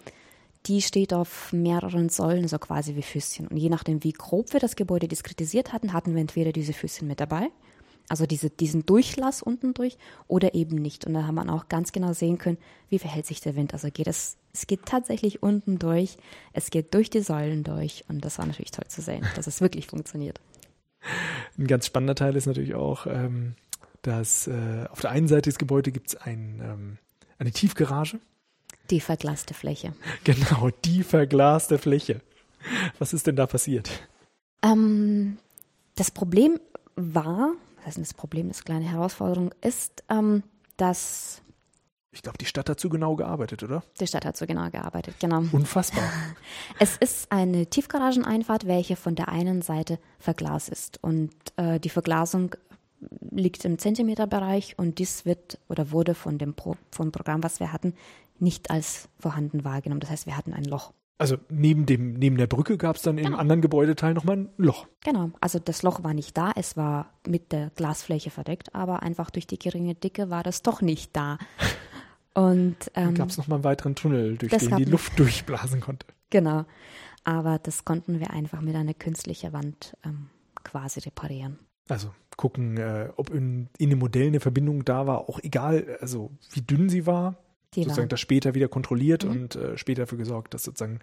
die 0.65 0.82
steht 0.82 1.13
auf 1.13 1.53
mehreren 1.53 2.09
Säulen, 2.09 2.47
so 2.47 2.57
quasi 2.57 2.95
wie 2.95 3.03
Füßchen. 3.03 3.47
Und 3.47 3.57
je 3.57 3.69
nachdem, 3.69 4.03
wie 4.03 4.13
grob 4.13 4.53
wir 4.53 4.59
das 4.59 4.75
Gebäude 4.75 5.07
diskretisiert 5.07 5.73
hatten, 5.73 5.93
hatten 5.93 6.15
wir 6.15 6.21
entweder 6.21 6.51
diese 6.51 6.73
Füßchen 6.73 7.07
mit 7.07 7.19
dabei, 7.19 7.49
also 8.10 8.26
diese, 8.26 8.49
diesen 8.49 8.86
Durchlass 8.86 9.41
unten 9.41 9.74
durch, 9.74 9.97
oder 10.28 10.53
eben 10.55 10.76
nicht. 10.76 11.05
Und 11.05 11.14
da 11.14 11.24
haben 11.26 11.36
wir 11.36 11.53
auch 11.53 11.68
ganz 11.68 11.91
genau 11.91 12.14
sehen 12.14 12.38
können, 12.38 12.58
wie 12.89 12.99
verhält 12.99 13.26
sich 13.26 13.41
der 13.41 13.55
Wind. 13.55 13.74
Also 13.74 13.89
geht 13.91 14.08
es, 14.08 14.38
es 14.53 14.68
geht 14.68 14.86
tatsächlich 14.86 15.43
unten 15.43 15.80
durch, 15.80 16.18
es 16.53 16.70
geht 16.70 16.93
durch 16.93 17.10
die 17.10 17.22
Säulen 17.22 17.64
durch. 17.64 18.05
Und 18.08 18.24
das 18.24 18.38
war 18.38 18.45
natürlich 18.45 18.72
toll 18.72 18.88
zu 18.88 19.01
sehen, 19.01 19.26
dass 19.36 19.47
es 19.47 19.62
wirklich 19.62 19.88
funktioniert. 19.88 20.39
Ein 21.58 21.68
ganz 21.68 21.86
spannender 21.86 22.16
Teil 22.16 22.36
ist 22.36 22.45
natürlich 22.45 22.76
auch, 22.76 23.08
ähm, 23.08 23.55
dass 24.01 24.47
äh, 24.47 24.86
auf 24.89 25.01
der 25.01 25.12
einen 25.12 25.28
Seite 25.28 25.49
des 25.49 25.58
Gebäudes 25.58 25.93
gibt 25.93 26.10
es 26.10 26.16
ein, 26.16 26.62
ähm, 26.64 26.97
eine 27.39 27.51
Tiefgarage 27.51 28.20
die 28.89 29.01
verglaste 29.01 29.53
Fläche. 29.53 29.93
Genau, 30.24 30.70
die 30.86 31.03
verglaste 31.03 31.78
Fläche. 31.78 32.22
Was 32.99 33.14
ist 33.14 33.28
denn 33.28 33.36
da 33.36 33.47
passiert? 33.47 33.89
Ähm, 34.64 35.38
das 35.95 36.12
Problem 36.12 36.60
war, 36.95 37.53
heißt 37.88 37.98
das 37.98 38.14
Problem, 38.14 38.50
das 38.50 38.64
kleine 38.64 38.86
Herausforderung 38.86 39.52
ist, 39.62 40.04
ähm, 40.10 40.44
dass 40.78 41.42
ich 42.12 42.24
glaube, 42.24 42.38
die 42.40 42.46
Stadt 42.46 42.68
hat 42.68 42.80
zu 42.80 42.90
genau 42.90 43.16
gearbeitet, 43.16 43.62
oder? 43.62 43.84
Die 44.00 44.08
Stadt 44.08 44.26
hat 44.26 44.36
zu 44.36 44.48
genau 44.48 44.72
gearbeitet, 44.72 45.16
genau. 45.20 45.44
Unfassbar. 45.52 46.04
Es 46.80 46.98
ist 46.98 47.32
eine 47.32 47.68
Tiefgarageneinfahrt, 47.68 48.66
welche 48.66 48.96
von 48.96 49.14
der 49.14 49.28
einen 49.28 49.62
Seite 49.62 50.00
verglas 50.18 50.68
ist. 50.68 51.04
Und 51.04 51.32
äh, 51.58 51.80
die 51.80 51.90
Verglasung 51.90 52.56
liegt 53.30 53.66
im 53.66 53.78
Zentimeterbereich 53.78 54.80
und 54.80 54.98
dies 54.98 55.26
wird 55.26 55.60
oder 55.70 55.92
wurde 55.92 56.16
von 56.16 56.40
dem 56.40 56.56
Pro, 56.56 56.76
vom 56.92 57.12
Programm, 57.12 57.44
was 57.44 57.60
wir 57.60 57.72
hatten, 57.72 57.94
nicht 58.40 58.72
als 58.72 59.10
vorhanden 59.20 59.64
wahrgenommen. 59.64 60.00
Das 60.02 60.10
heißt, 60.10 60.26
wir 60.26 60.38
hatten 60.38 60.54
ein 60.54 60.66
Loch. 60.66 60.94
Also 61.20 61.38
neben 61.49 61.88
dem 61.88 62.13
neben 62.13 62.38
der 62.38 62.45
Brücke 62.45 62.78
gab 62.78 62.97
es 62.97 63.01
dann 63.01 63.18
genau. 63.18 63.30
im 63.30 63.36
anderen 63.36 63.61
Gebäudeteil 63.61 64.13
nochmal 64.13 64.38
ein 64.38 64.49
Loch. 64.57 64.88
Genau, 65.03 65.32
also 65.41 65.57
das 65.57 65.82
Loch 65.82 66.03
war 66.03 66.13
nicht 66.13 66.38
da, 66.38 66.51
es 66.55 66.78
war 66.78 67.13
mit 67.28 67.51
der 67.51 67.72
Glasfläche 67.72 68.30
verdeckt, 68.30 68.76
aber 68.76 69.01
einfach 69.01 69.32
durch 69.32 69.47
die 69.47 69.57
geringe 69.57 69.95
Dicke 69.95 70.30
war 70.30 70.43
das 70.43 70.61
doch 70.61 70.82
nicht 70.82 71.15
da. 71.15 71.38
Und 72.36 72.91
ähm, 72.93 73.15
gab 73.15 73.30
es 73.30 73.38
nochmal 73.38 73.57
einen 73.57 73.63
weiteren 73.63 73.95
Tunnel, 73.95 74.38
durch 74.38 74.55
den 74.55 74.76
die 74.76 74.86
Luft 74.86 75.18
durchblasen 75.20 75.82
konnte. 75.82 76.05
Genau, 76.30 76.65
aber 77.24 77.57
das 77.57 77.84
konnten 77.84 78.20
wir 78.20 78.30
einfach 78.30 78.61
mit 78.61 78.76
einer 78.76 78.93
künstlichen 78.93 79.53
Wand 79.53 79.97
ähm, 80.05 80.30
quasi 80.63 80.99
reparieren. 80.99 81.57
Also 81.89 82.13
gucken, 82.36 82.78
äh, 82.78 83.09
ob 83.15 83.32
in, 83.32 83.70
in 83.80 83.89
dem 83.89 83.99
Modell 83.99 84.28
eine 84.28 84.39
Verbindung 84.39 84.86
da 84.86 85.07
war, 85.07 85.30
auch 85.30 85.39
egal, 85.41 85.97
also 85.99 86.32
wie 86.51 86.61
dünn 86.61 86.89
sie 86.89 87.07
war, 87.07 87.38
die 87.74 87.84
sozusagen 87.84 88.05
war. 88.05 88.09
das 88.09 88.20
später 88.20 88.55
wieder 88.55 88.68
kontrolliert 88.68 89.26
mhm. 89.26 89.32
und 89.32 89.55
äh, 89.55 89.78
später 89.78 90.03
dafür 90.03 90.18
gesorgt, 90.18 90.53
dass 90.53 90.63
sozusagen 90.63 90.99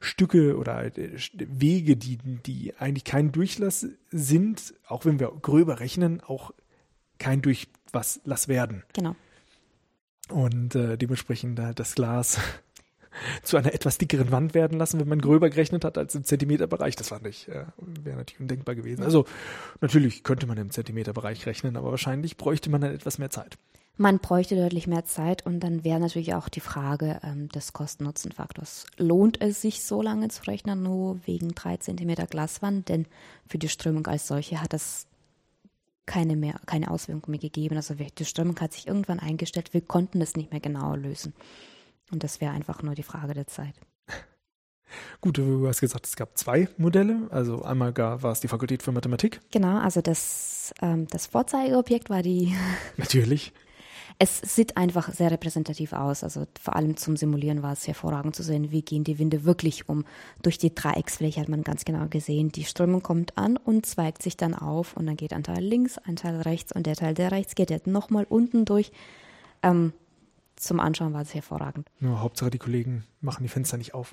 Stücke 0.00 0.56
oder 0.56 0.96
äh, 0.96 1.10
Wege, 1.34 1.96
die, 1.96 2.18
die 2.18 2.74
eigentlich 2.78 3.04
kein 3.04 3.32
Durchlass 3.32 3.86
sind, 4.10 4.74
auch 4.86 5.04
wenn 5.04 5.20
wir 5.20 5.32
gröber 5.40 5.80
rechnen, 5.80 6.20
auch 6.20 6.52
kein 7.18 7.40
Durchlass 7.40 8.48
werden. 8.48 8.82
Genau. 8.92 9.16
Und 10.28 10.74
äh, 10.74 10.96
dementsprechend 10.96 11.58
äh, 11.58 11.74
das 11.74 11.94
Glas 11.94 12.38
zu 13.42 13.56
einer 13.56 13.74
etwas 13.74 13.98
dickeren 13.98 14.30
Wand 14.30 14.54
werden 14.54 14.78
lassen, 14.78 15.00
wenn 15.00 15.08
man 15.08 15.20
gröber 15.20 15.50
gerechnet 15.50 15.84
hat 15.84 15.98
als 15.98 16.14
im 16.14 16.24
Zentimeterbereich. 16.24 16.96
Das 16.96 17.10
war 17.10 17.20
nicht, 17.20 17.48
äh, 17.48 17.66
wäre 17.78 18.16
natürlich 18.16 18.40
undenkbar 18.40 18.74
gewesen. 18.74 19.02
Also 19.02 19.26
natürlich 19.80 20.24
könnte 20.24 20.46
man 20.46 20.58
im 20.58 20.70
Zentimeterbereich 20.70 21.46
rechnen, 21.46 21.76
aber 21.76 21.90
wahrscheinlich 21.90 22.36
bräuchte 22.36 22.70
man 22.70 22.80
dann 22.80 22.94
etwas 22.94 23.18
mehr 23.18 23.30
Zeit. 23.30 23.58
Man 23.98 24.18
bräuchte 24.20 24.56
deutlich 24.56 24.86
mehr 24.86 25.04
Zeit 25.04 25.44
und 25.44 25.60
dann 25.60 25.84
wäre 25.84 26.00
natürlich 26.00 26.34
auch 26.34 26.48
die 26.48 26.60
Frage 26.60 27.20
ähm, 27.22 27.48
des 27.48 27.72
Kosten-Nutzen-Faktors. 27.74 28.86
Lohnt 28.96 29.40
es 29.42 29.60
sich 29.60 29.84
so 29.84 30.00
lange 30.00 30.28
zu 30.28 30.44
rechnen, 30.44 30.82
nur 30.82 31.20
wegen 31.26 31.54
drei 31.54 31.76
Zentimeter 31.76 32.26
Glaswand? 32.26 32.88
Denn 32.88 33.06
für 33.46 33.58
die 33.58 33.68
Strömung 33.68 34.06
als 34.06 34.26
solche 34.26 34.62
hat 34.62 34.72
es 34.72 35.06
keine, 36.06 36.36
mehr, 36.36 36.58
keine 36.66 36.90
Auswirkungen 36.90 37.32
mehr 37.32 37.40
gegeben. 37.40 37.76
Also 37.76 37.94
die 37.94 38.24
Strömung 38.24 38.58
hat 38.60 38.72
sich 38.72 38.86
irgendwann 38.86 39.20
eingestellt. 39.20 39.74
Wir 39.74 39.82
konnten 39.82 40.20
es 40.22 40.36
nicht 40.36 40.50
mehr 40.50 40.60
genauer 40.60 40.96
lösen. 40.96 41.34
Und 42.10 42.24
das 42.24 42.40
wäre 42.40 42.52
einfach 42.52 42.82
nur 42.82 42.94
die 42.94 43.02
Frage 43.02 43.34
der 43.34 43.46
Zeit. 43.46 43.74
Gut, 45.20 45.38
du 45.38 45.66
hast 45.66 45.80
gesagt, 45.80 46.06
es 46.06 46.16
gab 46.16 46.36
zwei 46.36 46.68
Modelle. 46.76 47.28
Also 47.30 47.62
einmal 47.62 47.96
war 47.96 48.24
es 48.32 48.40
die 48.40 48.48
Fakultät 48.48 48.82
für 48.82 48.92
Mathematik. 48.92 49.40
Genau, 49.50 49.78
also 49.78 50.00
das, 50.00 50.74
ähm, 50.82 51.06
das 51.08 51.26
Vorzeigeobjekt 51.26 52.10
war 52.10 52.22
die. 52.22 52.54
Natürlich. 52.96 53.52
Es 54.24 54.40
sieht 54.40 54.76
einfach 54.76 55.12
sehr 55.12 55.32
repräsentativ 55.32 55.92
aus. 55.92 56.22
Also 56.22 56.46
vor 56.60 56.76
allem 56.76 56.96
zum 56.96 57.16
Simulieren 57.16 57.64
war 57.64 57.72
es 57.72 57.88
hervorragend 57.88 58.36
zu 58.36 58.44
sehen, 58.44 58.70
wie 58.70 58.82
gehen 58.82 59.02
die 59.02 59.18
Winde 59.18 59.42
wirklich 59.42 59.88
um. 59.88 60.04
Durch 60.42 60.58
die 60.58 60.72
Dreiecksfläche 60.72 61.40
hat 61.40 61.48
man 61.48 61.64
ganz 61.64 61.84
genau 61.84 62.06
gesehen, 62.06 62.52
die 62.52 62.62
Strömung 62.62 63.02
kommt 63.02 63.36
an 63.36 63.56
und 63.56 63.84
zweigt 63.84 64.22
sich 64.22 64.36
dann 64.36 64.54
auf 64.54 64.96
und 64.96 65.06
dann 65.06 65.16
geht 65.16 65.32
ein 65.32 65.42
Teil 65.42 65.64
links, 65.64 65.98
ein 65.98 66.14
Teil 66.14 66.40
rechts 66.40 66.70
und 66.70 66.86
der 66.86 66.94
Teil, 66.94 67.14
der 67.14 67.32
rechts 67.32 67.56
geht 67.56 67.70
jetzt 67.70 67.88
nochmal 67.88 68.24
unten 68.28 68.64
durch. 68.64 68.92
Ähm, 69.60 69.92
zum 70.54 70.78
Anschauen 70.78 71.14
war 71.14 71.22
es 71.22 71.34
hervorragend. 71.34 71.90
Nur 71.98 72.20
Hauptsache 72.20 72.50
die 72.50 72.58
Kollegen 72.58 73.02
machen 73.20 73.42
die 73.42 73.48
Fenster 73.48 73.76
nicht 73.76 73.92
auf 73.92 74.12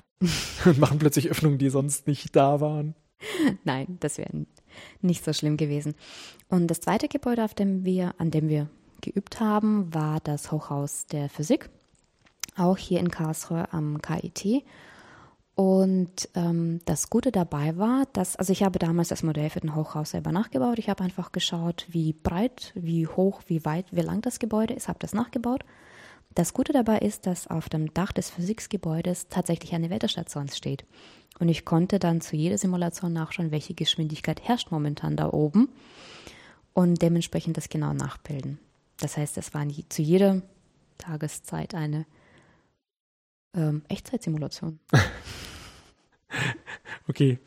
und 0.64 0.78
machen 0.80 0.98
plötzlich 0.98 1.30
Öffnungen, 1.30 1.58
die 1.58 1.70
sonst 1.70 2.08
nicht 2.08 2.34
da 2.34 2.60
waren. 2.60 2.96
Nein, 3.62 3.96
das 4.00 4.18
wäre 4.18 4.44
nicht 5.02 5.24
so 5.24 5.32
schlimm 5.32 5.56
gewesen. 5.56 5.94
Und 6.48 6.66
das 6.66 6.80
zweite 6.80 7.06
Gebäude, 7.06 7.44
auf 7.44 7.54
dem 7.54 7.84
wir, 7.84 8.16
an 8.18 8.32
dem 8.32 8.48
wir 8.48 8.68
geübt 9.00 9.40
haben, 9.40 9.92
war 9.94 10.20
das 10.20 10.52
Hochhaus 10.52 11.06
der 11.06 11.28
Physik, 11.28 11.70
auch 12.56 12.76
hier 12.76 13.00
in 13.00 13.10
Karlsruhe 13.10 13.72
am 13.72 14.00
KIT. 14.02 14.64
Und 15.54 16.28
ähm, 16.34 16.80
das 16.86 17.10
Gute 17.10 17.32
dabei 17.32 17.76
war, 17.76 18.06
dass, 18.12 18.36
also 18.36 18.52
ich 18.52 18.62
habe 18.62 18.78
damals 18.78 19.08
das 19.08 19.22
Modell 19.22 19.50
für 19.50 19.60
den 19.60 19.74
Hochhaus 19.74 20.12
selber 20.12 20.32
nachgebaut. 20.32 20.78
Ich 20.78 20.88
habe 20.88 21.04
einfach 21.04 21.32
geschaut, 21.32 21.86
wie 21.88 22.14
breit, 22.14 22.72
wie 22.74 23.06
hoch, 23.06 23.42
wie 23.46 23.64
weit, 23.64 23.86
wie 23.90 24.00
lang 24.00 24.22
das 24.22 24.38
Gebäude 24.38 24.72
ist, 24.72 24.88
habe 24.88 25.00
das 25.00 25.12
nachgebaut. 25.12 25.64
Das 26.34 26.54
Gute 26.54 26.72
dabei 26.72 27.00
ist, 27.00 27.26
dass 27.26 27.48
auf 27.48 27.68
dem 27.68 27.92
Dach 27.92 28.12
des 28.12 28.30
Physikgebäudes 28.30 29.28
tatsächlich 29.28 29.74
eine 29.74 29.90
Wetterstation 29.90 30.48
steht. 30.48 30.84
Und 31.40 31.48
ich 31.48 31.64
konnte 31.64 31.98
dann 31.98 32.20
zu 32.20 32.36
jeder 32.36 32.56
Simulation 32.56 33.12
nachschauen, 33.12 33.50
welche 33.50 33.74
Geschwindigkeit 33.74 34.40
herrscht 34.40 34.70
momentan 34.70 35.16
da 35.16 35.30
oben 35.30 35.68
und 36.72 37.02
dementsprechend 37.02 37.56
das 37.56 37.68
genau 37.68 37.92
nachbilden. 37.92 38.58
Das 39.00 39.16
heißt, 39.16 39.38
es 39.38 39.54
war 39.54 39.66
zu 39.88 40.02
jeder 40.02 40.42
Tageszeit 40.98 41.74
eine 41.74 42.06
ähm, 43.54 43.82
Echtzeitsimulation. 43.88 44.78
okay, 47.08 47.38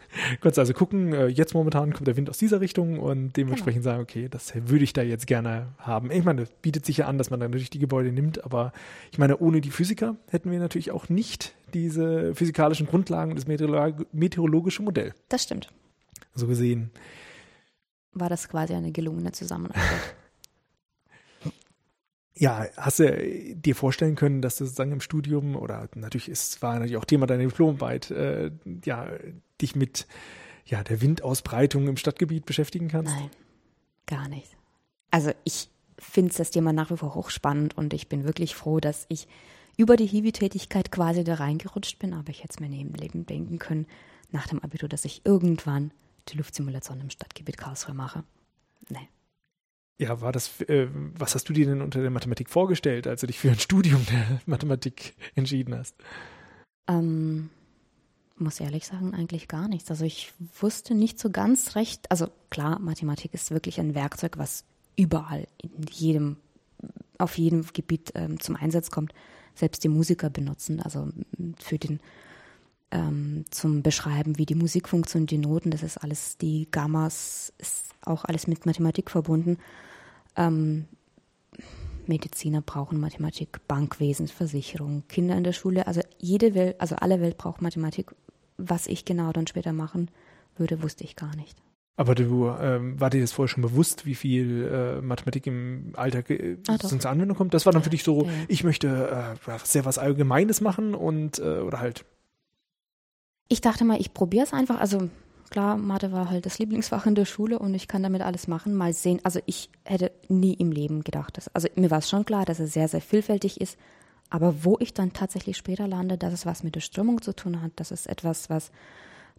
kurz 0.41 0.57
also 0.57 0.73
gucken, 0.73 1.13
äh, 1.13 1.27
jetzt 1.27 1.53
momentan 1.53 1.93
kommt 1.93 2.07
der 2.07 2.17
Wind 2.17 2.29
aus 2.29 2.37
dieser 2.37 2.59
Richtung 2.59 2.99
und 2.99 3.37
dementsprechend 3.37 3.83
genau. 3.83 3.93
sagen, 3.93 4.03
okay, 4.03 4.27
das 4.29 4.53
würde 4.55 4.83
ich 4.83 4.93
da 4.93 5.01
jetzt 5.01 5.27
gerne 5.27 5.67
haben. 5.77 6.11
Ich 6.11 6.23
meine, 6.23 6.41
das 6.41 6.49
bietet 6.61 6.85
sich 6.85 6.97
ja 6.97 7.07
an, 7.07 7.17
dass 7.17 7.29
man 7.29 7.39
dann 7.39 7.51
natürlich 7.51 7.69
die 7.69 7.79
Gebäude 7.79 8.11
nimmt, 8.11 8.43
aber 8.43 8.73
ich 9.11 9.19
meine, 9.19 9.37
ohne 9.37 9.61
die 9.61 9.71
Physiker 9.71 10.17
hätten 10.29 10.51
wir 10.51 10.59
natürlich 10.59 10.91
auch 10.91 11.07
nicht 11.07 11.55
diese 11.73 12.35
physikalischen 12.35 12.87
Grundlagen 12.87 13.31
und 13.31 13.37
das 13.37 13.47
meteorologische 13.47 14.83
Modell. 14.83 15.13
Das 15.29 15.43
stimmt. 15.43 15.69
So 16.33 16.47
gesehen. 16.47 16.91
War 18.11 18.29
das 18.29 18.49
quasi 18.49 18.73
eine 18.73 18.91
gelungene 18.91 19.31
Zusammenarbeit. 19.31 20.15
Ja, 22.35 22.65
hast 22.77 22.99
du 22.99 23.55
dir 23.55 23.75
vorstellen 23.75 24.15
können, 24.15 24.41
dass 24.41 24.57
du 24.57 24.65
sozusagen 24.65 24.91
im 24.91 25.01
Studium 25.01 25.55
oder 25.55 25.87
natürlich 25.93 26.29
ist, 26.29 26.61
war 26.61 26.73
natürlich 26.73 26.97
auch 26.97 27.05
Thema 27.05 27.27
deiner 27.27 27.43
Diplomarbeit, 27.43 28.09
äh, 28.09 28.51
ja, 28.83 29.07
dich 29.61 29.75
mit 29.75 30.07
ja, 30.65 30.83
der 30.83 31.01
Windausbreitung 31.01 31.87
im 31.87 31.97
Stadtgebiet 31.97 32.45
beschäftigen 32.45 32.87
kannst? 32.87 33.13
Nein, 33.13 33.29
gar 34.07 34.27
nicht. 34.29 34.57
Also 35.11 35.31
ich 35.43 35.69
finde 35.99 36.33
das 36.35 36.49
Thema 36.49 36.73
nach 36.73 36.89
wie 36.89 36.97
vor 36.97 37.13
hochspannend 37.13 37.77
und 37.77 37.93
ich 37.93 38.09
bin 38.09 38.23
wirklich 38.23 38.55
froh, 38.55 38.79
dass 38.79 39.05
ich 39.09 39.27
über 39.77 39.95
die 39.95 40.07
Hiwi-Tätigkeit 40.07 40.91
quasi 40.91 41.23
da 41.23 41.35
reingerutscht 41.35 41.99
bin, 41.99 42.13
aber 42.13 42.29
ich 42.29 42.43
hätte 42.43 42.53
es 42.53 42.59
mir 42.59 42.69
neben 42.69 42.93
Leben 42.93 43.25
denken 43.25 43.59
können, 43.59 43.87
nach 44.31 44.47
dem 44.47 44.59
Abitur, 44.59 44.89
dass 44.89 45.05
ich 45.05 45.21
irgendwann 45.25 45.91
die 46.29 46.37
Luftsimulation 46.37 47.01
im 47.01 47.09
Stadtgebiet 47.09 47.57
Karlsruhe 47.57 47.93
mache. 47.93 48.23
Nee. 48.89 49.07
Ja, 49.99 50.21
war 50.21 50.31
das, 50.31 50.61
äh, 50.61 50.87
was 50.91 51.35
hast 51.35 51.47
du 51.49 51.53
dir 51.53 51.65
denn 51.65 51.81
unter 51.81 52.01
der 52.01 52.09
Mathematik 52.09 52.49
vorgestellt, 52.49 53.07
als 53.07 53.21
du 53.21 53.27
dich 53.27 53.39
für 53.39 53.51
ein 53.51 53.59
Studium 53.59 54.05
der 54.09 54.41
Mathematik 54.45 55.15
entschieden 55.35 55.75
hast? 55.75 55.95
Ähm, 56.87 57.49
muss 58.37 58.59
ehrlich 58.59 58.87
sagen, 58.87 59.13
eigentlich 59.13 59.47
gar 59.47 59.67
nichts. 59.67 59.91
Also 59.91 60.05
ich 60.05 60.33
wusste 60.59 60.95
nicht 60.95 61.19
so 61.19 61.29
ganz 61.29 61.75
recht, 61.75 62.09
also 62.11 62.27
klar, 62.49 62.79
Mathematik 62.79 63.33
ist 63.33 63.51
wirklich 63.51 63.79
ein 63.79 63.95
Werkzeug, 63.95 64.37
was 64.37 64.65
überall 64.95 65.47
in 65.61 65.71
jedem, 65.91 66.37
auf 67.17 67.37
jedem 67.37 67.65
Gebiet 67.73 68.11
ähm, 68.15 68.39
zum 68.39 68.55
Einsatz 68.55 68.89
kommt. 68.89 69.13
Selbst 69.55 69.83
die 69.83 69.89
Musiker 69.89 70.31
benutzen, 70.31 70.79
also 70.79 71.09
für 71.59 71.77
den 71.77 71.99
ähm, 72.93 73.45
zum 73.49 73.81
Beschreiben, 73.81 74.37
wie 74.37 74.45
die 74.45 74.55
Musik 74.55 74.87
funktioniert, 74.87 75.31
die 75.31 75.39
Noten, 75.39 75.71
das 75.71 75.81
ist 75.81 75.97
alles, 75.97 76.37
die 76.37 76.67
Gammas 76.69 77.51
ist 77.57 77.95
auch 78.01 78.23
alles 78.23 78.47
mit 78.47 78.65
Mathematik 78.65 79.09
verbunden. 79.09 79.57
Ähm, 80.37 80.85
Mediziner 82.05 82.61
brauchen 82.61 82.99
Mathematik, 82.99 83.67
Bankwesen, 83.67 84.27
Versicherung, 84.27 85.03
Kinder 85.07 85.35
in 85.35 85.43
der 85.43 85.53
Schule, 85.53 85.87
also 85.87 86.01
jede 86.19 86.53
Welt, 86.53 86.79
also 86.79 86.95
alle 86.95 87.19
Welt 87.19 87.37
braucht 87.37 87.61
Mathematik. 87.61 88.13
Was 88.57 88.85
ich 88.85 89.05
genau 89.05 89.31
dann 89.31 89.47
später 89.47 89.73
machen 89.73 90.11
würde, 90.55 90.83
wusste 90.83 91.03
ich 91.03 91.15
gar 91.15 91.35
nicht. 91.35 91.57
Aber 91.95 92.15
du, 92.15 92.49
ähm, 92.49 92.99
war 92.99 93.09
dir 93.09 93.21
das 93.21 93.31
vorher 93.31 93.49
schon 93.49 93.61
bewusst, 93.61 94.05
wie 94.05 94.15
viel 94.15 94.67
äh, 94.67 95.01
Mathematik 95.01 95.47
im 95.47 95.93
Alltag 95.95 96.29
äh, 96.29 96.57
ah, 96.67 96.77
zur 96.77 97.09
Anwendung 97.09 97.37
kommt? 97.37 97.53
Das 97.53 97.65
war 97.65 97.73
dann 97.73 97.83
für 97.83 97.89
dich 97.89 98.03
so, 98.03 98.23
ja, 98.23 98.31
ja. 98.31 98.37
ich 98.47 98.63
möchte 98.63 99.35
äh, 99.47 99.57
sehr 99.63 99.85
was 99.85 99.97
Allgemeines 99.97 100.61
machen 100.61 100.93
und 100.93 101.39
äh, 101.39 101.59
oder 101.59 101.79
halt. 101.79 102.05
Ich 103.49 103.61
dachte 103.61 103.85
mal, 103.85 103.99
ich 103.99 104.13
probiere 104.13 104.45
es 104.45 104.53
einfach. 104.53 104.79
Also 104.79 105.09
klar, 105.49 105.77
Mathe 105.77 106.11
war 106.11 106.29
halt 106.29 106.45
das 106.45 106.59
Lieblingsfach 106.59 107.05
in 107.05 107.15
der 107.15 107.25
Schule 107.25 107.59
und 107.59 107.73
ich 107.73 107.87
kann 107.87 108.03
damit 108.03 108.21
alles 108.21 108.47
machen. 108.47 108.73
Mal 108.73 108.93
sehen. 108.93 109.19
Also 109.23 109.39
ich 109.45 109.69
hätte 109.83 110.11
nie 110.27 110.53
im 110.53 110.71
Leben 110.71 111.03
gedacht, 111.03 111.37
dass, 111.37 111.47
also 111.49 111.67
mir 111.75 111.91
war 111.91 111.99
es 111.99 112.09
schon 112.09 112.25
klar, 112.25 112.45
dass 112.45 112.59
es 112.59 112.73
sehr, 112.73 112.87
sehr 112.87 113.01
vielfältig 113.01 113.61
ist. 113.61 113.77
Aber 114.29 114.63
wo 114.63 114.77
ich 114.79 114.95
dann 114.95 115.13
tatsächlich 115.13 115.57
später 115.57 115.87
lande, 115.87 116.17
dass 116.17 116.33
es 116.33 116.45
was 116.45 116.63
mit 116.63 116.73
der 116.73 116.81
Strömung 116.81 117.21
zu 117.21 117.35
tun 117.35 117.61
hat, 117.61 117.71
dass 117.75 117.91
es 117.91 118.07
etwas, 118.07 118.49
was 118.49 118.71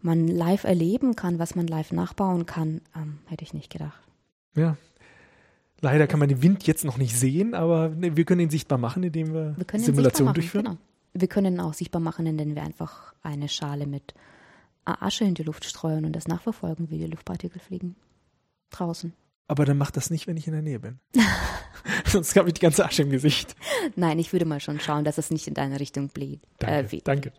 man 0.01 0.27
live 0.27 0.63
erleben 0.63 1.15
kann, 1.15 1.39
was 1.39 1.55
man 1.55 1.67
live 1.67 1.91
nachbauen 1.91 2.45
kann, 2.45 2.81
ähm, 2.95 3.19
hätte 3.25 3.43
ich 3.43 3.53
nicht 3.53 3.69
gedacht. 3.69 3.99
Ja. 4.55 4.77
Leider 5.81 6.07
kann 6.07 6.19
man 6.19 6.29
den 6.29 6.41
Wind 6.41 6.65
jetzt 6.65 6.85
noch 6.85 6.97
nicht 6.97 7.17
sehen, 7.17 7.53
aber 7.53 7.91
wir 7.99 8.23
können 8.23 8.39
ihn 8.39 8.49
sichtbar 8.49 8.77
machen, 8.77 9.03
indem 9.03 9.33
wir, 9.33 9.55
wir 9.57 9.79
Simulation 9.79 10.33
durchführen. 10.33 10.65
Genau. 10.65 10.77
Wir 11.17 11.29
können 11.29 11.61
auch 11.61 11.73
sichtbar 11.73 12.01
machen, 12.01 12.25
indem 12.25 12.55
wir 12.55 12.63
einfach 12.63 13.13
eine 13.21 13.47
Schale 13.47 13.87
mit 13.87 14.13
Asche 14.83 15.23
in 15.23 15.33
die 15.33 15.43
Luft 15.43 15.63
streuen 15.63 16.03
und 16.03 16.13
das 16.13 16.27
nachverfolgen, 16.27 16.89
wie 16.89 16.97
die 16.97 17.07
Luftpartikel 17.07 17.59
fliegen. 17.59 17.95
Draußen. 18.69 19.13
Aber 19.47 19.63
dann 19.63 19.77
mach 19.77 19.91
das 19.91 20.09
nicht, 20.09 20.27
wenn 20.27 20.35
ich 20.35 20.47
in 20.47 20.53
der 20.53 20.61
Nähe 20.61 20.79
bin. 20.79 20.99
Sonst 22.05 22.35
habe 22.35 22.49
ich 22.49 22.55
die 22.55 22.61
ganze 22.61 22.85
Asche 22.85 23.03
im 23.03 23.11
Gesicht. 23.11 23.55
Nein, 23.95 24.19
ich 24.19 24.33
würde 24.33 24.45
mal 24.45 24.59
schon 24.59 24.79
schauen, 24.79 25.05
dass 25.05 25.17
es 25.17 25.31
nicht 25.31 25.47
in 25.47 25.53
deine 25.53 25.79
Richtung 25.79 26.09
blieb. 26.09 26.41
Danke, 26.59 26.97
äh, 26.97 27.01
danke. 27.01 27.31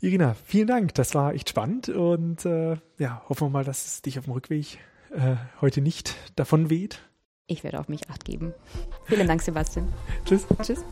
Irina, 0.00 0.36
vielen 0.46 0.68
Dank. 0.68 0.94
Das 0.94 1.14
war 1.14 1.34
echt 1.34 1.48
spannend 1.48 1.88
und 1.88 2.44
äh, 2.44 2.76
ja, 2.98 3.22
hoffen 3.28 3.46
wir 3.46 3.50
mal, 3.50 3.64
dass 3.64 3.86
es 3.86 4.02
dich 4.02 4.18
auf 4.18 4.26
dem 4.26 4.34
Rückweg 4.34 4.78
äh, 5.12 5.36
heute 5.60 5.80
nicht 5.80 6.14
davon 6.36 6.70
weht. 6.70 7.00
Ich 7.46 7.64
werde 7.64 7.80
auf 7.80 7.88
mich 7.88 8.08
acht 8.08 8.24
geben. 8.24 8.54
Vielen 9.06 9.26
Dank, 9.26 9.42
Sebastian. 9.42 9.92
Tschüss. 10.24 10.46
Tschüss. 10.62 10.84